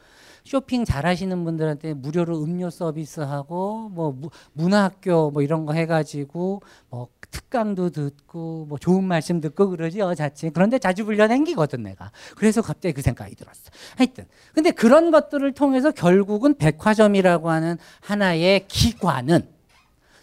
쇼핑 0.44 0.84
잘 0.84 1.06
하시는 1.06 1.44
분들한테 1.44 1.94
무료로 1.94 2.42
음료 2.42 2.68
서비스하고 2.68 3.90
뭐 3.90 4.12
무- 4.12 4.30
문화학교 4.54 5.30
뭐 5.30 5.40
이런 5.42 5.66
거 5.66 5.72
해가지고 5.72 6.62
뭐 6.90 7.08
특강도 7.30 7.90
듣고 7.90 8.66
뭐 8.68 8.76
좋은 8.76 9.04
말씀 9.04 9.40
듣고 9.40 9.70
그러죠 9.70 10.12
자체 10.14 10.50
그런데 10.50 10.78
자주 10.78 11.04
불려 11.04 11.28
댕기거든 11.28 11.84
내가. 11.84 12.10
그래서 12.36 12.60
갑자기 12.60 12.92
그 12.92 13.02
생각이 13.02 13.36
들었어. 13.36 13.70
하여튼. 13.96 14.24
근데 14.52 14.72
그런 14.72 15.10
것들을 15.12 15.52
통해서 15.52 15.92
결국은 15.92 16.54
백화점이라고 16.56 17.48
하는 17.50 17.78
하나의 18.00 18.66
기관은 18.66 19.51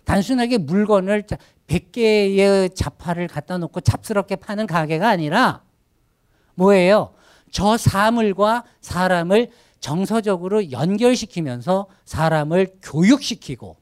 단순하게 0.09 0.57
물건을 0.57 1.21
100개의 1.67 2.73
자파를 2.73 3.27
갖다 3.27 3.59
놓고 3.59 3.81
잡스럽게 3.81 4.37
파는 4.37 4.65
가게가 4.65 5.07
아니라 5.07 5.61
뭐예요? 6.55 7.13
저 7.51 7.77
사물과 7.77 8.63
사람을 8.81 9.51
정서적으로 9.79 10.71
연결시키면서 10.71 11.85
사람을 12.05 12.77
교육시키고 12.81 13.77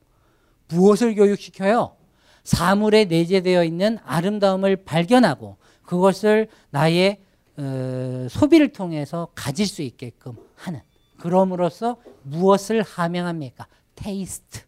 무엇을 0.67 1.15
교육시켜요? 1.15 1.95
사물에 2.43 3.05
내재되어 3.05 3.63
있는 3.63 3.97
아름다움을 4.03 4.83
발견하고 4.83 5.55
그것을 5.83 6.49
나의 6.71 7.21
어, 7.55 8.27
소비를 8.29 8.73
통해서 8.73 9.29
가질 9.33 9.65
수 9.65 9.81
있게끔 9.81 10.33
하는 10.55 10.81
그럼으로써 11.19 11.95
무엇을 12.23 12.81
함양합니까? 12.81 13.65
taste 13.95 14.66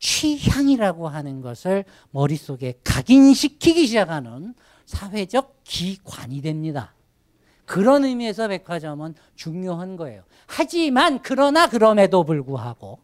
취향이라고 0.00 1.08
하는 1.08 1.40
것을 1.40 1.84
머릿속에 2.10 2.74
각인시키기 2.82 3.86
시작하는 3.86 4.54
사회적 4.86 5.60
기관이 5.62 6.40
됩니다. 6.42 6.94
그런 7.66 8.04
의미에서 8.04 8.48
백화점은 8.48 9.14
중요한 9.36 9.96
거예요. 9.96 10.24
하지만 10.46 11.20
그러나 11.22 11.68
그럼에도 11.68 12.24
불구하고 12.24 12.98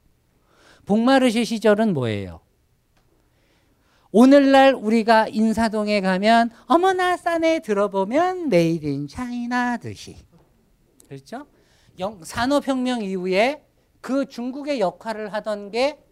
봉마르셰 0.86 1.44
시절은 1.44 1.94
뭐예요? 1.94 2.40
오늘날 4.10 4.74
우리가 4.74 5.28
인사동에 5.28 6.00
가면 6.00 6.50
어머나 6.66 7.16
싸네 7.16 7.60
들어보면 7.60 8.48
made 8.48 8.86
in 8.86 9.06
China 9.06 9.76
듯이 9.76 10.16
그렇죠? 11.08 11.46
영- 11.98 12.24
산업혁명 12.24 13.02
이후에 13.02 13.62
그 14.00 14.26
중국의 14.26 14.80
역할을 14.80 15.32
하던 15.34 15.70
게 15.70 16.02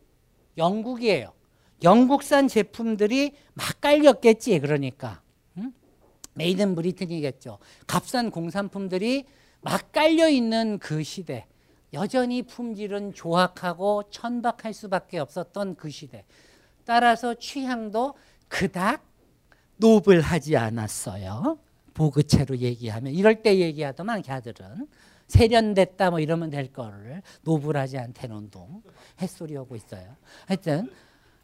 영국이에요. 0.57 1.33
영국산 1.83 2.49
제품들이 2.49 3.35
막 3.55 3.81
깔렸겠지 3.81 4.59
그러니까 4.61 5.21
응? 5.59 5.73
메이든 6.35 6.75
브리튼이겠죠. 6.75 7.59
값싼 7.87 8.31
공산품들이 8.31 9.27
막 9.61 9.93
깔려 9.93 10.29
있는 10.29 10.79
그 10.79 11.03
시대. 11.03 11.47
여전히 11.93 12.43
품질은 12.43 13.15
조악하고 13.15 14.05
천박할 14.11 14.73
수밖에 14.75 15.19
없었던 15.19 15.77
그 15.77 15.91
시대. 15.91 16.25
따라서 16.85 17.35
취향도 17.35 18.15
그닥 18.49 19.05
노블하지 19.77 20.57
않았어요. 20.57 21.59
보그체로 21.95 22.59
얘기하면 22.59 23.13
이럴 23.13 23.43
때 23.43 23.59
얘기하더만 23.59 24.23
걔들은 24.23 24.89
세련됐다 25.35 26.11
뭐 26.11 26.21
이러면 26.21 26.51
될 26.51 26.73
거를 26.73 27.23
노블하지 27.43 27.99
않다는 27.99 28.37
운동 28.37 28.83
햇소리 29.21 29.57
하고 29.57 29.75
있어요. 29.75 30.17
하여튼 30.47 30.89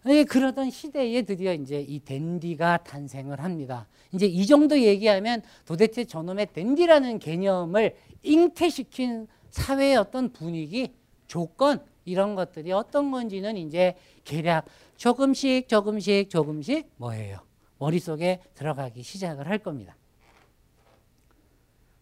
예, 0.07 0.25
그러던 0.25 0.71
시대에 0.71 1.23
드디어 1.23 1.53
이제 1.53 1.81
이 1.81 1.99
댄디가 1.99 2.79
탄생을 2.85 3.43
합니다. 3.43 3.87
이제 4.13 4.27
이 4.27 4.47
정도 4.47 4.81
얘기하면 4.81 5.43
도대체 5.67 6.05
저놈의 6.05 6.53
댄디라는 6.55 7.19
개념을 7.19 7.97
잉태시킨 8.23 9.27
사회의 9.51 9.97
어떤 9.97 10.33
분위기, 10.33 10.95
조건 11.27 11.85
이런 12.05 12.35
것들이 12.35 12.73
어떤 12.73 13.11
건지는 13.11 13.57
이제 13.57 13.95
계략 14.25 14.67
조금씩 14.97 15.69
조금씩 15.69 16.31
조금씩 16.31 16.89
뭐예요? 16.97 17.41
머릿속에 17.79 18.41
들어가기 18.55 19.03
시작을 19.03 19.49
할 19.49 19.59
겁니다. 19.59 19.97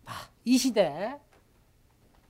아, 0.04 0.28
이 0.44 0.56
시대 0.56 1.18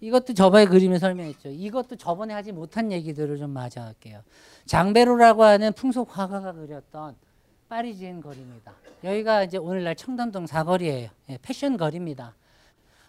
이것도 0.01 0.35
저번에 0.35 0.67
그림을 0.67 0.99
설명했죠. 0.99 1.49
이것도 1.51 1.97
저번에 1.97 2.35
하지 2.35 2.53
못한 2.53 2.93
얘기들을 2.93 3.37
좀 3.39 3.53
할게요. 3.57 4.23
장베로라고 4.67 5.43
하는 5.43 5.73
풍속 5.73 6.17
화가가 6.17 6.53
그렸던 6.53 7.17
파리지엔 7.69 8.21
거리입니다. 8.21 8.73
여기가 9.05 9.45
이제 9.45 9.59
오늘날 9.59 9.97
청담동 9.97 10.47
사거리예요. 10.47 11.11
예, 11.31 11.39
패션 11.43 11.77
거리입니다. 11.77 12.35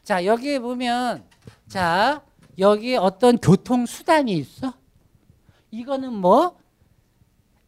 자 0.04 0.26
여기에 0.26 0.60
보면 0.60 1.24
자 1.68 2.24
여기 2.58 2.96
어떤 2.96 3.38
교통 3.38 3.86
수단이 3.86 4.34
있어? 4.34 4.74
이거는 5.72 6.14
뭐 6.14 6.58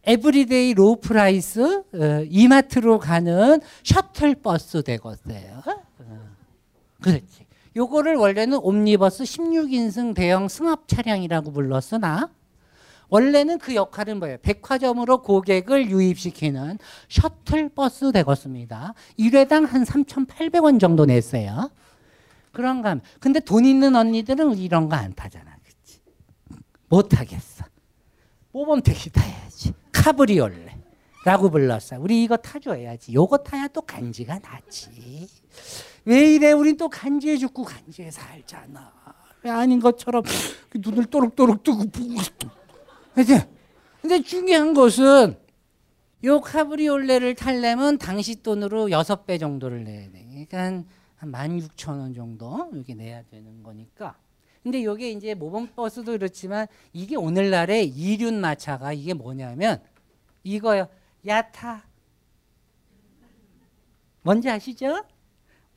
everyday 0.04 0.74
low 0.74 1.00
price 1.00 1.62
어, 1.62 2.26
이마트로 2.28 2.98
가는 2.98 3.62
셔틀 3.84 4.36
버스 4.36 4.82
되겠어요. 4.84 5.62
어, 6.00 6.30
그렇지. 7.02 7.46
요거를 7.76 8.16
원래는 8.16 8.58
옴니버스 8.62 9.24
16인승 9.24 10.14
대형 10.14 10.48
승합 10.48 10.88
차량이라고 10.88 11.52
불렀으나 11.52 12.30
원래는 13.10 13.60
그 13.60 13.76
역할은 13.76 14.20
뭐예요? 14.20 14.38
백화점으로 14.42 15.22
고객을 15.22 15.90
유입시키는 15.90 16.80
셔틀 17.10 17.70
버스 17.70 18.12
되겠습니다. 18.12 18.94
1회당 19.20 19.68
한 19.68 19.84
3,800원 19.84 20.80
정도 20.80 21.06
냈어요. 21.06 21.70
그런가 22.54 22.92
하면. 22.92 23.02
근데 23.20 23.40
돈 23.42 23.66
있는 23.66 23.96
언니들은 23.96 24.58
이런 24.58 24.88
거 24.88 24.96
안 24.96 25.14
타잖아. 25.14 25.56
그치? 25.64 26.00
못 26.88 27.18
하겠어. 27.18 27.66
모범 28.54 28.82
택시 28.82 29.10
타야지. 29.10 29.74
카브리올레. 29.92 30.78
라고 31.26 31.50
불렀어요. 31.50 32.02
우리 32.02 32.24
이거 32.24 32.36
타줘야지. 32.38 33.14
요거 33.14 33.38
타야 33.40 33.68
또 33.68 33.82
간지가 33.82 34.40
나지. 34.40 35.28
왜 36.06 36.36
이래? 36.36 36.52
우린 36.52 36.78
또 36.78 36.90
간지에 36.90 37.38
죽고 37.38 37.64
간지에 37.64 38.10
살잖아. 38.12 38.92
왜 39.44 39.52
아닌 39.52 39.80
것처럼 39.80 40.24
눈을 40.76 41.06
또록또록 41.06 41.64
뜨고 41.64 41.84
그치? 43.14 43.40
근데 44.02 44.22
중요한 44.22 44.74
것은 44.74 45.38
요 46.24 46.42
카브리올레를 46.42 47.36
타려면 47.36 47.98
당시 47.98 48.42
돈으로 48.42 48.88
6배 48.88 49.40
정도를 49.40 49.84
내야 49.84 50.12
돼. 50.12 50.26
그러니까 50.48 50.88
한 51.16 51.32
16,000원 51.32 52.16
정도 52.16 52.70
이렇게 52.74 52.94
내야 52.96 53.24
되는 53.24 53.64
거니까. 53.64 54.18
근데 54.64 54.84
요게 54.84 55.12
이제 55.12 55.34
모범 55.34 55.70
버스도 55.76 56.12
그렇지만 56.12 56.68
이게 56.94 57.16
오늘날의 57.16 57.88
이륜 57.88 58.40
마차가 58.42 58.94
이게 58.94 59.14
뭐냐면 59.14 59.82
이거요. 60.44 60.88
야타. 61.26 61.86
뭔지 64.22 64.50
아시죠? 64.50 65.04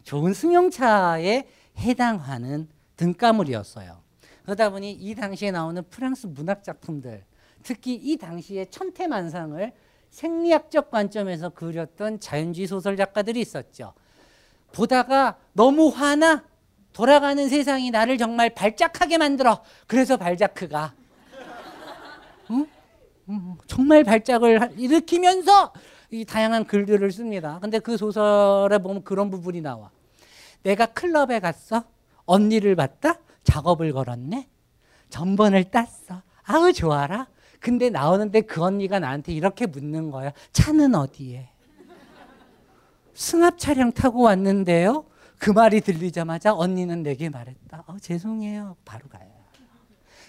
좋은 0.04 0.32
승용차에 0.34 1.48
해당하는 1.78 2.68
등가물이었어요. 2.96 4.02
그러다 4.44 4.70
보니 4.70 4.92
이 4.92 5.14
당시에 5.14 5.50
나오는 5.50 5.82
프랑스 5.88 6.26
문학 6.26 6.62
작품들, 6.62 7.24
특히 7.62 7.94
이 7.94 8.16
당시에 8.16 8.66
천태만상을 8.66 9.72
생리학적 10.10 10.90
관점에서 10.90 11.48
그렸던 11.48 12.20
자연주의 12.20 12.66
소설 12.66 12.96
작가들이 12.96 13.40
있었죠. 13.40 13.94
보다가 14.72 15.38
너무 15.54 15.88
화나 15.88 16.44
돌아가는 16.92 17.48
세상이 17.48 17.90
나를 17.90 18.18
정말 18.18 18.50
발작하게 18.54 19.18
만들어. 19.18 19.62
그래서 19.86 20.16
발자크가 20.16 20.94
응? 22.50 22.66
음, 23.30 23.56
정말 23.66 24.04
발작을 24.04 24.60
하- 24.60 24.66
일으키면서 24.76 25.72
이 26.14 26.24
다양한 26.24 26.64
글들을 26.64 27.10
씁니다. 27.10 27.58
근데 27.60 27.80
그 27.80 27.96
소설에 27.96 28.78
보면 28.78 29.02
그런 29.02 29.30
부분이 29.30 29.60
나와. 29.60 29.90
내가 30.62 30.86
클럽에 30.86 31.40
갔어. 31.40 31.82
언니를 32.24 32.76
봤다. 32.76 33.18
작업을 33.42 33.92
걸었네. 33.92 34.48
전번을 35.10 35.64
땄어. 35.64 36.22
아우 36.44 36.72
좋아라. 36.72 37.26
근데 37.58 37.90
나오는데 37.90 38.42
그 38.42 38.62
언니가 38.62 39.00
나한테 39.00 39.32
이렇게 39.32 39.66
묻는 39.66 40.12
거야. 40.12 40.32
차는 40.52 40.94
어디에? 40.94 41.48
승합 43.14 43.58
차량 43.58 43.90
타고 43.90 44.22
왔는데요. 44.22 45.06
그 45.38 45.50
말이 45.50 45.80
들리자마자 45.80 46.54
언니는 46.54 47.02
내게 47.02 47.28
말했다. 47.28 47.84
어, 47.88 47.96
죄송해요. 48.00 48.76
바로 48.84 49.08
가요. 49.08 49.28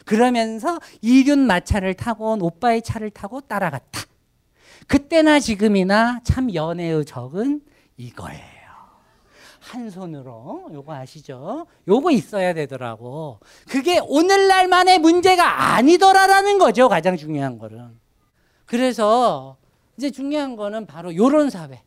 그러면서 0.03 0.79
이륜 1.01 1.39
마차를 1.45 1.93
타고 1.93 2.31
온 2.31 2.41
오빠의 2.41 2.81
차를 2.81 3.11
타고 3.11 3.41
따라갔다. 3.41 4.14
그때나 4.87 5.39
지금이나 5.39 6.21
참 6.23 6.53
연애의 6.53 7.05
적은 7.05 7.61
이거예요. 7.97 8.55
한 9.59 9.89
손으로 9.89 10.69
요거 10.71 10.93
아시죠? 10.93 11.65
요거 11.87 12.11
있어야 12.11 12.53
되더라고. 12.53 13.39
그게 13.67 13.99
오늘날만의 13.99 14.99
문제가 14.99 15.73
아니더라라는 15.75 16.59
거죠. 16.59 16.87
가장 16.87 17.17
중요한 17.17 17.57
거는. 17.57 17.99
그래서 18.65 19.57
이제 19.97 20.11
중요한 20.11 20.55
거는 20.55 20.85
바로 20.85 21.15
요런 21.15 21.49
사회. 21.49 21.81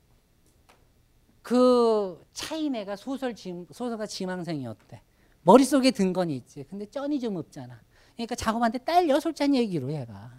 그 1.43 2.23
차이네가 2.33 2.97
소설 2.97 3.35
지, 3.35 3.55
소설가 3.73 4.07
지망생이었대. 4.07 5.01
머릿속에 5.43 5.93
든 5.93 6.13
건 6.13 6.31
있지. 6.31 6.65
근데 6.69 6.85
쩐이 6.87 7.21
좀 7.21 7.37
없잖아. 7.37 7.81
그러니까 8.17 8.35
작업한테 8.35 8.79
딸려 8.79 9.21
솔직한 9.21 9.55
얘기로 9.55 9.93
얘가. 9.93 10.31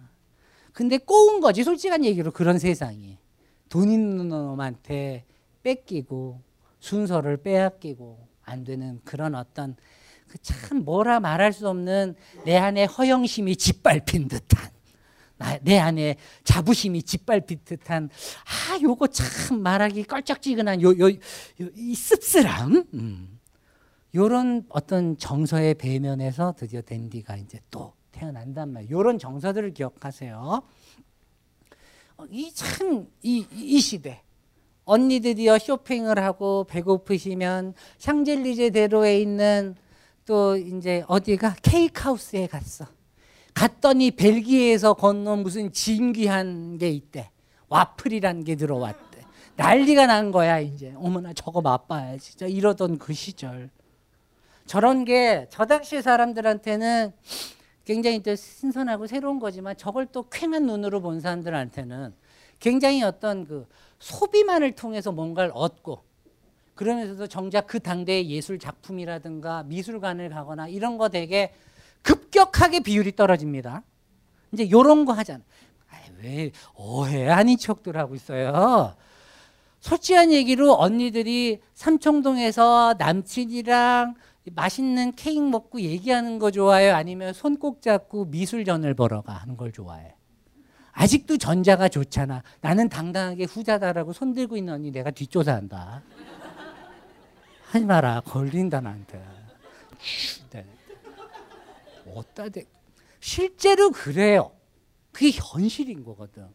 근데 0.72 0.98
꼬운 0.98 1.40
거지 1.40 1.64
솔직한 1.64 2.04
얘기로 2.04 2.30
그런 2.32 2.58
세상이. 2.58 3.18
돈 3.68 3.90
있는 3.90 4.28
놈한테 4.28 5.24
뺏기고 5.62 6.40
순서를 6.80 7.36
빼앗기고 7.38 8.26
안 8.42 8.64
되는 8.64 9.00
그런 9.04 9.34
어떤 9.34 9.76
그 10.26 10.38
참 10.42 10.84
뭐라 10.84 11.18
말할 11.20 11.52
수 11.52 11.68
없는 11.68 12.14
내 12.44 12.56
안에 12.56 12.84
허영심이 12.84 13.56
짓밟힌 13.56 14.28
듯한 14.28 14.70
나, 15.38 15.58
내 15.58 15.78
안에 15.78 16.16
자부심이 16.44 17.02
짓밟힌 17.02 17.60
듯한 17.64 18.10
아 18.44 18.78
요거 18.80 19.08
참 19.08 19.60
말하기 19.62 20.04
껄쩍지근한 20.04 20.82
요 20.82 20.92
요 20.98 21.10
이 21.76 21.94
씁쓸함 21.94 22.84
음. 22.94 23.40
요런 24.14 24.64
어떤 24.68 25.16
정서의 25.16 25.74
배면에서 25.74 26.54
드디어 26.56 26.80
댄디가 26.80 27.36
이제 27.36 27.60
또 27.70 27.92
태어난단 28.24 28.72
말이에요. 28.72 28.90
요런 28.90 29.18
정서들을 29.18 29.72
기억하세요. 29.72 30.62
어, 32.18 32.24
이참이 32.30 33.06
이 33.22 33.80
시대 33.80 34.20
언니들이요 34.84 35.58
쇼핑을 35.58 36.18
하고 36.18 36.64
배고프시면 36.64 37.74
샹젤리제 37.98 38.70
대로에 38.70 39.20
있는 39.20 39.74
또 40.26 40.56
이제 40.56 41.02
어디가 41.08 41.56
케이크하우스에 41.62 42.46
갔어. 42.46 42.84
갔더니 43.54 44.10
벨기에에서 44.10 44.92
건너온 44.94 45.42
무슨 45.42 45.72
진귀한 45.72 46.76
게 46.78 46.90
있대. 46.90 47.30
와플이란 47.68 48.44
게 48.44 48.54
들어왔대. 48.54 49.24
난리가 49.56 50.06
난 50.06 50.30
거야 50.30 50.60
이제. 50.60 50.92
어머나 50.96 51.32
저거 51.32 51.60
맛봐야지. 51.62 52.36
이러던 52.46 52.98
그 52.98 53.12
시절. 53.14 53.70
저런 54.66 55.04
게 55.04 55.46
저 55.50 55.64
당시 55.66 56.00
사람들한테는 56.02 57.12
굉장히 57.90 58.22
또 58.22 58.36
신선하고 58.36 59.08
새로운 59.08 59.40
거지만 59.40 59.76
저걸 59.76 60.06
또 60.12 60.22
쾌한 60.30 60.64
눈으로 60.64 61.00
본 61.00 61.18
사람들한테는 61.18 62.14
굉장히 62.60 63.02
어떤 63.02 63.44
그 63.44 63.66
소비만을 63.98 64.76
통해서 64.76 65.10
뭔가를 65.10 65.50
얻고 65.54 66.00
그러면서도 66.76 67.26
정작 67.26 67.66
그 67.66 67.80
당대의 67.80 68.30
예술 68.30 68.60
작품이라든가 68.60 69.64
미술관을 69.64 70.28
가거나 70.28 70.68
이런 70.68 70.98
거 70.98 71.08
되게 71.08 71.52
급격하게 72.02 72.78
비율이 72.78 73.16
떨어집니다. 73.16 73.82
이제 74.52 74.62
이런 74.62 75.04
거 75.04 75.12
하잖아. 75.12 75.42
왜 76.22 76.52
오해 76.76 77.28
아닌 77.28 77.58
척들 77.58 77.96
하고 77.96 78.14
있어요. 78.14 78.94
솔직한 79.80 80.32
얘기로 80.32 80.78
언니들이 80.78 81.60
삼청동에서 81.74 82.94
남친이랑 82.98 84.14
맛있는 84.54 85.12
케이크 85.12 85.40
먹고 85.40 85.80
얘기하는 85.80 86.38
거 86.38 86.50
좋아해요? 86.50 86.94
아니면 86.94 87.32
손 87.32 87.56
꼭 87.60 87.82
잡고 87.82 88.26
미술전을 88.26 88.94
보러 88.94 89.20
가는 89.22 89.56
걸 89.56 89.70
좋아해? 89.72 90.14
아직도 90.92 91.36
전자가 91.38 91.88
좋잖아. 91.88 92.42
나는 92.60 92.88
당당하게 92.88 93.44
후자다라고 93.44 94.12
손 94.12 94.32
들고 94.32 94.56
있는 94.56 94.74
언니 94.74 94.90
내가 94.90 95.10
뒷조사한다. 95.10 96.02
하지 97.70 97.84
마라. 97.84 98.20
걸린다 98.22 98.80
나한테. 98.80 99.22
네. 100.50 100.66
어따 102.14 102.48
대 102.48 102.64
실제로 103.20 103.90
그래요. 103.90 104.52
그게 105.12 105.30
현실인 105.32 106.02
거거든. 106.04 106.46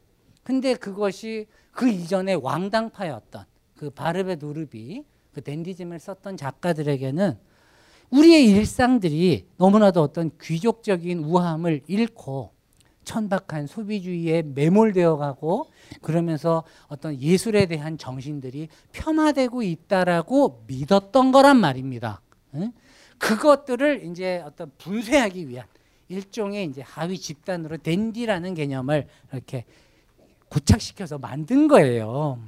근데 0.44 0.74
그것이 0.76 1.46
그 1.72 1.88
이전에 1.90 2.34
왕당파였던 2.34 3.46
그 3.76 3.90
바르베 3.90 4.36
누르비 4.38 5.04
그 5.34 5.42
댄디즘을 5.42 6.00
썼던 6.00 6.38
작가들에게는 6.38 7.38
우리의 8.10 8.50
일상들이 8.50 9.48
너무나도 9.58 10.02
어떤 10.02 10.32
귀족적인 10.42 11.20
우함을 11.20 11.82
잃고 11.88 12.52
천박한 13.04 13.68
소비주의에 13.68 14.42
매몰되어 14.42 15.18
가고 15.18 15.68
그러면서 16.02 16.64
어떤 16.88 17.20
예술에 17.20 17.68
대한 17.68 17.98
정신들이 17.98 18.68
폄하되고 18.92 19.62
있다라고 19.62 20.64
믿었던 20.68 21.32
거란 21.32 21.58
말입니다. 21.58 22.22
응? 22.56 22.72
그것들을 23.18 24.06
이제 24.06 24.42
어떤 24.46 24.72
분쇄하기 24.78 25.48
위한 25.48 25.68
일종의 26.10 26.66
이제 26.66 26.82
하위 26.82 27.18
집단으로 27.18 27.78
댄디라는 27.78 28.54
개념을 28.54 29.08
이렇게 29.32 29.66
고착시켜서 30.50 31.18
만든 31.18 31.68
거예요. 31.68 32.40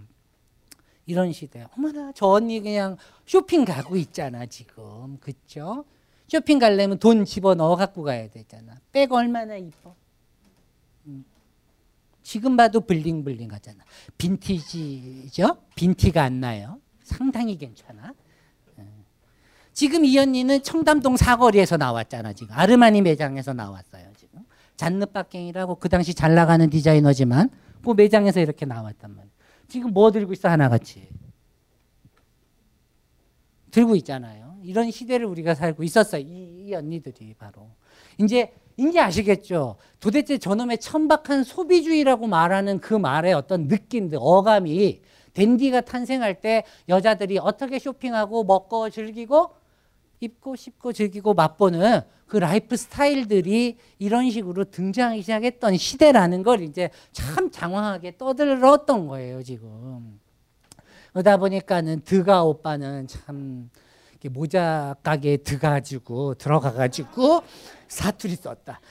이런 1.08 1.32
시대. 1.32 1.66
어머나 1.76 2.12
저 2.14 2.28
언니 2.28 2.60
그냥 2.60 2.98
쇼핑 3.26 3.66
가고 3.66 3.96
있잖아 3.96 4.46
지금 4.46 5.18
그쵸? 5.20 5.86
쇼핑 6.28 6.60
가려면 6.60 7.00
돈 7.00 7.24
집어 7.24 7.56
넣어 7.56 7.76
갖고 7.76 8.04
가야 8.04 8.30
되잖아. 8.30 8.76
백 8.92 9.12
얼마나 9.14 9.56
이뻐? 9.56 9.96
음. 11.08 11.26
지금 12.22 12.58
봐도 12.58 12.82
블링블링 12.82 13.52
하잖아. 13.54 13.84
빈티지죠? 14.18 15.58
빈티가 15.76 16.22
안 16.22 16.42
나요. 16.42 16.80
상당히 17.02 17.58
괜찮아. 17.58 18.14
예. 18.80 18.84
지금 19.72 20.04
이 20.04 20.20
언니는 20.20 20.62
청담동 20.62 21.16
사거리에서 21.16 21.78
나왔잖아 21.78 22.34
지금 22.34 22.54
아르마니 22.54 23.02
매장에서 23.02 23.54
나왔어요 23.54 24.12
지금 24.18 24.42
잔느빠갱이라고 24.76 25.76
그 25.76 25.88
당시 25.88 26.14
잘 26.14 26.36
나가는 26.36 26.70
디자이너지만 26.70 27.50
그 27.82 27.92
매장에서 27.92 28.42
이렇게 28.42 28.66
나왔단 28.66 29.16
말이야. 29.16 29.37
지금 29.68 29.92
뭐 29.92 30.12
들고 30.12 30.34
있어 30.34 30.50
하나같이 30.50 31.08
들고 33.72 33.96
있잖아요. 33.98 34.58
이런 34.64 34.92
시대를 34.92 35.26
우리가 35.26 35.56
살고 35.56 35.84
있었어요. 35.84 36.22
이, 36.22 36.68
이 36.68 36.74
언니들이 36.74 37.36
바로 37.38 37.70
이제 38.18 38.54
이제 38.78 39.00
아시겠죠. 39.00 39.78
도대체 40.00 40.38
저놈의 40.38 40.78
천박한 40.80 41.44
소비주의라고 41.44 42.28
말하는 42.28 42.80
그 42.80 42.94
말의 42.94 43.34
어떤 43.34 43.68
느낌들, 43.68 44.20
어감이 44.22 45.02
댄디가 45.34 45.82
탄생할 45.82 46.42
때 46.42 46.64
여자들이 46.90 47.40
어떻게 47.40 47.80
쇼핑하고 47.80 48.44
먹고 48.44 48.90
즐기고 48.90 49.52
입고 50.20 50.56
씹고 50.56 50.94
즐기고 50.94 51.34
맛보는 51.34 52.02
그 52.28 52.38
라이프 52.38 52.76
스타일들이 52.76 53.78
이런 54.00 54.30
식으로 54.30 54.66
등장하기 54.66 55.22
시작했던 55.22 55.78
시대라는 55.78 56.44
걸 56.44 56.62
이제 56.62 56.90
참 57.12 57.50
장황하게 57.52 58.18
떠들었던 58.18 59.08
거예요, 59.08 59.44
지금. 59.44 60.20
그러다 61.14 61.38
보니까는 61.38 62.02
드가 62.02 62.44
오빠는 62.44 63.08
참 63.08 63.70
모자 64.30 64.96
가게에 65.04 65.38
들어가지고 65.38 66.36
들어가가지고 66.36 67.44
사투리 67.88 68.36
썼다. 68.36 68.82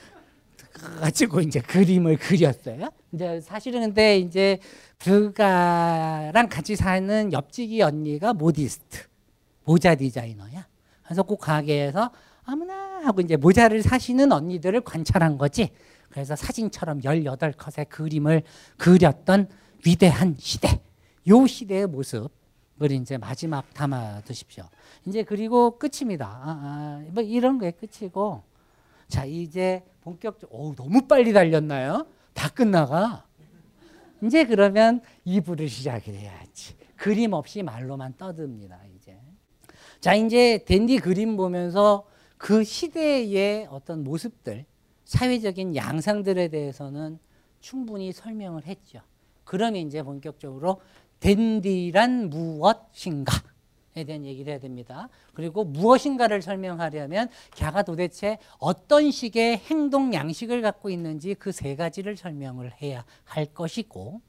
가지고 0.99 1.41
이제 1.41 1.59
그림을 1.59 2.17
그렸어요. 2.17 2.89
이제 3.11 3.39
사실은 3.41 3.81
근데 3.81 4.17
이제 4.17 4.59
드가랑 4.99 6.49
같이 6.49 6.75
사는 6.75 7.31
옆집이 7.31 7.81
언니가 7.81 8.33
모디스트, 8.33 9.05
모자 9.63 9.95
디자이너야. 9.95 10.67
그래서 11.07 11.23
그 11.23 11.37
가게에서 11.37 12.11
아무나 12.43 12.99
하고 13.03 13.21
이제 13.21 13.37
모자를 13.37 13.81
사시는 13.81 14.31
언니들을 14.31 14.81
관찰한 14.81 15.37
거지. 15.37 15.71
그래서 16.09 16.35
사진처럼 16.35 17.01
18컷의 17.01 17.89
그림을 17.89 18.43
그렸던 18.77 19.47
위대한 19.85 20.35
시대. 20.37 20.81
요 21.27 21.47
시대의 21.47 21.87
모습 21.87 22.29
을 22.79 22.91
이제 22.91 23.17
마지막 23.17 23.73
담아 23.73 24.21
두십시오. 24.21 24.63
이제 25.07 25.23
그리고 25.23 25.79
끝입니다. 25.79 26.27
아, 26.27 26.59
아, 26.61 27.03
뭐 27.09 27.23
이런 27.23 27.57
게 27.57 27.71
끝이고. 27.71 28.43
자, 29.07 29.25
이제 29.25 29.83
본격적, 30.01 30.53
오, 30.53 30.75
너무 30.75 31.07
빨리 31.07 31.33
달렸나요? 31.33 32.05
다 32.33 32.49
끝나가. 32.49 33.25
이제 34.23 34.45
그러면 34.45 35.01
2부를 35.25 35.67
시작을 35.67 36.13
해야지. 36.13 36.75
그림 36.95 37.33
없이 37.33 37.63
말로만 37.63 38.13
떠듭니다. 38.17 38.79
자, 39.99 40.13
이제 40.15 40.63
댄디 40.65 40.97
그림 40.99 41.37
보면서 41.37 42.05
그 42.37 42.63
시대의 42.63 43.67
어떤 43.71 44.03
모습들, 44.03 44.65
사회적인 45.05 45.75
양상들에 45.75 46.49
대해서는 46.49 47.17
충분히 47.59 48.11
설명을 48.11 48.65
했죠. 48.67 48.99
그러면 49.43 49.87
이제 49.87 50.03
본격적으로 50.03 50.81
댄디란 51.19 52.29
무엇인가에 52.29 54.03
대한 54.05 54.23
얘기를 54.25 54.51
해야 54.51 54.59
됩니다. 54.59 55.09
그리고 55.33 55.63
무엇인가를 55.63 56.41
설명하려면 56.43 57.29
걔가 57.55 57.81
도대체 57.81 58.37
어떤 58.59 59.09
식의 59.09 59.57
행동 59.57 60.13
양식을 60.13 60.61
갖고 60.61 60.89
있는지 60.91 61.33
그 61.33 61.51
세 61.51 61.75
가지를 61.75 62.17
설명을 62.17 62.73
해야 62.81 63.03
할 63.23 63.45
것이고 63.47 64.21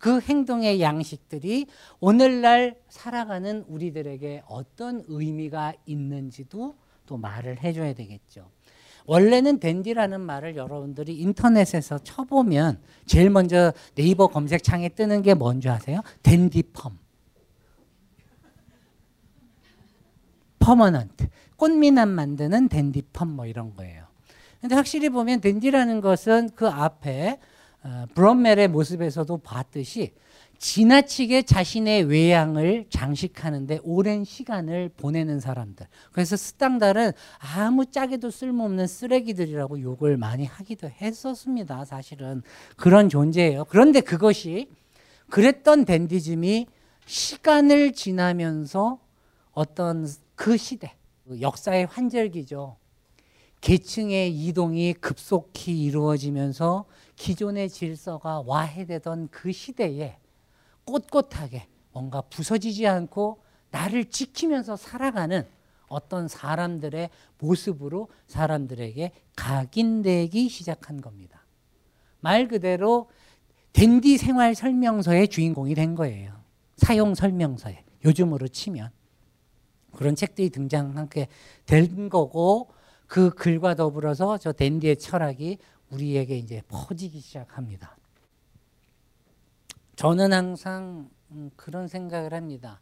그 0.00 0.18
행동의 0.18 0.80
양식들이 0.80 1.66
오늘날 2.00 2.80
살아가는 2.88 3.64
우리들에게 3.68 4.44
어떤 4.48 5.04
의미가 5.06 5.74
있는지도 5.84 6.74
또 7.04 7.16
말을 7.18 7.62
해줘야 7.62 7.92
되겠죠. 7.92 8.50
원래는 9.04 9.60
댄디라는 9.60 10.20
말을 10.22 10.56
여러분들이 10.56 11.18
인터넷에서 11.18 11.98
쳐보면 11.98 12.80
제일 13.04 13.28
먼저 13.28 13.74
네이버 13.94 14.28
검색창에 14.28 14.88
뜨는 14.88 15.20
게 15.20 15.34
뭔지 15.34 15.68
아세요? 15.68 16.00
댄디펌. 16.22 16.92
퍼머넌트. 20.60 21.28
꽃미남 21.56 22.08
만드는 22.08 22.68
댄디펌 22.68 23.26
뭐 23.26 23.44
이런 23.44 23.74
거예요. 23.76 24.06
근데 24.62 24.74
확실히 24.74 25.10
보면 25.10 25.40
댄디라는 25.42 26.00
것은 26.00 26.50
그 26.54 26.68
앞에 26.68 27.32
어, 27.32 27.38
브롬멜의 28.14 28.68
모습에서도 28.68 29.38
봤듯이 29.38 30.12
지나치게 30.58 31.42
자신의 31.42 32.04
외양을 32.04 32.84
장식하는데 32.90 33.80
오랜 33.82 34.24
시간을 34.24 34.90
보내는 34.94 35.40
사람들. 35.40 35.86
그래서 36.12 36.36
스탕달은 36.36 37.12
아무 37.56 37.86
짝에도 37.86 38.30
쓸모없는 38.30 38.86
쓰레기들이라고 38.86 39.80
욕을 39.80 40.18
많이 40.18 40.44
하기도 40.44 40.90
했었습니다. 40.90 41.86
사실은 41.86 42.42
그런 42.76 43.08
존재예요. 43.08 43.64
그런데 43.64 44.02
그것이 44.02 44.68
그랬던 45.30 45.86
댄디즘이 45.86 46.66
시간을 47.06 47.92
지나면서 47.92 48.98
어떤 49.52 50.06
그 50.34 50.58
시대, 50.58 50.94
그 51.26 51.40
역사의 51.40 51.86
환절기죠. 51.86 52.76
계층의 53.62 54.30
이동이 54.30 54.94
급속히 54.94 55.84
이루어지면서 55.84 56.84
기존의 57.20 57.68
질서가 57.68 58.42
와해되던 58.46 59.28
그 59.30 59.52
시대에 59.52 60.16
꼿꼿하게 60.86 61.66
뭔가 61.92 62.22
부서지지 62.22 62.86
않고 62.86 63.42
나를 63.70 64.06
지키면서 64.06 64.76
살아가는 64.76 65.46
어떤 65.88 66.28
사람들의 66.28 67.10
모습으로 67.38 68.08
사람들에게 68.26 69.12
각인되기 69.36 70.48
시작한 70.48 71.02
겁니다. 71.02 71.44
말 72.20 72.48
그대로 72.48 73.10
댄디 73.74 74.16
생활 74.16 74.54
설명서의 74.54 75.28
주인공이 75.28 75.74
된 75.74 75.94
거예요. 75.94 76.32
사용 76.78 77.14
설명서에 77.14 77.84
요즘으로 78.02 78.48
치면 78.48 78.90
그런 79.92 80.14
책들이 80.14 80.48
등장하게 80.48 81.28
된 81.66 82.08
거고 82.08 82.70
그 83.06 83.28
글과 83.30 83.74
더불어서 83.74 84.38
저 84.38 84.52
댄디의 84.52 84.96
철학이 84.96 85.58
우리에게 85.90 86.36
이제 86.36 86.62
퍼지기 86.68 87.20
시작합니다. 87.20 87.96
저는 89.96 90.32
항상 90.32 91.10
음, 91.32 91.50
그런 91.56 91.88
생각을 91.88 92.32
합니다. 92.32 92.80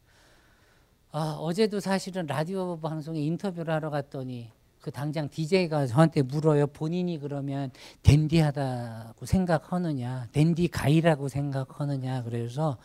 아, 1.11 1.37
어제도 1.39 1.81
사실은 1.81 2.27
라디오 2.27 2.79
방송에 2.79 3.21
인터뷰를 3.21 3.73
하러 3.73 3.91
갔더니 3.91 4.51
그 4.81 4.91
당장 4.91 5.29
DJ가 5.29 5.87
저한테 5.87 6.23
물어요. 6.23 6.67
본인이 6.69 7.19
그러면 7.19 7.71
댄디하다고 8.03 9.27
생각하느냐, 9.27 10.29
댄디 10.33 10.69
가이라고 10.69 11.29
생각하느냐. 11.29 12.23
그래서 12.23 12.79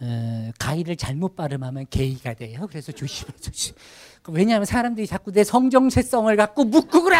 어, 0.00 0.50
가이를 0.58 0.96
잘못 0.96 1.36
발음하면 1.36 1.86
게이가 1.88 2.34
돼요. 2.34 2.66
그래서 2.68 2.92
조심해 2.92 3.32
조심. 3.40 3.74
왜냐하면 4.28 4.66
사람들이 4.66 5.06
자꾸 5.06 5.30
내 5.30 5.44
성정체성을 5.44 6.34
갖고 6.36 6.64
묻고 6.64 7.02
그래. 7.04 7.16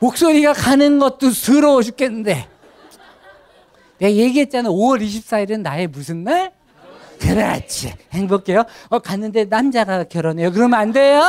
목소리가 0.00 0.52
가는 0.54 0.98
것도 0.98 1.30
스러워 1.30 1.82
죽겠는데. 1.82 2.48
내가 3.98 4.12
얘기했잖아. 4.12 4.70
5월 4.70 5.02
24일은 5.02 5.60
나의 5.60 5.86
무슨 5.86 6.24
날? 6.24 6.52
그렇지. 7.20 7.92
행복해요. 8.12 8.64
어, 8.88 8.98
갔는데 8.98 9.44
남자가 9.44 10.04
결혼해요. 10.04 10.52
그러면 10.52 10.80
안 10.80 10.92
돼요? 10.92 11.22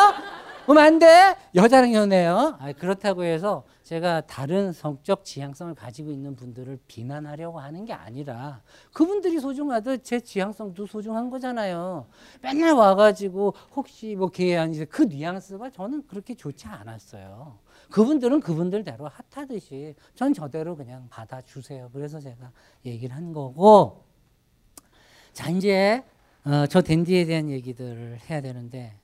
그러면 0.66 0.84
안 0.86 1.00
돼? 1.00 1.36
여자랑 1.54 1.94
연애요. 1.94 2.58
아, 2.60 2.72
그렇다고 2.72 3.26
해서 3.26 3.66
제가 3.84 4.22
다른 4.22 4.72
성적 4.72 5.26
지향성을 5.26 5.76
가지고 5.76 6.12
있는 6.12 6.38
분들을 6.38 6.80
비난하려고 6.88 7.60
하는 7.60 7.84
게 7.84 7.92
아니라 7.92 8.62
그분들이 8.94 9.38
소중하듯 9.42 10.06
제 10.06 10.22
지향성도 10.22 10.86
소중한 10.86 11.30
거잖아요. 11.30 12.06
맨날 12.42 12.72
와가지고 12.72 13.54
혹시 13.76 14.16
뭐 14.16 14.32
아니세 14.58 14.86
그 14.86 15.04
뉘앙스가 15.04 15.72
저는 15.72 16.08
그렇게 16.08 16.36
좋지 16.36 16.68
않았어요. 16.68 17.58
그분들은 17.92 18.40
그분들대로 18.40 19.10
핫하듯이 19.32 19.96
전 20.16 20.34
저대로 20.34 20.76
그냥 20.76 21.08
받아주세요. 21.10 21.92
그래서 21.94 22.20
제가 22.20 22.52
얘기를 22.86 23.16
한 23.16 23.34
거고 23.34 24.04
자 25.34 25.50
이제 25.50 26.04
어, 26.44 26.66
저 26.68 26.82
댄디에 26.82 27.26
대한 27.26 27.50
얘기들을 27.50 28.20
해야 28.30 28.42
되는데 28.42 28.96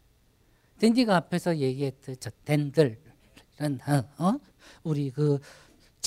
댄디가 0.80 1.16
앞에서 1.16 1.58
얘기했듯 1.58 2.20
저 2.20 2.32
댄들은 2.46 2.98
어? 4.18 4.40
우리 4.84 5.12
그 5.12 5.40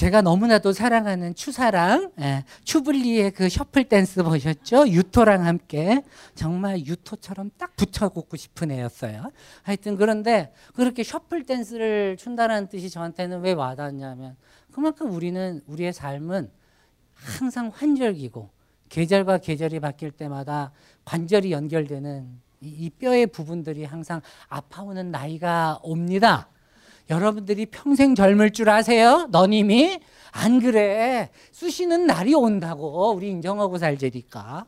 제가 0.01 0.23
너무나도 0.23 0.73
사랑하는 0.73 1.35
추사랑 1.35 2.13
예, 2.21 2.45
추블리의 2.65 3.33
그 3.33 3.51
셔플 3.51 3.85
댄스 3.85 4.23
보셨죠? 4.23 4.89
유토랑 4.89 5.45
함께 5.45 6.03
정말 6.35 6.79
유토처럼 6.87 7.51
딱 7.59 7.77
붙여갖고 7.77 8.35
싶은 8.35 8.71
애였어요. 8.71 9.31
하여튼 9.63 9.97
그런데 9.97 10.55
그렇게 10.73 11.03
셔플 11.03 11.45
댄스를 11.45 12.17
춘다는 12.17 12.69
뜻이 12.69 12.89
저한테는 12.89 13.43
왜 13.43 13.53
와닿냐면 13.53 14.37
그만큼 14.73 15.13
우리는 15.13 15.61
우리의 15.67 15.93
삶은 15.93 16.51
항상 17.13 17.71
환절기고 17.75 18.49
계절과 18.89 19.37
계절이 19.37 19.81
바뀔 19.81 20.13
때마다 20.13 20.73
관절이 21.05 21.53
연결되는 21.53 22.27
이, 22.63 22.69
이 22.69 22.89
뼈의 22.89 23.27
부분들이 23.27 23.85
항상 23.85 24.23
아파오는 24.49 25.11
나이가 25.11 25.79
옵니다. 25.83 26.49
여러분들이 27.11 27.67
평생 27.67 28.15
젊을 28.15 28.53
줄 28.53 28.71
아세요? 28.71 29.27
너님이? 29.33 30.01
안 30.31 30.61
그래. 30.61 31.29
쑤시는 31.51 32.07
날이 32.07 32.35
온다고. 32.35 33.13
우리 33.13 33.29
인정하고 33.31 33.79
살자니까. 33.79 34.65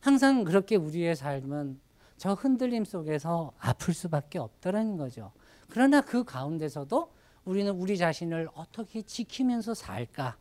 항상 0.00 0.42
그렇게 0.42 0.74
우리의 0.74 1.14
삶은 1.14 1.78
저 2.16 2.34
흔들림 2.34 2.84
속에서 2.84 3.52
아플 3.58 3.94
수밖에 3.94 4.40
없다는 4.40 4.96
거죠. 4.96 5.30
그러나 5.68 6.00
그 6.00 6.24
가운데서도 6.24 7.12
우리는 7.44 7.70
우리 7.72 7.96
자신을 7.96 8.48
어떻게 8.54 9.02
지키면서 9.02 9.74
살까? 9.74 10.36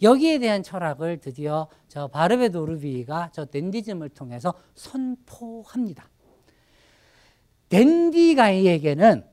여기에 0.00 0.38
대한 0.38 0.62
철학을 0.62 1.18
드디어 1.18 1.68
저 1.86 2.08
바르베 2.08 2.48
도르비가 2.48 3.30
저 3.32 3.44
댄디즘을 3.44 4.08
통해서 4.08 4.54
선포합니다. 4.74 6.08
댄디가이에게는 7.68 9.31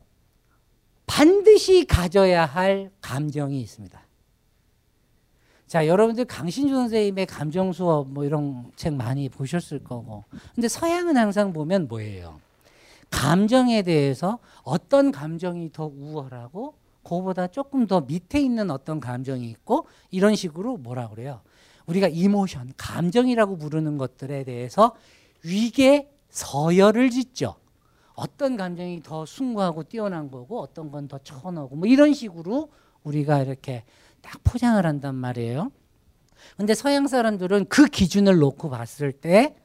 반드시 1.09 1.85
가져야 1.85 2.45
할 2.45 2.91
감정이 3.01 3.59
있습니다. 3.61 3.99
자, 5.65 5.87
여러분들 5.87 6.25
강신주 6.25 6.73
선생님의 6.75 7.25
감정 7.25 7.73
수업 7.73 8.07
뭐 8.09 8.25
이런 8.25 8.71
책 8.75 8.93
많이 8.93 9.27
보셨을 9.27 9.83
거고. 9.83 10.23
근데 10.53 10.67
서양은 10.67 11.17
항상 11.17 11.51
보면 11.51 11.87
뭐예요? 11.87 12.39
감정에 13.09 13.81
대해서 13.81 14.37
어떤 14.61 15.11
감정이 15.11 15.71
더 15.73 15.87
우월하고 15.87 16.75
그보다 17.01 17.47
조금 17.47 17.87
더 17.87 18.01
밑에 18.01 18.39
있는 18.39 18.69
어떤 18.69 18.99
감정이 18.99 19.49
있고 19.49 19.87
이런 20.11 20.35
식으로 20.35 20.77
뭐라 20.77 21.09
그래요? 21.09 21.41
우리가 21.87 22.07
이모션, 22.07 22.73
감정이라고 22.77 23.57
부르는 23.57 23.97
것들에 23.97 24.43
대해서 24.43 24.95
위계 25.43 26.07
서열을 26.29 27.09
짓죠. 27.09 27.55
어떤 28.19 28.57
감정이 28.57 29.01
더 29.01 29.25
숭고하고 29.25 29.83
뛰어난 29.83 30.29
거고 30.29 30.59
어떤 30.59 30.91
건 30.91 31.07
더 31.07 31.17
천하고 31.19 31.75
뭐 31.77 31.87
이런 31.87 32.13
식으로 32.13 32.69
우리가 33.03 33.41
이렇게 33.41 33.85
딱 34.21 34.43
포장을 34.43 34.85
한단 34.85 35.15
말이에요. 35.15 35.71
근데 36.57 36.73
서양 36.73 37.07
사람들은 37.07 37.67
그 37.69 37.85
기준을 37.87 38.37
놓고 38.37 38.69
봤을 38.69 39.13
때 39.13 39.55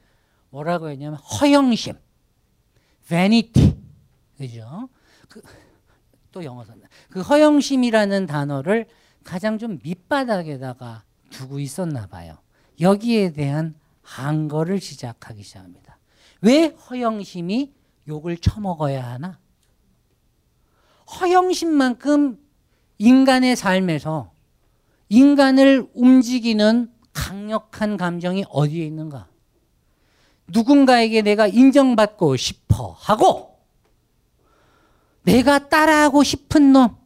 뭐라고 0.51 0.89
했냐면 0.89 1.19
허영심, 1.19 1.95
vanity, 3.07 3.77
그죠? 4.39 4.89
그, 5.29 5.43
또 6.31 6.45
영어 6.45 6.65
썼네. 6.65 6.83
그 7.11 7.21
허영심이라는 7.23 8.27
단어를 8.27 8.87
가장 9.25 9.59
좀 9.59 9.81
밑바닥에다가 9.83 11.03
두고 11.31 11.59
있었나 11.59 12.07
봐요. 12.07 12.37
여기에 12.81 13.33
대한 13.33 13.75
항거를 14.03 14.81
시작하기 14.81 15.43
시작합니다. 15.43 15.99
왜 16.41 16.67
허영심이 16.67 17.74
욕을 18.09 18.37
처먹어야 18.37 19.05
하나? 19.05 19.39
허영심만큼 21.21 22.39
인간의 22.99 23.57
삶에서 23.57 24.33
인간을 25.09 25.89
움직이는 25.95 26.91
강력한 27.13 27.97
감정이 27.97 28.45
어디에 28.49 28.87
있는가? 28.87 29.29
누군가에게 30.49 31.23
내가 31.23 31.47
인정받고 31.47 32.37
싶어 32.37 32.97
하고 32.99 33.59
내가 35.23 35.69
따라하고 35.69 36.23
싶은 36.23 36.73
놈, 36.73 36.97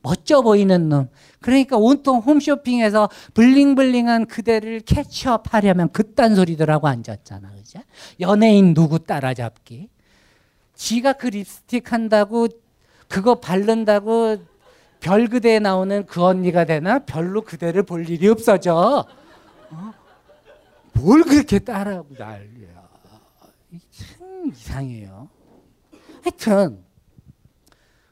멋져 0.00 0.40
보이는 0.40 0.88
놈. 0.88 1.10
그러니까 1.40 1.76
온통 1.76 2.20
홈쇼핑에서 2.20 3.10
블링블링한 3.34 4.26
그대를 4.26 4.80
캐치업하려면 4.80 5.90
그딴 5.92 6.34
소리들하고 6.34 6.88
앉았잖아. 6.88 7.50
그죠? 7.52 7.80
연예인 8.20 8.74
누구 8.74 8.98
따라잡기. 8.98 9.88
지가 10.78 11.14
그 11.14 11.26
립스틱 11.26 11.92
한다고 11.92 12.46
그거 13.08 13.34
바른다고 13.40 14.36
별 15.00 15.26
그대에 15.26 15.58
나오는 15.58 16.06
그 16.06 16.22
언니가 16.22 16.64
되나? 16.64 17.00
별로 17.00 17.42
그대를 17.42 17.82
볼 17.82 18.08
일이 18.08 18.28
없어져. 18.28 19.04
어? 19.70 19.92
뭘 20.94 21.24
그렇게 21.24 21.58
따라하고 21.58 22.14
난리야. 22.16 22.88
참 23.90 24.50
이상해요. 24.52 25.28
하여튼 26.22 26.84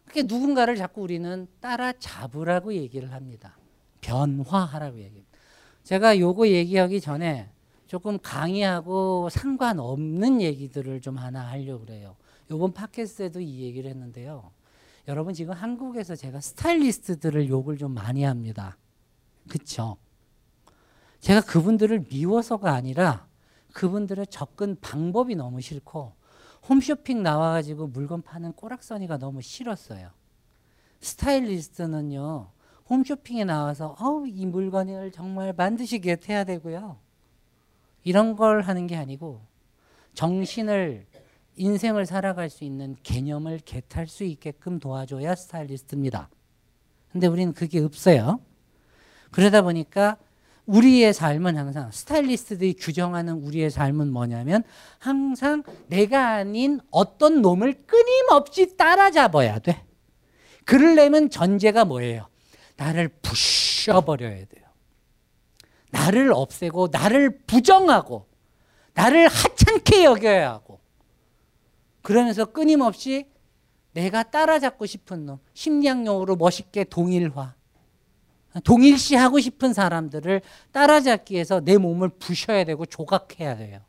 그게 0.05 0.25
누군가를 0.25 0.75
자꾸 0.75 1.03
우리는 1.03 1.47
따라잡으라고 1.61 2.75
얘기를 2.75 3.13
합니다. 3.13 3.57
변화하라고 4.01 4.99
얘기합니다. 4.99 5.39
제가 5.85 6.19
요거 6.19 6.49
얘기하기 6.49 7.01
전에 7.01 7.49
조금 7.87 8.19
강의하고 8.21 9.29
상관없는 9.31 10.41
얘기들을 10.43 11.01
좀 11.01 11.17
하나 11.17 11.49
하려고 11.49 11.85
그래요. 11.85 12.17
요번 12.51 12.73
팟캐스트에도 12.73 13.41
이 13.41 13.63
얘기를 13.63 13.91
했는데요. 13.91 14.51
여러분 15.09 15.35
지금 15.35 15.55
한국에서 15.55 16.17
제가 16.17 16.41
스타일리스트들을 16.41 17.49
욕을 17.49 17.79
좀 17.79 17.93
많이 17.93 18.25
합니다. 18.25 18.77
그쵸? 19.49 19.97
제가 21.21 21.41
그분들을 21.41 22.07
미워서가 22.11 22.73
아니라 22.73 23.27
그분들의 23.73 24.27
접근 24.29 24.77
방법이 24.81 25.37
너무 25.37 25.61
싫고 25.61 26.13
홈쇼핑 26.69 27.23
나와가지고 27.23 27.89
물건 27.89 28.23
파는 28.23 28.53
꼬락서니가 28.55 29.19
너무 29.19 29.43
싫었어요. 29.43 30.11
스타일리스트는요, 31.01 32.51
홈쇼핑에 32.89 33.45
나와서 33.45 33.97
어우, 34.01 34.27
이 34.27 34.47
물건을 34.47 35.13
정말 35.13 35.53
반드시 35.53 36.01
겟해야 36.01 36.45
되고요. 36.45 36.99
이런 38.03 38.37
걸 38.37 38.63
하는 38.63 38.87
게 38.87 38.97
아니고 38.97 39.43
정신을 40.15 41.07
인생을 41.57 42.07
살아갈 42.07 42.51
수 42.51 42.65
있는 42.65 42.97
개념을 43.03 43.61
겟할 43.65 44.07
수 44.07 44.25
있게끔 44.25 44.79
도와줘야 44.79 45.35
스타일리스트입니다. 45.35 46.29
근데 47.11 47.27
우리는 47.27 47.53
그게 47.53 47.81
없어요. 47.81 48.41
그러다 49.31 49.63
보니까 49.63 50.19
우리의 50.67 51.15
삶은 51.15 51.57
항상 51.57 51.91
스타일리스트들이 51.91 52.75
규정하는 52.75 53.35
우리의 53.35 53.71
삶은 53.71 54.13
뭐냐면 54.13 54.65
항상 54.99 55.63
내가 55.87 56.35
아닌 56.35 56.81
어떤 56.91 57.41
놈을 57.41 57.87
끊임없이 57.87 58.77
따라잡아야 58.77 59.61
돼. 59.61 59.85
그러려면 60.65 61.31
전제가 61.31 61.85
뭐예요? 61.85 62.29
나를 62.77 63.09
부셔버려야 63.23 64.45
돼요. 64.47 64.67
나를 65.91 66.33
없애고 66.33 66.89
나를 66.91 67.39
부정하고 67.47 68.27
나를 68.95 69.29
하찮게 69.29 70.05
여겨야 70.05 70.51
하고 70.51 70.66
그러면서 72.07 72.45
끊임없이 72.45 73.27
내가 73.91 74.23
따라잡고 74.23 74.87
싶은 74.87 75.27
놈 75.27 75.41
심리학 75.55 76.07
용어로 76.07 76.37
멋있게 76.37 76.85
동일화 76.85 77.57
동일시 78.63 79.17
하고 79.17 79.41
싶은 79.41 79.73
사람들을 79.73 80.41
따라잡기 80.71 81.35
위해서 81.35 81.59
내 81.59 81.77
몸을 81.79 82.11
부셔야 82.11 82.63
되고 82.63 82.87
조각해야 82.87 83.57
돼요. 83.57 83.81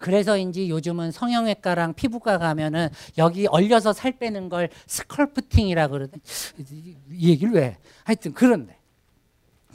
그래서인지 0.00 0.68
요즘은 0.68 1.12
성형외과랑 1.12 1.94
피부과 1.94 2.38
가면은 2.38 2.88
여기 3.16 3.46
얼려서 3.46 3.92
살 3.92 4.18
빼는 4.18 4.48
걸 4.48 4.70
스컬프팅이라 4.88 5.86
그러대. 5.86 6.18
이 7.12 7.30
얘기를 7.30 7.52
왜? 7.52 7.78
하여튼 8.02 8.32
그런데 8.32 8.76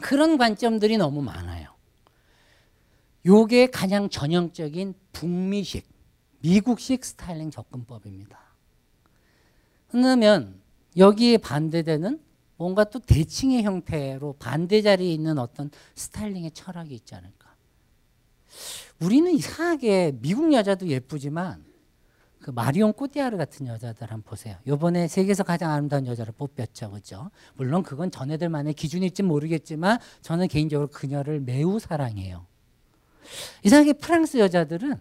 그런 0.01 0.37
관점들이 0.37 0.97
너무 0.97 1.21
많아요. 1.21 1.69
요게 3.25 3.67
가장 3.67 4.09
전형적인 4.09 4.93
북미식, 5.13 5.92
미국식 6.43 7.05
스타일링 7.05 7.51
접근법입니다. 7.51 8.37
그러면 9.87 10.61
여기에 10.97 11.37
반대되는 11.37 12.19
뭔가 12.57 12.83
또 12.83 12.99
대칭의 12.99 13.63
형태로 13.63 14.33
반대 14.39 14.81
자리에 14.81 15.11
있는 15.11 15.37
어떤 15.37 15.71
스타일링의 15.95 16.51
철학이 16.51 16.93
있지 16.93 17.15
않을까. 17.15 17.55
우리는 18.99 19.31
이상하게 19.31 20.17
미국 20.21 20.53
여자도 20.53 20.87
예쁘지만 20.87 21.63
그 22.41 22.51
마리온 22.51 22.91
꼬디아르 22.91 23.37
같은 23.37 23.67
여자들 23.67 24.11
한번 24.11 24.23
보세요. 24.23 24.57
요번에 24.67 25.07
세계에서 25.07 25.43
가장 25.43 25.71
아름다운 25.71 26.05
여자를 26.05 26.33
뽑혔죠. 26.33 26.91
그죠? 26.91 27.31
물론 27.55 27.83
그건 27.83 28.11
전애들만의 28.11 28.73
기준일지 28.73 29.23
모르겠지만 29.23 29.97
저는 30.21 30.49
개인적으로 30.49 30.89
그녀를 30.89 31.39
매우 31.39 31.79
사랑해요. 31.79 32.45
이상하게 33.63 33.93
프랑스 33.93 34.37
여자들은 34.37 34.99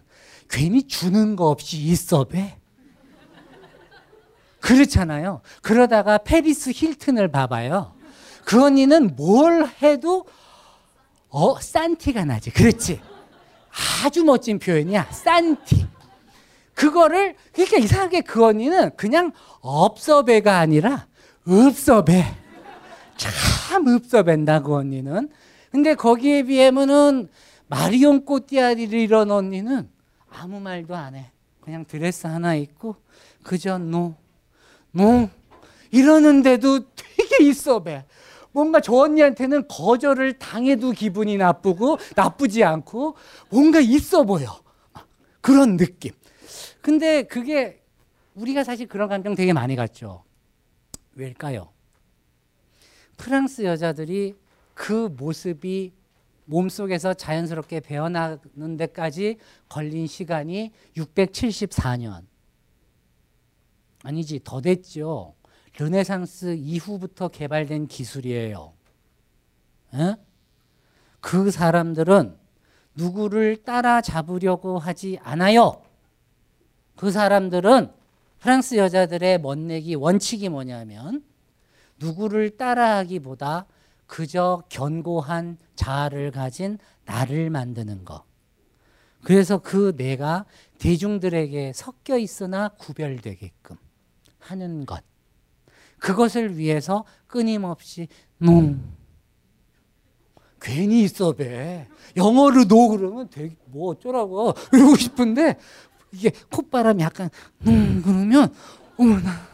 괜히 0.49 0.83
주는 0.83 1.35
거 1.35 1.49
없이 1.49 1.77
있어 1.77 2.25
배. 2.25 2.57
그렇잖아요. 4.59 5.41
그러다가 5.61 6.17
페리스 6.17 6.71
힐튼을 6.73 7.29
봐봐요. 7.29 7.95
그 8.45 8.63
언니는 8.63 9.15
뭘 9.15 9.67
해도 9.81 10.25
어 11.29 11.59
싼티가 11.59 12.25
나지. 12.25 12.51
그렇지. 12.51 13.01
아주 14.05 14.23
멋진 14.23 14.59
표현이야. 14.59 15.09
싼티. 15.11 15.87
그거를 16.73 17.35
그러니까 17.51 17.77
이상하게 17.77 18.21
그 18.21 18.45
언니는 18.45 18.95
그냥 18.95 19.31
없어 19.61 20.10
봬가 20.10 20.59
아니라 20.59 21.07
없어 21.45 21.88
봬. 21.88 22.23
참 23.17 23.87
없어 23.87 24.24
봬다 24.24 24.61
그 24.61 24.75
언니는. 24.75 25.29
근데 25.71 25.95
거기에 25.95 26.43
비하면은 26.43 27.29
마리온 27.73 28.23
꼬띠아르 28.23 28.97
이런 28.99 29.31
언니는 29.31 29.89
아무 30.29 30.59
말도 30.59 30.95
안 30.95 31.15
해. 31.15 31.31
그냥 31.59 31.85
드레스 31.85 32.27
하나 32.27 32.53
입고 32.53 32.97
그저 33.41 33.79
non, 33.79 34.13
non 34.91 35.27
이러는데도 35.89 36.91
되게 36.93 37.45
있어 37.45 37.81
봬. 37.81 38.05
뭔가 38.51 38.79
저 38.79 38.93
언니한테는 38.93 39.67
거절을 39.67 40.37
당해도 40.37 40.91
기분이 40.91 41.37
나쁘고 41.37 41.97
나쁘지 42.15 42.63
않고 42.63 43.15
뭔가 43.49 43.79
있어 43.79 44.23
보여. 44.23 44.61
그런 45.41 45.75
느낌. 45.75 46.11
근데 46.79 47.23
그게 47.23 47.81
우리가 48.35 48.63
사실 48.63 48.87
그런 48.87 49.09
감정 49.09 49.33
되게 49.33 49.51
많이 49.51 49.75
갖죠. 49.75 50.23
왜일까요? 51.15 51.69
프랑스 53.17 53.63
여자들이 53.63 54.35
그 54.75 55.09
모습이 55.17 55.93
몸속에서 56.45 57.13
자연스럽게 57.13 57.79
배어나는 57.81 58.77
데까지 58.77 59.37
걸린 59.69 60.07
시간이 60.07 60.71
674년. 60.97 62.25
아니지, 64.03 64.41
더 64.43 64.61
됐죠. 64.61 65.35
르네상스 65.77 66.55
이후부터 66.55 67.29
개발된 67.29 67.87
기술이에요. 67.87 68.73
에? 69.95 70.15
그 71.19 71.51
사람들은 71.51 72.37
누구를 72.95 73.63
따라잡으려고 73.63 74.77
하지 74.77 75.17
않아요. 75.23 75.81
그 76.95 77.11
사람들은 77.11 77.91
프랑스 78.39 78.75
여자들의 78.75 79.39
멋내기 79.39 79.95
원칙이 79.95 80.49
뭐냐면 80.49 81.23
누구를 81.97 82.57
따라하기보다 82.57 83.65
그저 84.05 84.63
견고한 84.69 85.57
자아를 85.75 86.31
가진 86.31 86.77
나를 87.05 87.49
만드는 87.49 88.05
것. 88.05 88.23
그래서 89.23 89.57
그 89.59 89.95
내가 89.95 90.45
대중들에게 90.79 91.71
섞여 91.73 92.17
있으나 92.17 92.69
구별되게끔 92.69 93.77
하는 94.39 94.85
것. 94.85 95.03
그것을 95.99 96.57
위해서 96.57 97.05
끊임없이 97.27 98.09
non 98.37 98.75
괜히 100.59 101.03
있어 101.03 101.31
봬 101.31 101.87
영어로 102.15 102.65
no 102.65 102.89
그러면 102.89 103.29
되게 103.29 103.55
뭐 103.65 103.91
어쩌라고 103.91 104.53
그러고 104.69 104.95
싶은데 104.95 105.57
이게 106.11 106.31
콧바람이 106.49 107.01
약간 107.01 107.29
음 107.67 108.01
그러면 108.03 108.53
어머나 108.97 109.47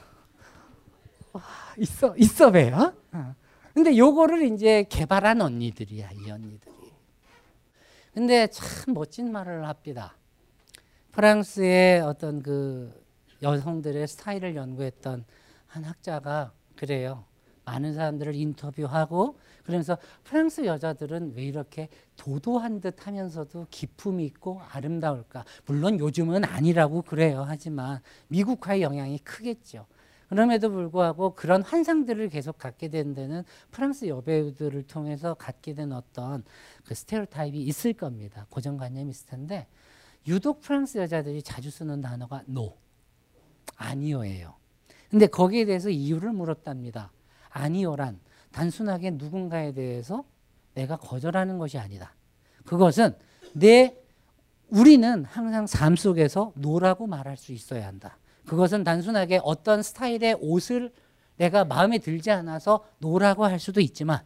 와, 1.34 1.44
있어 1.78 2.16
있어 2.18 2.52
봬요 2.52 2.94
어. 3.12 3.36
근데 3.80 3.98
요거를 3.98 4.44
이제 4.44 4.84
개발한 4.90 5.40
언니들이야, 5.40 6.10
이 6.12 6.30
언니들이. 6.30 6.74
근데 8.14 8.48
참 8.48 8.94
멋진 8.94 9.32
말을 9.32 9.66
합니다. 9.66 10.18
프랑스의 11.14 12.02
어떤 12.02 12.44
그 12.44 12.92
여성들의 13.42 14.06
스타일을 14.06 14.58
연구했던 14.58 15.24
한 15.68 15.84
학자가 15.86 16.52
그래요. 16.76 17.24
많은 17.64 17.94
사람들을 17.94 18.36
인터뷰하고 18.36 19.40
그러면서 19.64 19.98
프랑스 20.26 20.66
여자들은 20.66 21.36
왜 21.38 21.44
이렇게 21.44 21.88
도도한 22.18 22.82
듯 22.82 23.08
하면서도 23.08 23.68
기품이 23.70 24.26
있고 24.26 24.62
아름다울까? 24.72 25.46
물론 25.66 26.00
요즘은 26.00 26.44
아니라고 26.44 27.04
그래요. 27.04 27.46
하지만 27.48 28.02
미국화의 28.28 28.82
영향이 28.82 29.20
크겠죠. 29.20 29.86
그럼에도 30.30 30.70
불구하고 30.70 31.34
그런 31.34 31.64
환상들을 31.64 32.30
계속 32.30 32.58
갖게 32.60 32.88
된 32.88 33.14
데는 33.16 33.44
프랑스 33.72 34.08
여배우들을 34.08 34.84
통해서 34.84 35.34
갖게 35.34 35.74
된 35.74 35.92
어떤 35.92 36.44
그 36.86 36.94
스테레오타입이 36.94 37.60
있을 37.64 37.94
겁니다. 37.94 38.46
고정관념이 38.50 39.10
있을 39.10 39.28
텐데 39.28 39.68
유독 40.28 40.62
프랑스 40.62 41.00
여자들이 41.00 41.42
자주 41.42 41.72
쓰는 41.72 42.02
단어가 42.02 42.44
no, 42.48 42.78
아니요예요. 43.76 44.56
근데 45.10 45.26
거기에 45.26 45.66
대해서 45.66 45.90
이유를 45.90 46.32
물었답니다. 46.32 47.12
아니요란 47.50 48.20
단순하게 48.52 49.12
누군가에 49.12 49.74
대해서 49.74 50.24
내가 50.76 50.98
거절하는 50.98 51.58
것이 51.58 51.80
아니다. 51.80 52.14
그것은 52.66 53.16
내 53.54 53.98
우리는 54.70 55.26
항상 55.26 55.66
삶 55.66 55.96
속에서 55.96 56.54
no라고 56.56 57.08
말할 57.08 57.36
수 57.36 57.52
있어야 57.52 57.88
한다. 57.88 58.20
그것은 58.46 58.84
단순하게 58.84 59.42
어떤 59.44 59.84
스타일의 59.84 60.38
옷을 60.40 60.92
내가 61.38 61.66
마음에 61.66 62.00
들지 62.00 62.32
않아서 62.32 62.86
no라고 63.00 63.46
할 63.46 63.60
수도 63.60 63.80
있지만 63.82 64.22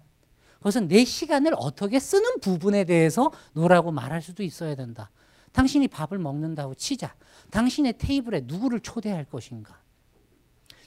그것은 0.57 0.87
내 0.87 1.03
시간을 1.03 1.53
어떻게 1.57 1.99
쓰는 1.99 2.39
부분에 2.39 2.85
대해서 2.85 3.31
no라고 3.51 3.91
말할 3.91 4.21
수도 4.21 4.43
있어야 4.43 4.75
된다. 4.75 5.11
당신이 5.51 5.89
밥을 5.89 6.17
먹는다고 6.17 6.73
치자. 6.73 7.13
당신의 7.51 7.97
테이블에 7.97 8.43
누구를 8.45 8.79
초대할 8.79 9.25
것인가? 9.25 9.79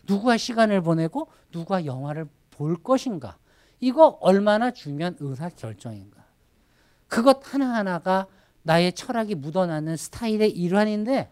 누구와 0.05 0.37
시간을 0.39 0.81
보내고 0.81 1.29
누구와 1.53 1.85
영화를 1.85 2.27
볼 2.51 2.83
것인가? 2.83 3.37
이거 3.79 4.19
얼마나 4.21 4.71
중요한 4.71 5.15
의사 5.21 5.51
결정인가? 5.51 6.25
그것 7.07 7.41
하나하나가 7.43 8.27
나의 8.63 8.95
철학이 8.95 9.35
묻어나는 9.35 9.97
스타일의 9.97 10.51
일환인데 10.51 11.31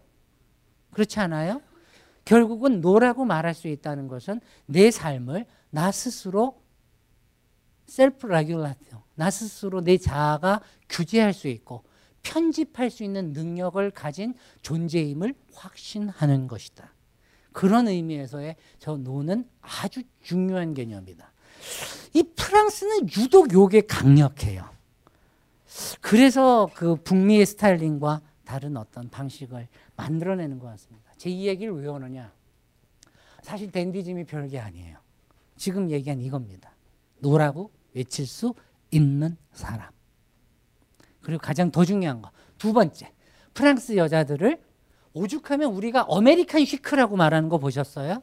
그렇지 0.91 1.19
않아요? 1.19 1.61
결국은 2.25 2.81
no라고 2.81 3.23
말할 3.23 3.53
수 3.53 3.67
있다는 3.67 4.07
것은 4.07 4.41
내 4.65 4.91
삶을 4.91 5.45
나 5.69 5.91
스스로 5.91 6.61
self 7.85 8.25
regulation 8.27 9.01
나 9.15 9.29
스스로 9.29 9.81
내 9.81 9.97
자아가 9.97 10.61
규제할 10.89 11.33
수 11.33 11.47
있고 11.47 11.83
편집할 12.23 12.89
수 12.89 13.03
있는 13.03 13.33
능력을 13.33 13.91
가진 13.91 14.33
존재임을 14.63 15.35
확신하는 15.53 16.47
것이다. 16.47 16.91
그런 17.51 17.87
의미에서의 17.87 18.55
저 18.79 18.97
no는 18.97 19.47
아주 19.61 20.01
중요한 20.21 20.73
개념이다. 20.73 21.31
이 22.13 22.23
프랑스는 22.35 23.07
유독 23.17 23.53
요게 23.53 23.81
강력해요. 23.81 24.67
그래서 26.01 26.69
그 26.73 26.95
북미의 26.95 27.45
스타일링과 27.45 28.21
다른 28.43 28.77
어떤 28.77 29.09
방식을 29.09 29.67
만들어내는 29.95 30.59
것 30.59 30.67
같습니다. 30.67 31.04
제가 31.25 31.43
이 31.43 31.47
얘기를 31.47 31.73
왜 31.73 31.89
하느냐? 31.89 32.31
사실 33.41 33.71
댄디즘이 33.71 34.25
별게 34.25 34.59
아니에요. 34.59 34.99
지금 35.57 35.89
얘기한 35.89 36.21
이겁니다. 36.21 36.75
no라고 37.17 37.71
외칠 37.93 38.27
수 38.27 38.53
있는 38.91 39.35
사람. 39.51 39.89
그리고 41.21 41.41
가장 41.41 41.71
더 41.71 41.83
중요한 41.83 42.21
거. 42.21 42.29
두 42.59 42.73
번째. 42.73 43.11
프랑스 43.55 43.97
여자들을 43.97 44.61
오죽하면 45.13 45.73
우리가 45.73 46.05
American 46.07 46.63
chic라고 46.63 47.15
말하는 47.15 47.49
거 47.49 47.57
보셨어요? 47.57 48.21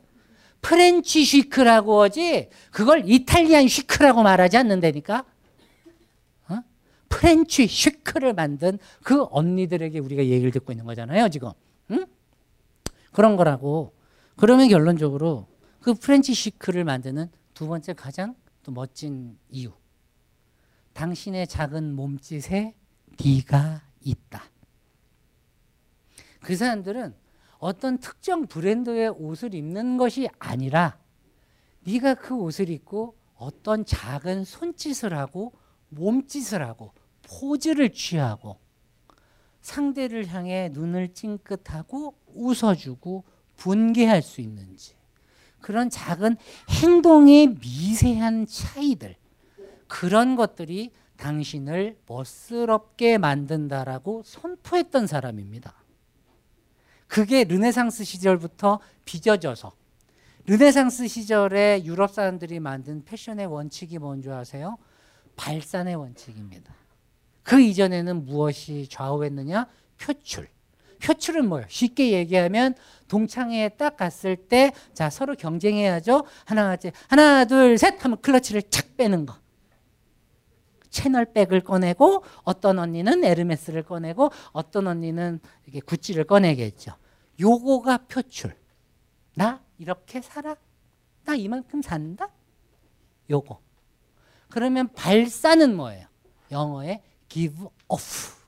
French 0.60 1.24
chic라고 1.24 2.02
하지 2.02 2.50
그걸 2.70 3.02
Italian 3.04 3.66
chic라고 3.66 4.22
말하지 4.22 4.58
않는다니까. 4.58 5.24
어? 6.50 6.62
French 7.08 7.66
chic를 7.66 8.32
만든 8.32 8.78
그 9.02 9.24
언니들에게 9.28 9.98
우리가 9.98 10.24
얘기를 10.24 10.52
듣고 10.52 10.70
있는 10.70 10.84
거잖아요, 10.84 11.28
지금. 11.30 11.50
응? 11.90 12.06
그런 13.12 13.36
거라고. 13.36 13.94
그러면 14.36 14.68
결론적으로 14.68 15.46
그 15.80 15.94
French 15.94 16.34
chic를 16.34 16.84
만드는 16.84 17.30
두 17.54 17.66
번째 17.66 17.92
가장 17.92 18.34
또 18.62 18.72
멋진 18.72 19.38
이유. 19.50 19.72
당신의 20.94 21.46
작은 21.46 21.94
몸짓에 21.94 22.74
네가 23.24 23.82
있다. 24.00 24.42
그 26.40 26.56
사람들은 26.56 27.14
어떤 27.58 27.98
특정 27.98 28.46
브랜드의 28.46 29.08
옷을 29.10 29.54
입는 29.54 29.96
것이 29.96 30.28
아니라 30.38 30.98
네가 31.86 32.14
그 32.14 32.34
옷을 32.34 32.70
입고 32.70 33.16
어떤 33.36 33.84
작은 33.84 34.44
손짓을 34.44 35.16
하고 35.16 35.52
몸짓을 35.90 36.62
하고 36.62 36.92
포즈를 37.22 37.92
취하고 37.92 38.58
상대를 39.60 40.26
향해 40.26 40.70
눈을 40.72 41.14
찡긋하고 41.14 42.16
웃어주고 42.34 43.24
분개할 43.56 44.22
수 44.22 44.40
있는지 44.40 44.94
그런 45.60 45.90
작은 45.90 46.36
행동의 46.82 47.56
미세한 47.60 48.46
차이들 48.46 49.16
그런 49.86 50.36
것들이 50.36 50.90
당신을 51.16 51.98
멋스럽게 52.06 53.18
만든다라고 53.18 54.22
선포했던 54.24 55.06
사람입니다. 55.06 55.74
그게 57.06 57.44
르네상스 57.44 58.04
시절부터 58.04 58.80
빚어져서 59.04 59.72
르네상스 60.46 61.06
시절에 61.06 61.84
유럽 61.84 62.12
사람들이 62.12 62.58
만든 62.58 63.04
패션의 63.04 63.46
원칙이 63.46 63.98
뭔지 63.98 64.30
아세요? 64.30 64.78
발산의 65.36 65.94
원칙입니다. 65.94 66.74
그 67.42 67.60
이전에는 67.60 68.24
무엇이 68.24 68.88
좌우했느냐? 68.88 69.68
표출. 69.98 70.48
표출은 71.02 71.48
뭐예요? 71.48 71.66
쉽게 71.68 72.12
얘기하면 72.12 72.74
동창회에 73.08 73.70
딱 73.70 73.96
갔을 73.96 74.36
때 74.36 74.72
자 74.94 75.10
서로 75.10 75.34
경쟁해야죠. 75.34 76.24
하나 76.44 76.76
하나 77.08 77.44
둘 77.44 77.76
셋 77.78 78.02
하면 78.04 78.20
클러치를 78.20 78.62
착 78.70 78.96
빼는 78.96 79.26
거. 79.26 79.34
샤넬백을 80.90 81.62
꺼내고 81.62 82.22
어떤 82.44 82.78
언니는 82.78 83.24
에르메스를 83.24 83.82
꺼내고 83.82 84.30
어떤 84.52 84.86
언니는 84.86 85.40
이렇게 85.64 85.80
구찌를 85.80 86.24
꺼내겠죠. 86.24 86.92
요거가 87.40 87.98
표출. 88.08 88.54
나 89.34 89.62
이렇게 89.78 90.20
살아? 90.20 90.54
나 91.24 91.34
이만큼 91.34 91.80
산다? 91.80 92.28
요거. 93.30 93.58
그러면 94.50 94.88
발사는 94.92 95.74
뭐예요? 95.74 96.06
영어의 96.50 97.02
give 97.28 97.66
off 97.88 98.41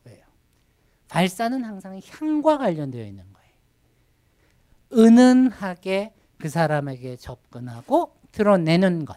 발사는 1.14 1.62
항상 1.62 2.00
향과 2.04 2.58
관련되어 2.58 3.04
있는 3.06 3.22
거예요. 3.32 5.06
은은하게 5.06 6.12
그 6.38 6.48
사람에게 6.48 7.14
접근하고 7.14 8.16
드러내는 8.32 9.04
것. 9.04 9.16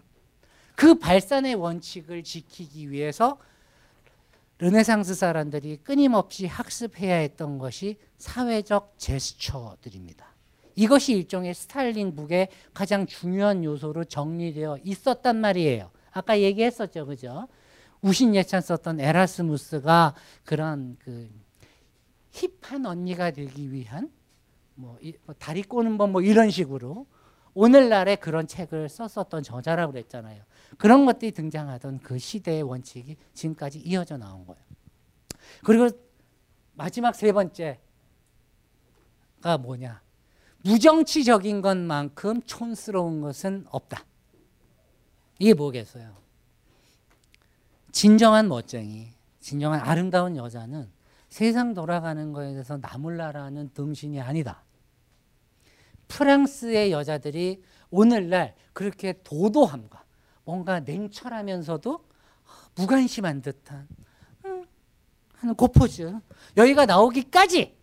그 0.75 0.99
발산의 0.99 1.55
원칙을 1.55 2.23
지키기 2.23 2.91
위해서 2.91 3.39
르네상스 4.59 5.15
사람들이 5.15 5.77
끊임없이 5.77 6.45
학습해야 6.45 7.15
했던 7.15 7.57
것이 7.57 7.97
사회적 8.19 8.93
제스처들입니다. 8.99 10.35
이것이 10.75 11.13
일종의 11.13 11.55
스타일링북의 11.55 12.49
가장 12.75 13.07
중요한 13.07 13.63
요소로 13.63 14.03
정리되어 14.03 14.77
있었단 14.83 15.35
말이에요. 15.37 15.89
아까 16.11 16.39
얘기했었죠, 16.39 17.07
그죠? 17.07 17.47
우신 18.03 18.35
예찬 18.35 18.61
썼던 18.61 18.99
에라스무스가 18.99 20.13
그런 20.45 20.95
그 20.99 21.27
힙한 22.61 22.85
언니가 22.85 23.31
되기 23.31 23.71
위한 23.71 24.11
뭐, 24.75 24.97
이, 25.01 25.13
뭐 25.25 25.33
다리 25.39 25.63
꼬는 25.63 25.97
법 25.97 26.09
뭐 26.09 26.21
이런 26.21 26.49
식으로 26.51 27.07
오늘날에 27.53 28.15
그런 28.17 28.45
책을 28.45 28.87
썼었던 28.87 29.41
저자라고 29.41 29.91
그랬잖아요. 29.93 30.43
그런 30.77 31.07
것들이 31.07 31.31
등장하던 31.31 31.99
그 31.99 32.19
시대의 32.19 32.61
원칙이 32.61 33.17
지금까지 33.33 33.79
이어져 33.79 34.17
나온 34.17 34.45
거예요. 34.45 34.61
그리고 35.63 35.89
마지막 36.73 37.15
세 37.15 37.31
번째가 37.31 37.79
뭐냐? 39.59 40.03
무정치적인 40.63 41.61
것만큼 41.61 42.43
촌스러운 42.43 43.21
것은 43.21 43.65
없다. 43.71 44.05
이게 45.39 45.55
뭐겠어요? 45.55 46.15
진정한 47.91 48.47
멋쟁이, 48.47 49.13
진정한 49.39 49.79
아름다운 49.79 50.35
여자는 50.35 50.91
세상 51.37 51.75
돌아가는 51.75 52.33
거에 52.33 52.53
대해서 52.53 52.79
나몰라라는 52.81 53.69
등신이 53.75 54.19
아니다. 54.19 54.63
프랑스의 56.07 56.91
여자들이 56.91 57.61
오늘날 57.91 58.55
그렇게 58.73 59.13
도도함과 59.23 60.03
뭔가 60.45 60.79
냉철하면서도 60.79 62.03
무관심한 62.73 63.43
듯한 63.43 63.87
음, 64.45 64.65
하는 65.35 65.53
그 65.53 65.67
포즈 65.67 66.11
여기가 66.57 66.87
나오기까지 66.87 67.77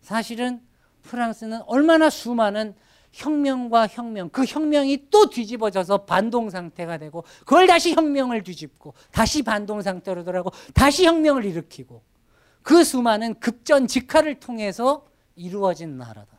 사실은 0.00 0.62
프랑스는 1.02 1.62
얼마나 1.66 2.08
수많은 2.08 2.76
혁명과 3.10 3.88
혁명 3.88 4.28
그 4.28 4.44
혁명이 4.44 5.10
또 5.10 5.28
뒤집어져서 5.28 6.04
반동 6.04 6.50
상태가 6.50 6.98
되고 6.98 7.24
그걸 7.40 7.66
다시 7.66 7.94
혁명을 7.94 8.44
뒤집고 8.44 8.94
다시 9.10 9.42
반동 9.42 9.82
상태로 9.82 10.22
돌아가고 10.22 10.56
다시 10.72 11.04
혁명을 11.04 11.44
일으키고 11.46 12.14
그 12.66 12.82
수많은 12.82 13.38
급전 13.38 13.86
직하를 13.86 14.40
통해서 14.40 15.06
이루어진 15.36 15.98
나라다. 15.98 16.36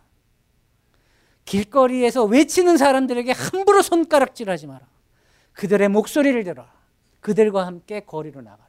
길거리에서 1.46 2.26
외치는 2.26 2.76
사람들에게 2.76 3.32
함부로 3.32 3.82
손가락질하지 3.82 4.68
마라. 4.68 4.86
그들의 5.54 5.88
목소리를 5.88 6.44
들어라. 6.44 6.70
그들과 7.22 7.66
함께 7.66 8.02
거리로 8.02 8.42
나가라. 8.42 8.68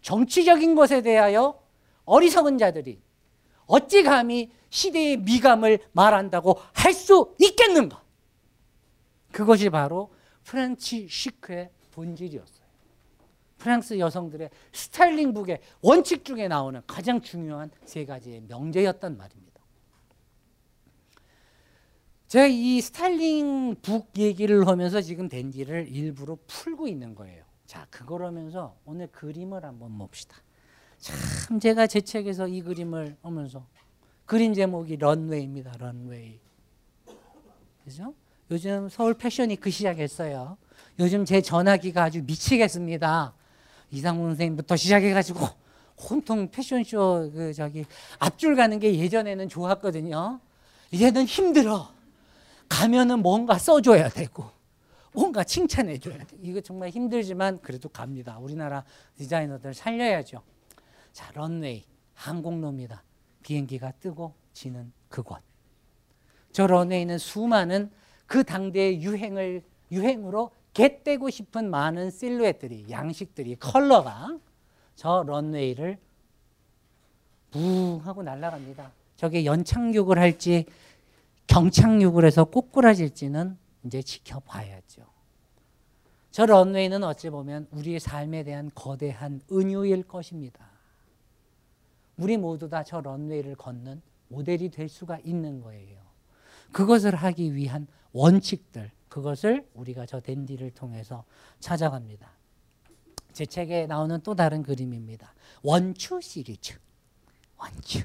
정치적인 0.00 0.74
것에 0.76 1.02
대하여 1.02 1.60
어리석은 2.06 2.56
자들이 2.56 3.02
어찌 3.66 4.02
감히 4.02 4.50
시대의 4.70 5.18
미감을 5.18 5.80
말한다고 5.92 6.56
할 6.72 6.94
수 6.94 7.34
있겠는가? 7.38 8.02
그것이 9.30 9.68
바로 9.68 10.10
프란치 10.42 11.06
시크의 11.06 11.68
본질이었어요. 11.92 12.57
프랑스 13.58 13.98
여성들의 13.98 14.50
스타일링북의 14.72 15.60
원칙 15.82 16.24
중에 16.24 16.48
나오는 16.48 16.80
가장 16.86 17.20
중요한 17.20 17.70
세 17.84 18.04
가지의 18.04 18.42
명제였단 18.48 19.16
말입니다. 19.16 19.48
제가 22.28 22.46
이 22.46 22.80
스타일링북 22.80 24.18
얘기를 24.18 24.66
하면서 24.66 25.00
지금 25.00 25.28
댄디를 25.28 25.88
일부러 25.88 26.36
풀고 26.46 26.86
있는 26.86 27.14
거예요. 27.14 27.44
자, 27.66 27.86
그걸 27.90 28.24
하면서 28.24 28.76
오늘 28.84 29.06
그림을 29.08 29.64
한번 29.64 29.96
봅시다. 29.98 30.36
참 30.98 31.60
제가 31.60 31.86
제 31.86 32.00
책에서 32.00 32.48
이 32.48 32.60
그림을 32.60 33.16
하면서 33.22 33.66
그림 34.26 34.52
제목이 34.52 34.96
런웨이입니다. 34.96 35.78
런웨이. 35.78 36.38
그죠? 37.84 38.14
요즘 38.50 38.88
서울 38.88 39.14
패션위크 39.14 39.70
시작했어요. 39.70 40.58
요즘 40.98 41.24
제 41.24 41.40
전화기가 41.40 42.04
아주 42.04 42.22
미치겠습니다. 42.22 43.34
이상문 43.90 44.30
선생님부터 44.30 44.76
시작해가지고 44.76 45.46
온통 46.10 46.50
패션쇼 46.50 47.30
그 47.34 47.52
저기 47.52 47.84
앞줄 48.18 48.56
가는 48.56 48.78
게 48.78 48.94
예전에는 48.98 49.48
좋았거든요. 49.48 50.40
이제는 50.90 51.24
힘들어. 51.24 51.90
가면은 52.68 53.20
뭔가 53.20 53.58
써줘야 53.58 54.08
되고 54.08 54.50
뭔가 55.12 55.42
칭찬해줘야 55.42 56.18
돼. 56.18 56.36
이거 56.42 56.60
정말 56.60 56.90
힘들지만 56.90 57.60
그래도 57.62 57.88
갑니다. 57.88 58.38
우리나라 58.38 58.84
디자이너들 59.16 59.74
살려야죠. 59.74 60.42
자, 61.12 61.30
런웨이 61.34 61.84
항공로입니다. 62.14 63.02
비행기가 63.42 63.92
뜨고 63.92 64.34
지는 64.52 64.92
그곳. 65.08 65.38
저 66.52 66.66
런웨이는 66.66 67.18
수많은 67.18 67.90
그 68.26 68.44
당대의 68.44 69.02
유행을 69.02 69.62
유행으로 69.90 70.50
겟되고 70.74 71.30
싶은 71.30 71.70
많은 71.70 72.10
실루엣들이 72.10 72.86
양식들이 72.90 73.56
컬러가 73.56 74.38
저 74.94 75.24
런웨이를 75.26 75.98
붕 77.50 78.00
하고 78.04 78.22
날아갑니다. 78.22 78.92
저게 79.16 79.44
연착륙을 79.44 80.18
할지 80.18 80.66
경착륙을 81.46 82.24
해서 82.24 82.44
꼬꾸라질지는 82.44 83.56
이제 83.84 84.02
지켜봐야죠. 84.02 85.02
저 86.30 86.46
런웨이는 86.46 87.02
어찌 87.02 87.30
보면 87.30 87.66
우리의 87.70 88.00
삶에 88.00 88.44
대한 88.44 88.70
거대한 88.74 89.40
은유일 89.50 90.04
것입니다. 90.04 90.68
우리 92.16 92.36
모두 92.36 92.68
다 92.68 92.82
저 92.84 93.00
런웨이를 93.00 93.56
걷는 93.56 94.02
모델이 94.28 94.68
될 94.70 94.88
수가 94.88 95.18
있는 95.24 95.60
거예요. 95.60 95.98
그것을 96.72 97.14
하기 97.14 97.54
위한 97.54 97.86
원칙들, 98.12 98.90
그것을 99.08 99.66
우리가 99.74 100.06
저 100.06 100.20
댄디를 100.20 100.70
통해서 100.70 101.24
찾아갑니다. 101.60 102.30
제 103.32 103.46
책에 103.46 103.86
나오는 103.86 104.20
또 104.22 104.34
다른 104.34 104.62
그림입니다. 104.62 105.34
원추 105.62 106.20
시리즈. 106.20 106.78
원추. 107.58 108.04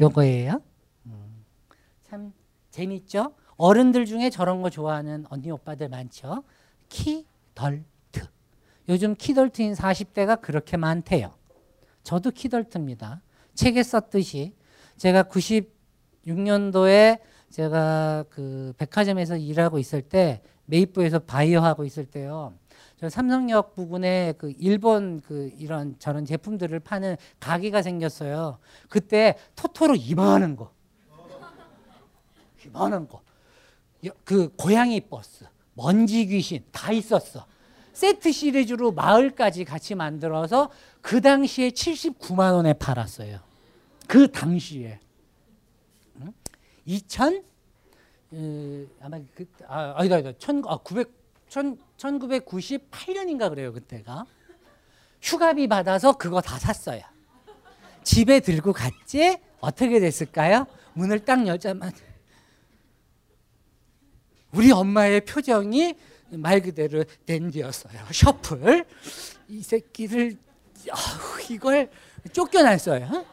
요거예요. 0.00 0.62
음, 1.06 1.44
참 2.02 2.32
재밌죠? 2.70 3.34
어른들 3.56 4.06
중에 4.06 4.30
저런 4.30 4.62
거 4.62 4.70
좋아하는 4.70 5.26
언니 5.30 5.50
오빠들 5.50 5.88
많죠? 5.88 6.44
키덜트. 6.88 7.84
요즘 8.88 9.14
키덜트인 9.14 9.74
40대가 9.74 10.40
그렇게 10.40 10.76
많대요. 10.76 11.34
저도 12.04 12.30
키덜트입니다. 12.30 13.20
책에 13.54 13.82
썼듯이 13.82 14.54
제가 14.96 15.24
96년도에 15.24 17.20
제가 17.50 18.24
그 18.30 18.72
백화점에서 18.78 19.36
일하고 19.36 19.78
있을 19.78 20.02
때 20.02 20.42
메이프에서 20.66 21.20
바이어 21.20 21.60
하고 21.60 21.84
있을 21.84 22.06
때요. 22.06 22.54
저 23.00 23.08
삼성역 23.08 23.74
부근에 23.74 24.34
그 24.38 24.52
일본 24.58 25.20
그 25.20 25.52
이런 25.56 25.96
저런 25.98 26.24
제품들을 26.24 26.78
파는 26.80 27.16
가게가 27.40 27.82
생겼어요. 27.82 28.58
그때 28.88 29.36
토토로 29.56 29.94
이만한 29.94 30.56
거. 30.56 30.72
이만한 32.66 33.08
거. 33.08 33.22
그 34.24 34.48
고양이 34.56 35.00
버스, 35.00 35.44
먼지 35.74 36.26
귀신 36.26 36.64
다 36.70 36.92
있었어. 36.92 37.46
세트 37.92 38.30
시리즈로 38.30 38.92
마을까지 38.92 39.64
같이 39.64 39.94
만들어서 39.94 40.70
그 41.00 41.20
당시에 41.20 41.70
79만 41.70 42.54
원에 42.54 42.72
팔았어요. 42.72 43.40
그 44.06 44.30
당시에. 44.30 45.00
2000 46.88 47.44
어, 48.30 48.86
아마 49.00 49.20
그 49.34 49.46
아, 49.66 49.94
아니다 49.96 50.16
아니다 50.16 50.30
1 50.30 50.62
아, 50.66 50.78
900 50.78 51.12
1 51.54 51.76
1998년인가 51.98 53.50
그래요 53.50 53.72
그때가 53.72 54.24
휴가비 55.20 55.66
받아서 55.66 56.12
그거 56.12 56.40
다 56.40 56.58
샀어요. 56.58 57.02
집에 58.04 58.40
들고 58.40 58.72
갔지 58.72 59.38
어떻게 59.60 60.00
됐을까요? 60.00 60.66
문을 60.94 61.24
딱 61.24 61.46
열자마자 61.46 61.96
우리 64.52 64.70
엄마의 64.70 65.24
표정이 65.24 65.94
말 66.30 66.60
그대로 66.60 67.04
댄디였어요. 67.26 68.04
셔플 68.12 68.86
이 69.48 69.62
새끼를 69.62 70.38
어, 70.90 70.96
이걸 71.50 71.90
쫓겨났어요. 72.32 73.26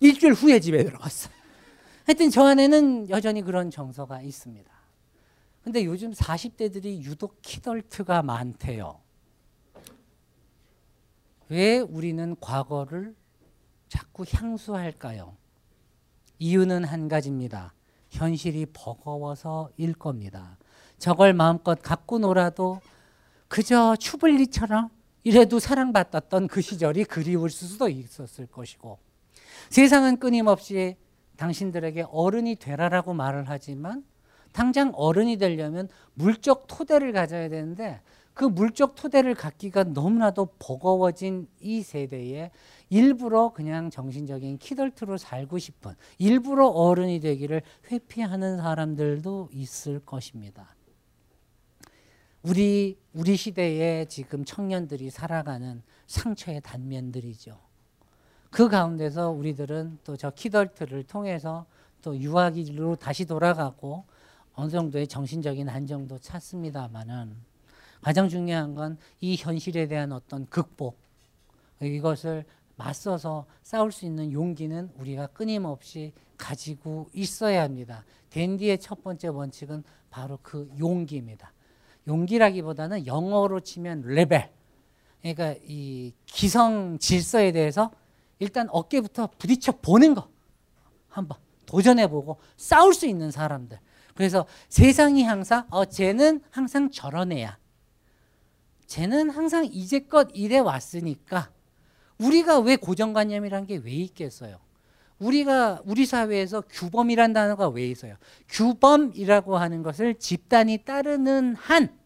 일주일 0.00 0.32
후에 0.32 0.58
집에 0.60 0.82
들어갔어. 0.84 1.37
하여튼 2.08 2.30
저 2.30 2.42
안에는 2.46 3.10
여전히 3.10 3.42
그런 3.42 3.70
정서가 3.70 4.22
있습니다. 4.22 4.70
근데 5.62 5.84
요즘 5.84 6.10
40대들이 6.10 7.02
유독 7.02 7.42
키덜트가 7.42 8.22
많대요. 8.22 8.98
왜 11.50 11.80
우리는 11.80 12.34
과거를 12.40 13.14
자꾸 13.90 14.24
향수할까요? 14.26 15.36
이유는 16.38 16.84
한 16.84 17.08
가지입니다. 17.08 17.74
현실이 18.08 18.68
버거워서일 18.72 19.92
겁니다. 19.92 20.56
저걸 20.96 21.34
마음껏 21.34 21.78
갖고 21.82 22.18
놀아도 22.18 22.80
그저 23.48 23.96
추블리처럼 23.96 24.88
이래도 25.24 25.58
사랑받았던 25.58 26.48
그 26.48 26.62
시절이 26.62 27.04
그리울 27.04 27.50
수도 27.50 27.90
있었을 27.90 28.46
것이고 28.46 28.98
세상은 29.68 30.18
끊임없이 30.18 30.96
당신들에게 31.38 32.06
어른이 32.10 32.56
되라라고 32.56 33.14
말을 33.14 33.44
하지만 33.46 34.04
당장 34.52 34.92
어른이 34.94 35.38
되려면 35.38 35.88
물적 36.14 36.66
토대를 36.66 37.12
가져야 37.12 37.48
되는데 37.48 38.02
그 38.34 38.44
물적 38.44 38.94
토대를 38.94 39.34
갖기가 39.34 39.84
너무나도 39.84 40.50
버거워진 40.58 41.48
이 41.60 41.82
세대에 41.82 42.50
일부러 42.88 43.52
그냥 43.52 43.90
정신적인 43.90 44.58
키덜트로 44.58 45.16
살고 45.16 45.58
싶은 45.58 45.94
일부러 46.18 46.68
어른이 46.68 47.20
되기를 47.20 47.62
회피하는 47.90 48.58
사람들도 48.58 49.48
있을 49.52 50.00
것입니다. 50.00 50.76
우리 52.42 52.98
우리 53.12 53.36
시대에 53.36 54.04
지금 54.04 54.44
청년들이 54.44 55.10
살아가는 55.10 55.82
상처의 56.06 56.60
단면들이죠. 56.62 57.67
그 58.50 58.68
가운데서 58.68 59.30
우리들은 59.30 59.98
또 60.04 60.16
저 60.16 60.30
키덜트를 60.30 61.04
통해서 61.04 61.66
또 62.02 62.16
유아기로 62.16 62.96
다시 62.96 63.24
돌아가고 63.26 64.04
어느 64.54 64.70
정도의 64.70 65.06
정신적인 65.06 65.68
안정도 65.68 66.18
찾습니다만은 66.18 67.36
가장 68.00 68.28
중요한 68.28 68.74
건 68.74 68.96
이 69.20 69.36
현실에 69.36 69.86
대한 69.88 70.12
어떤 70.12 70.46
극복 70.46 70.96
이것을 71.82 72.44
맞서서 72.76 73.46
싸울 73.62 73.90
수 73.92 74.06
있는 74.06 74.32
용기는 74.32 74.90
우리가 74.96 75.26
끊임없이 75.28 76.12
가지고 76.36 77.08
있어야 77.12 77.62
합니다. 77.62 78.04
댄디의 78.30 78.78
첫 78.78 79.02
번째 79.02 79.28
원칙은 79.28 79.82
바로 80.10 80.38
그 80.42 80.70
용기입니다. 80.78 81.52
용기라기보다는 82.06 83.06
영어로 83.06 83.60
치면 83.60 84.02
레벨. 84.02 84.48
그러니까 85.20 85.54
이 85.66 86.12
기성 86.26 86.98
질서에 86.98 87.50
대해서 87.50 87.90
일단 88.38 88.68
어깨부터 88.70 89.30
부딪혀 89.38 89.72
보는 89.82 90.14
거 90.14 90.28
한번 91.08 91.38
도전해 91.66 92.06
보고 92.06 92.38
싸울 92.56 92.94
수 92.94 93.06
있는 93.06 93.30
사람들. 93.30 93.78
그래서 94.14 94.46
세상이 94.68 95.22
항상 95.24 95.66
어 95.70 95.84
쟤는 95.84 96.40
항상 96.50 96.90
저런 96.90 97.32
애야. 97.32 97.58
쟤는 98.86 99.30
항상 99.30 99.64
이제껏 99.66 100.28
이래 100.32 100.58
왔으니까 100.58 101.50
우리가 102.18 102.58
왜 102.60 102.76
고정관념이란 102.76 103.66
게 103.66 103.76
왜 103.76 103.92
있겠어요? 103.92 104.58
우리가 105.18 105.82
우리 105.84 106.06
사회에서 106.06 106.62
규범이란 106.62 107.32
단어가 107.32 107.68
왜 107.68 107.86
있어요? 107.88 108.14
규범이라고 108.48 109.56
하는 109.58 109.82
것을 109.82 110.14
집단이 110.18 110.78
따르는 110.84 111.54
한 111.56 111.96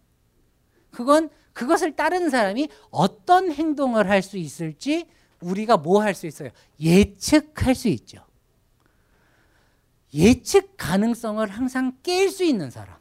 그건 0.91 1.29
그것을 1.53 1.95
따르는 1.95 2.31
사람이 2.31 2.69
어떤 2.91 3.53
행동을 3.53 4.09
할 4.09 4.23
수 4.23 4.39
있을지 4.39 5.07
우리가 5.43 5.77
뭐 5.77 6.01
할 6.03 6.15
수 6.15 6.27
있어요? 6.27 6.51
예측할 6.81 7.75
수 7.75 7.89
있죠. 7.89 8.25
예측 10.15 10.77
가능성을 10.77 11.47
항상 11.49 11.97
깰 12.03 12.31
수 12.31 12.45
있는 12.45 12.71
사람. 12.71 12.97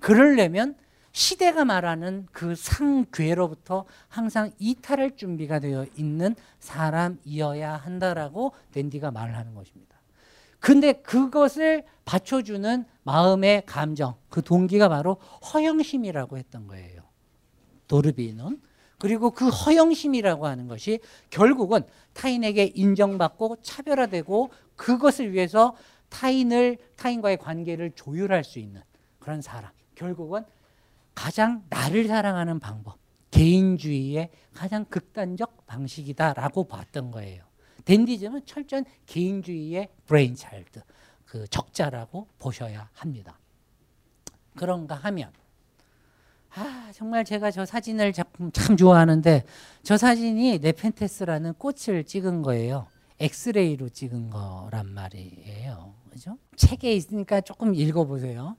그러려면 0.00 0.76
시대가 1.12 1.64
말하는 1.64 2.26
그 2.32 2.54
상괴로부터 2.54 3.86
항상 4.08 4.52
이탈할 4.58 5.16
준비가 5.16 5.58
되어 5.58 5.86
있는 5.96 6.34
사람이어야 6.60 7.76
한다라고 7.76 8.52
댄디가 8.72 9.10
말을 9.10 9.36
하는 9.36 9.54
것입니다. 9.54 9.96
근데 10.60 10.94
그것을 10.94 11.84
받쳐주는 12.04 12.84
마음의 13.02 13.64
감정, 13.66 14.16
그 14.28 14.42
동기가 14.42 14.88
바로 14.88 15.14
허영심이라고 15.52 16.38
했던 16.38 16.66
거예요. 16.66 17.02
도르비는. 17.88 18.60
그리고 18.98 19.30
그 19.30 19.48
허영심이라고 19.48 20.46
하는 20.46 20.68
것이 20.68 21.00
결국은 21.30 21.82
타인에게 22.14 22.72
인정받고 22.74 23.58
차별화되고 23.62 24.50
그것을 24.76 25.32
위해서 25.32 25.76
타인을 26.08 26.78
타인과의 26.96 27.36
관계를 27.38 27.92
조율할 27.94 28.44
수 28.44 28.58
있는 28.58 28.82
그런 29.18 29.42
사람. 29.42 29.70
결국은 29.94 30.44
가장 31.14 31.64
나를 31.68 32.06
사랑하는 32.06 32.60
방법, 32.60 32.98
개인주의의 33.30 34.30
가장 34.54 34.84
극단적 34.84 35.66
방식이다라고 35.66 36.64
봤던 36.64 37.10
거예요. 37.10 37.44
댄디즘은 37.84 38.46
철저한 38.46 38.84
개인주의의 39.06 39.88
brainchild, 40.06 40.82
그 41.24 41.46
적자라고 41.48 42.28
보셔야 42.38 42.88
합니다. 42.92 43.38
그런가 44.56 44.94
하면 44.94 45.32
아 46.56 46.90
정말 46.94 47.24
제가 47.24 47.50
저 47.50 47.66
사진을 47.66 48.14
작품 48.14 48.50
참 48.50 48.76
좋아하는데 48.78 49.44
저 49.82 49.96
사진이 49.98 50.58
네펜테스라는 50.60 51.54
꽃을 51.54 52.04
찍은 52.04 52.40
거예요. 52.42 52.86
엑스레이로 53.20 53.90
찍은 53.90 54.30
거란 54.30 54.86
말이에요. 54.86 55.94
그죠? 56.10 56.38
책에 56.56 56.92
있으니까 56.94 57.42
조금 57.42 57.74
읽어보세요. 57.74 58.56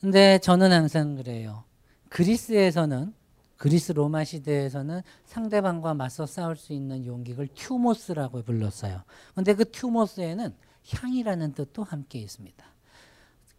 근데 0.00 0.38
저는 0.38 0.72
항상 0.72 1.14
그래요. 1.14 1.64
그리스에서는 2.08 3.14
그리스 3.56 3.92
로마 3.92 4.24
시대에서는 4.24 5.02
상대방과 5.24 5.94
맞서 5.94 6.26
싸울 6.26 6.56
수 6.56 6.72
있는 6.72 7.06
용기를 7.06 7.48
튜모스라고 7.54 8.42
불렀어요. 8.42 9.02
근데 9.34 9.54
그 9.54 9.70
튜모스에는 9.70 10.54
향이라는 10.90 11.52
뜻도 11.54 11.84
함께 11.84 12.18
있습니다. 12.18 12.64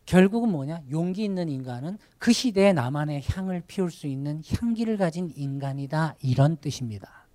결국은 0.09 0.49
뭐냐? 0.49 0.81
용기 0.89 1.23
있는 1.23 1.49
인간은 1.49 1.99
그 2.17 2.33
시대에 2.33 2.73
나만의 2.73 3.21
향을 3.27 3.61
피울 3.67 3.91
수 3.91 4.07
있는 4.07 4.41
향기를 4.43 4.97
가진 4.97 5.31
인간이다. 5.35 6.15
이런 6.23 6.57
뜻입니다. 6.57 7.27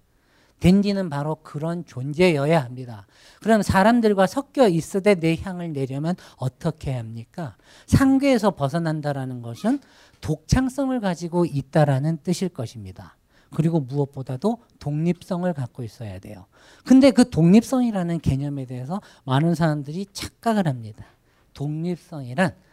댄디는 0.58 1.08
바로 1.08 1.36
그런 1.44 1.84
존재여야 1.84 2.64
합니다. 2.64 3.06
그럼 3.40 3.62
사람들과 3.62 4.26
섞여 4.26 4.66
있으되 4.66 5.14
내 5.14 5.36
향을 5.40 5.72
내려면 5.72 6.16
어떻게 6.36 6.92
합니까? 6.94 7.56
상계에서 7.86 8.50
벗어난다라는 8.50 9.40
것은 9.40 9.78
독창성을 10.20 10.98
가지고 10.98 11.44
있다라는 11.44 12.18
뜻일 12.24 12.48
것입니다. 12.48 13.16
그리고 13.54 13.78
무엇보다도 13.78 14.58
독립성을 14.80 15.52
갖고 15.52 15.84
있어야 15.84 16.18
돼요. 16.18 16.46
근데 16.84 17.12
그 17.12 17.30
독립성이라는 17.30 18.18
개념에 18.18 18.64
대해서 18.64 19.00
많은 19.22 19.54
사람들이 19.54 20.06
착각을 20.12 20.66
합니다. 20.66 21.04
독립성이란 21.52 22.63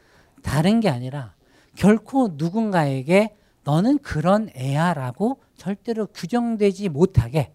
다른 0.42 0.80
게 0.80 0.90
아니라 0.90 1.34
결코 1.76 2.30
누군가에게 2.34 3.36
너는 3.64 4.00
그런 4.00 4.50
애야라고 4.56 5.40
절대로 5.56 6.08
규정되지 6.08 6.90
못하게 6.90 7.54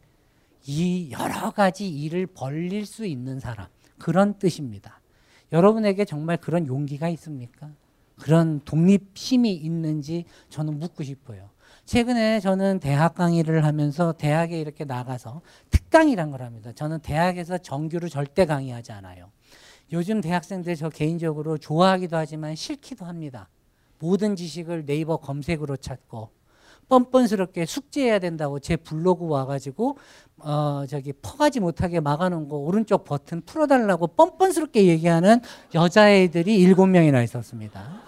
이 0.66 1.10
여러 1.12 1.50
가지 1.50 1.88
일을 1.88 2.26
벌릴 2.26 2.86
수 2.86 3.06
있는 3.06 3.40
사람 3.40 3.66
그런 3.98 4.38
뜻입니다. 4.38 5.00
여러분에게 5.52 6.04
정말 6.04 6.36
그런 6.36 6.66
용기가 6.66 7.08
있습니까? 7.10 7.70
그런 8.20 8.60
독립심이 8.64 9.52
있는지 9.52 10.24
저는 10.48 10.78
묻고 10.78 11.04
싶어요. 11.04 11.50
최근에 11.84 12.40
저는 12.40 12.80
대학 12.80 13.14
강의를 13.14 13.64
하면서 13.64 14.12
대학에 14.12 14.60
이렇게 14.60 14.84
나가서 14.84 15.42
특강이란 15.70 16.30
걸 16.30 16.42
합니다. 16.42 16.72
저는 16.72 17.00
대학에서 17.00 17.58
정규로 17.58 18.08
절대 18.08 18.44
강의하지 18.44 18.92
않아요. 18.92 19.30
요즘 19.92 20.20
대학생들 20.20 20.74
저 20.76 20.88
개인적으로 20.88 21.58
좋아하기도 21.58 22.16
하지만 22.16 22.54
싫기도 22.54 23.04
합니다. 23.04 23.48
모든 23.98 24.36
지식을 24.36 24.84
네이버 24.84 25.16
검색으로 25.16 25.76
찾고 25.76 26.30
뻔뻔스럽게 26.88 27.66
숙제해야 27.66 28.18
된다고 28.18 28.58
제 28.60 28.76
블로그 28.76 29.26
와가지고 29.26 29.98
어 30.38 30.84
저기 30.88 31.12
퍼가지 31.12 31.60
못하게 31.60 32.00
막아놓은 32.00 32.48
거 32.48 32.56
오른쪽 32.56 33.04
버튼 33.04 33.42
풀어달라고 33.44 34.08
뻔뻔스럽게 34.08 34.86
얘기하는 34.86 35.40
여자애들이 35.74 36.56
일곱 36.56 36.86
명이나 36.86 37.22
있었습니다. 37.22 38.02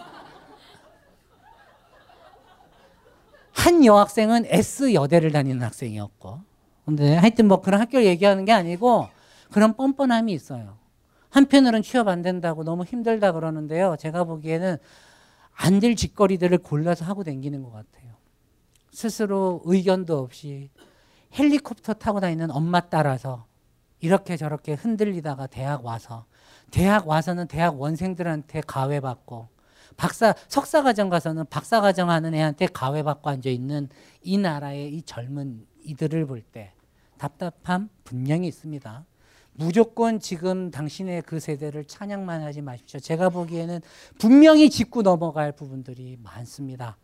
한 3.53 3.85
여학생은 3.85 4.45
S 4.47 4.95
여대를 4.95 5.33
다니는 5.33 5.63
학생이었고, 5.63 6.39
근데 6.87 7.17
하여튼 7.17 7.49
뭐 7.49 7.61
그런 7.61 7.81
학교를 7.81 8.07
얘기하는 8.07 8.45
게 8.45 8.53
아니고 8.53 9.09
그런 9.51 9.75
뻔뻔함이 9.75 10.33
있어요. 10.33 10.79
한편으로는 11.31 11.83
취업 11.83 12.09
안 12.09 12.23
된다고 12.23 12.65
너무 12.65 12.85
힘들다 12.85 13.33
그러는데요. 13.33 13.97
제가 13.99 14.25
보기에는 14.25 14.77
안 15.61 15.81
될 15.81 15.97
짓거리들을 15.97 16.59
골라서 16.59 17.05
하고 17.05 17.25
다니는 17.25 17.63
것 17.63 17.71
같아요. 17.73 18.13
스스로 18.93 19.61
의견도 19.65 20.19
없이 20.19 20.71
헬리콥터 21.39 21.95
타고 21.95 22.21
다니는 22.21 22.51
엄마 22.51 22.81
따라서 22.81 23.47
이렇게 24.01 24.37
저렇게 24.37 24.75
흔들리다가 24.75 25.47
대학 25.49 25.85
와서 25.85 26.27
대학 26.71 27.09
와서는 27.09 27.49
대학 27.49 27.81
원생들한테 27.81 28.61
가외받고 28.67 29.49
박사 29.97 30.33
석사 30.47 30.83
과정 30.85 31.09
가서는 31.09 31.45
박사 31.51 31.81
과정 31.81 32.09
하는 32.09 32.35
애한테 32.35 32.69
가외받고 32.69 33.29
앉아 33.29 33.51
있는 33.51 33.89
이 34.23 34.39
나라의 34.39 34.95
이 34.95 35.03
젊은 35.03 35.67
이들을 35.83 36.27
볼 36.27 36.43
때 36.43 36.73
답답함 37.19 37.89
분명히 38.05 38.47
있습니다. 38.47 39.05
무조건 39.59 40.21
지금 40.21 40.71
당신의 40.71 41.23
그 41.23 41.41
세대를 41.41 41.85
찬양만 41.85 42.43
하지 42.43 42.63
마십시오. 42.63 43.01
제가 43.01 43.29
보기에는 43.29 43.81
분명히 44.17 44.71
짚고 44.71 45.03
넘어갈 45.03 45.51
부분들이 45.51 46.17
많습니다. 46.23 46.97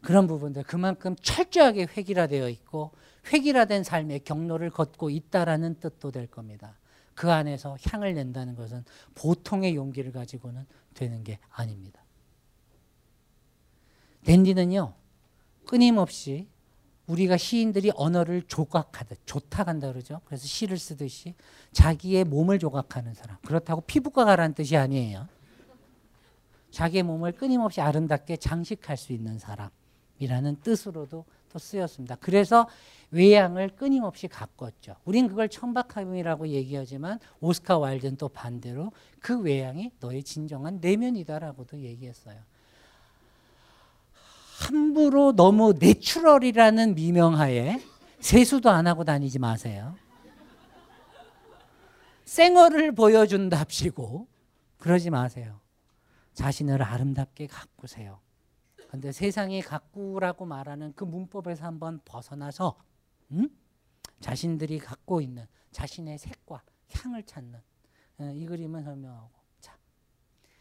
그런 0.00 0.28
부분들 0.28 0.62
그만큼 0.62 1.16
철저하게 1.20 1.88
획일화되어 1.96 2.48
있고 2.50 2.92
획일화된 3.32 3.82
삶의 3.82 4.20
경로를 4.20 4.70
걷고 4.70 5.10
있다라는 5.10 5.80
뜻도 5.80 6.12
될 6.12 6.28
겁니다. 6.28 6.78
그 7.16 7.32
안에서 7.32 7.76
향을 7.82 8.14
낸다는 8.14 8.54
것은 8.54 8.84
보통의 9.16 9.74
용기를 9.74 10.12
가지고는 10.12 10.66
되는 10.94 11.24
게 11.24 11.40
아닙니다. 11.50 12.00
댄디는요 14.24 14.94
끊임없이 15.66 16.46
우리가 17.08 17.36
시인들이 17.36 17.90
언어를 17.96 18.42
조각하듯 18.42 19.18
조탁한다 19.26 19.90
그러죠. 19.90 20.20
그래서 20.26 20.46
시를 20.46 20.78
쓰듯이 20.78 21.34
자기의 21.72 22.24
몸을 22.24 22.58
조각하는 22.58 23.14
사람. 23.14 23.36
그렇다고 23.44 23.80
피부과 23.80 24.24
가라는 24.24 24.54
뜻이 24.54 24.76
아니에요. 24.76 25.26
자기의 26.70 27.02
몸을 27.02 27.32
끊임없이 27.32 27.80
아름답게 27.80 28.36
장식할 28.36 28.96
수 28.96 29.12
있는 29.12 29.38
사람이라는 29.38 30.60
뜻으로도 30.62 31.24
또 31.50 31.58
쓰였습니다. 31.58 32.16
그래서 32.16 32.68
외양을 33.10 33.70
끊임없이 33.70 34.28
가꿨죠. 34.28 34.96
우린 35.06 35.28
그걸 35.28 35.48
천박함이라고 35.48 36.48
얘기하지만 36.48 37.18
오스카 37.40 37.78
와일드는 37.78 38.18
또 38.18 38.28
반대로 38.28 38.92
그 39.18 39.40
외양이 39.40 39.90
너의 39.98 40.22
진정한 40.22 40.78
내면이다라고도 40.82 41.80
얘기했어요. 41.80 42.38
함부로 44.58 45.32
너무 45.36 45.72
natural이라는 45.78 46.96
미명하에 46.96 47.80
세수도 48.18 48.70
안 48.70 48.88
하고 48.88 49.04
다니지 49.04 49.38
마세요. 49.38 49.94
생얼을 52.24 52.92
보여준답시고 52.92 54.26
그러지 54.78 55.10
마세요. 55.10 55.60
자신을 56.34 56.82
아름답게 56.82 57.46
가꾸세요. 57.46 58.20
근데 58.90 59.12
세상의 59.12 59.62
가꾸라고 59.62 60.44
말하는 60.44 60.92
그 60.94 61.04
문법에서 61.04 61.64
한번 61.64 62.00
벗어나서 62.04 62.76
음? 63.30 63.48
자신들이 64.20 64.80
갖고 64.80 65.20
있는 65.20 65.46
자신의 65.70 66.18
색과 66.18 66.62
향을 66.92 67.22
찾는 67.24 67.60
어, 68.18 68.32
이 68.34 68.46
그림을 68.46 68.82
설명하고 68.82 69.30
자 69.60 69.78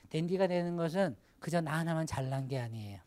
댄디가 0.10 0.48
되는 0.48 0.76
것은 0.76 1.15
그저 1.40 1.61
나 1.61 1.80
하나만 1.80 2.06
잘난 2.06 2.48
게 2.48 2.60
아니에요. 2.60 3.07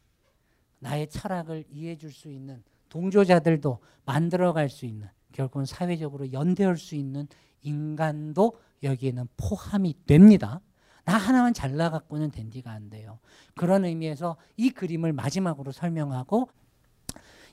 나의 0.81 1.09
철학을 1.09 1.65
이해해 1.71 1.97
줄 1.97 2.13
수 2.13 2.29
있는 2.29 2.63
동조자들도 2.89 3.79
만들어갈 4.05 4.69
수 4.69 4.85
있는 4.85 5.09
결국은 5.33 5.65
사회적으로 5.65 6.33
연대할 6.33 6.77
수 6.77 6.97
있는 6.97 7.29
인간도 7.63 8.59
여기에는 8.83 9.29
포함이 9.37 9.95
됩니다. 10.07 10.61
나 11.05 11.17
하나만 11.17 11.55
잘나 11.55 11.91
갖고는 11.91 12.31
댄디가 12.31 12.71
안 12.71 12.91
돼요. 12.91 13.19
그런 13.55 13.85
의미에서 13.85 14.37
이 14.57 14.71
그림을 14.71 15.13
마지막으로 15.13 15.73
설명하고 15.73 16.49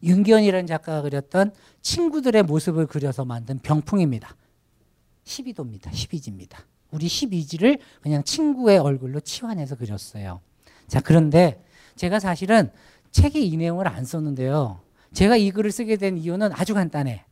윤기현이라는 0.03 0.67
작가가 0.67 1.01
그렸던 1.01 1.53
친구들의 1.81 2.43
모습을 2.43 2.87
그려서 2.87 3.25
만든 3.25 3.59
병풍입니다. 3.59 4.35
12도입니다. 5.23 5.91
12지입니다. 5.91 6.57
우리 6.91 7.07
12지를 7.07 7.79
그냥 8.01 8.23
친구의 8.23 8.77
얼굴로 8.77 9.19
치환해서 9.19 9.75
그렸어요. 9.75 10.39
자, 10.87 11.01
그런데 11.01 11.63
제가 11.95 12.19
사실은 12.19 12.71
책에 13.11 13.39
이 13.39 13.57
내용을 13.57 13.87
안 13.87 14.05
썼는데요. 14.05 14.79
제가 15.13 15.37
이 15.37 15.51
글을 15.51 15.71
쓰게 15.71 15.97
된 15.97 16.17
이유는 16.17 16.51
아주 16.53 16.73
간단해. 16.73 17.23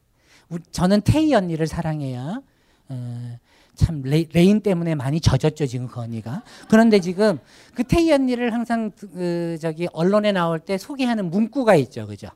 저는 0.72 1.02
태희 1.02 1.34
언니를 1.34 1.68
사랑해요. 1.68 2.43
어, 2.89 3.38
참 3.76 4.02
레, 4.03 4.26
rain 4.32 4.61
때문에 4.61 4.95
많이 4.95 5.19
젖었죠 5.19 5.65
지금 5.65 5.88
그 5.88 5.99
언니가. 5.99 6.43
그런데 6.69 6.99
지금 6.99 7.39
그 7.73 7.84
태희 7.84 8.11
언니를 8.11 8.53
항상 8.53 8.91
그 8.91 9.57
저기 9.60 9.88
언론에 9.91 10.31
나올 10.31 10.60
때 10.60 10.77
소개하는 10.77 11.30
문구가 11.30 11.76
있죠, 11.76 12.07
그죠? 12.07 12.30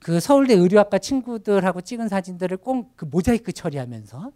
그 0.00 0.20
서울대 0.20 0.54
의류학과 0.54 0.98
친구들하고 0.98 1.80
찍은 1.80 2.08
사진들을 2.08 2.58
꼭 2.58 2.96
그 2.96 3.04
모자이크 3.06 3.52
처리하면서 3.52 4.32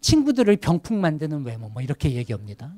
친구들을 0.00 0.56
병풍 0.56 1.00
만드는 1.00 1.44
외모 1.44 1.68
뭐 1.68 1.82
이렇게 1.82 2.12
얘기합니다. 2.12 2.72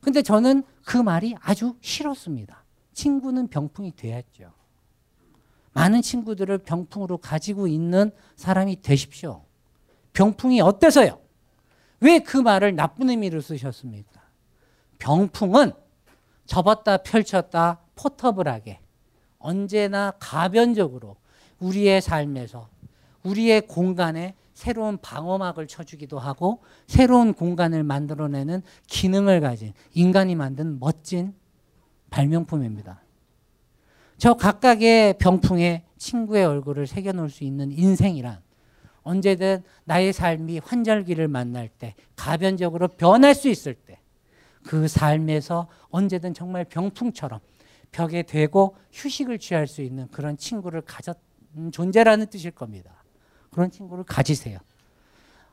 근데 0.00 0.22
저는 0.22 0.62
그 0.84 0.96
말이 0.96 1.34
아주 1.40 1.74
싫었습니다. 1.80 2.64
친구는 2.92 3.48
병풍이 3.48 3.92
돼야죠. 3.96 4.52
많은 5.72 6.02
친구들을 6.02 6.58
병풍으로 6.58 7.18
가지고 7.18 7.66
있는 7.66 8.10
사람이 8.36 8.82
되십시오. 8.82 9.44
병풍이 10.12 10.60
어때서요? 10.60 11.20
왜 12.00 12.18
그 12.18 12.36
말을 12.38 12.74
나쁜 12.74 13.10
의미로 13.10 13.40
쓰셨습니까? 13.40 14.20
병풍은 14.98 15.72
접었다 16.46 16.98
펼쳤다 16.98 17.80
포터블하게 17.94 18.80
언제나 19.38 20.12
가변적으로 20.18 21.16
우리의 21.60 22.00
삶에서 22.00 22.68
우리의 23.22 23.62
공간에 23.62 24.34
새로운 24.54 24.98
방어막을 24.98 25.66
쳐주기도 25.68 26.18
하고 26.18 26.62
새로운 26.86 27.32
공간을 27.32 27.82
만들어내는 27.84 28.62
기능을 28.88 29.40
가진 29.40 29.72
인간이 29.94 30.34
만든 30.34 30.78
멋진 30.80 31.34
발명품입니다. 32.10 33.00
저 34.18 34.34
각각의 34.34 35.14
병풍에 35.18 35.84
친구의 35.96 36.44
얼굴을 36.44 36.86
새겨놓을 36.86 37.30
수 37.30 37.44
있는 37.44 37.70
인생이란 37.72 38.38
언제든 39.02 39.62
나의 39.84 40.12
삶이 40.12 40.58
환절기를 40.58 41.28
만날 41.28 41.68
때 41.68 41.94
가변적으로 42.16 42.88
변할 42.88 43.34
수 43.34 43.48
있을 43.48 43.74
때 43.74 44.00
그 44.62 44.88
삶에서 44.88 45.68
언제든 45.90 46.34
정말 46.34 46.64
병풍처럼 46.64 47.40
벽에 47.92 48.22
대고 48.22 48.76
휴식을 48.92 49.38
취할 49.38 49.66
수 49.66 49.82
있는 49.82 50.08
그런 50.10 50.36
친구를 50.36 50.82
가졌 50.82 51.18
존재라는 51.72 52.26
뜻일 52.26 52.52
겁니다. 52.52 53.02
그런 53.50 53.70
친구를 53.70 54.04
가지세요. 54.04 54.58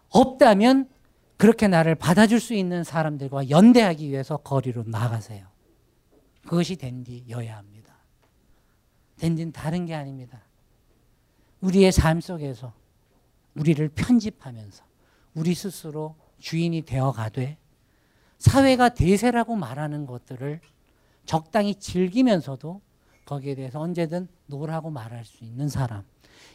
없다면 0.09 0.87
그렇게 1.37 1.67
나를 1.67 1.95
받아줄 1.95 2.39
수 2.39 2.53
있는 2.53 2.83
사람들과 2.83 3.49
연대하기 3.49 4.09
위해서 4.09 4.37
거리로 4.37 4.83
나가세요. 4.85 5.47
그것이 6.47 6.77
댄디여야 6.77 7.57
합니다. 7.57 7.93
댄디는 9.17 9.51
다른 9.51 9.85
게 9.85 9.93
아닙니다. 9.93 10.41
우리의 11.59 11.91
삶 11.91 12.21
속에서 12.21 12.73
우리를 13.55 13.87
편집하면서 13.89 14.83
우리 15.33 15.53
스스로 15.53 16.15
주인이 16.39 16.83
되어 16.83 17.11
가되 17.11 17.57
사회가 18.37 18.89
대세라고 18.89 19.55
말하는 19.55 20.05
것들을 20.05 20.61
적당히 21.25 21.75
즐기면서도 21.75 22.81
거기에 23.25 23.55
대해서 23.55 23.81
언제든 23.81 24.29
노라고 24.45 24.89
말할 24.89 25.25
수 25.25 25.43
있는 25.43 25.67
사람. 25.67 26.03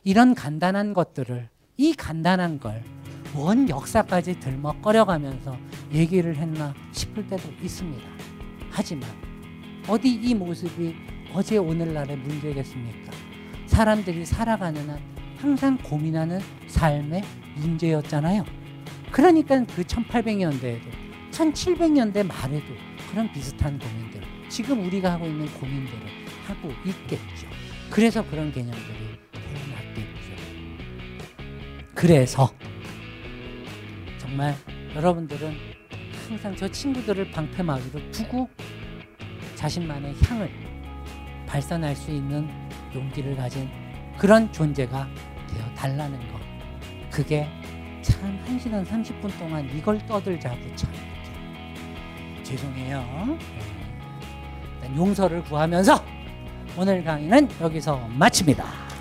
이런 0.05 0.35
간단한 0.35 0.95
것들을 0.95 1.51
이 1.77 1.93
간단한 1.93 2.61
걸뭔 2.61 3.69
역사까지 3.69 4.41
들먹거려 4.41 5.05
가면서 5.05 5.59
얘기를 5.93 6.37
했나 6.37 6.73
싶을 6.93 7.27
때도 7.27 7.51
있습니다. 7.61 8.09
하지만 8.71 9.32
어디 9.89 10.15
이 10.15 10.35
모습이 10.35 10.95
어제 11.33 11.57
오늘날의 11.57 12.17
문제겠습니까? 12.17 13.13
사람들이 13.67 14.25
살아가는 14.25 14.89
한 14.89 15.13
항상 15.39 15.77
고민하는 15.79 16.39
삶의 16.69 17.23
문제였잖아요. 17.57 18.45
그러니까 19.11 19.65
그 19.65 19.83
1800년대에도 19.83 20.83
1700년대 21.33 22.25
말에도 22.25 22.67
그런 23.11 23.33
비슷한 23.33 23.79
고민들 23.79 24.23
지금 24.49 24.87
우리가 24.87 25.13
하고 25.13 25.27
있는 25.27 25.47
고민들을 25.55 25.99
하고 26.47 26.71
있겠죠. 26.87 27.49
그래서 27.91 28.25
그런 28.25 28.53
개념들이 28.53 29.19
태어났겠죠. 29.33 30.33
그래서 31.95 32.55
정말 34.19 34.55
여러분들은 34.95 35.57
항상 36.29 36.55
저 36.55 36.69
친구들을 36.69 37.33
방패막이로 37.33 38.13
두고 38.13 38.49
자신만의 39.63 40.17
향을 40.25 40.51
발산할 41.47 41.95
수 41.95 42.11
있는 42.11 42.49
용기를 42.93 43.37
가진 43.37 43.71
그런 44.19 44.53
존재가 44.53 45.07
되어 45.47 45.75
달라는 45.77 46.19
것. 46.33 46.41
그게 47.09 47.49
참 48.03 48.45
1시간 48.45 48.85
30분 48.85 49.39
동안 49.39 49.65
이걸 49.73 50.05
떠들자고 50.05 50.59
참. 50.75 50.91
죄송해요. 52.43 53.39
네. 54.81 54.97
용서를 54.97 55.45
구하면서 55.45 56.05
오늘 56.77 57.05
강의는 57.05 57.49
여기서 57.61 58.09
마칩니다. 58.09 58.92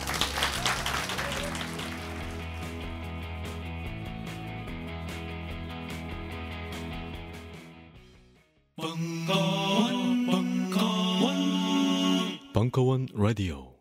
벙커원 12.81 13.05
라디오. 13.13 13.80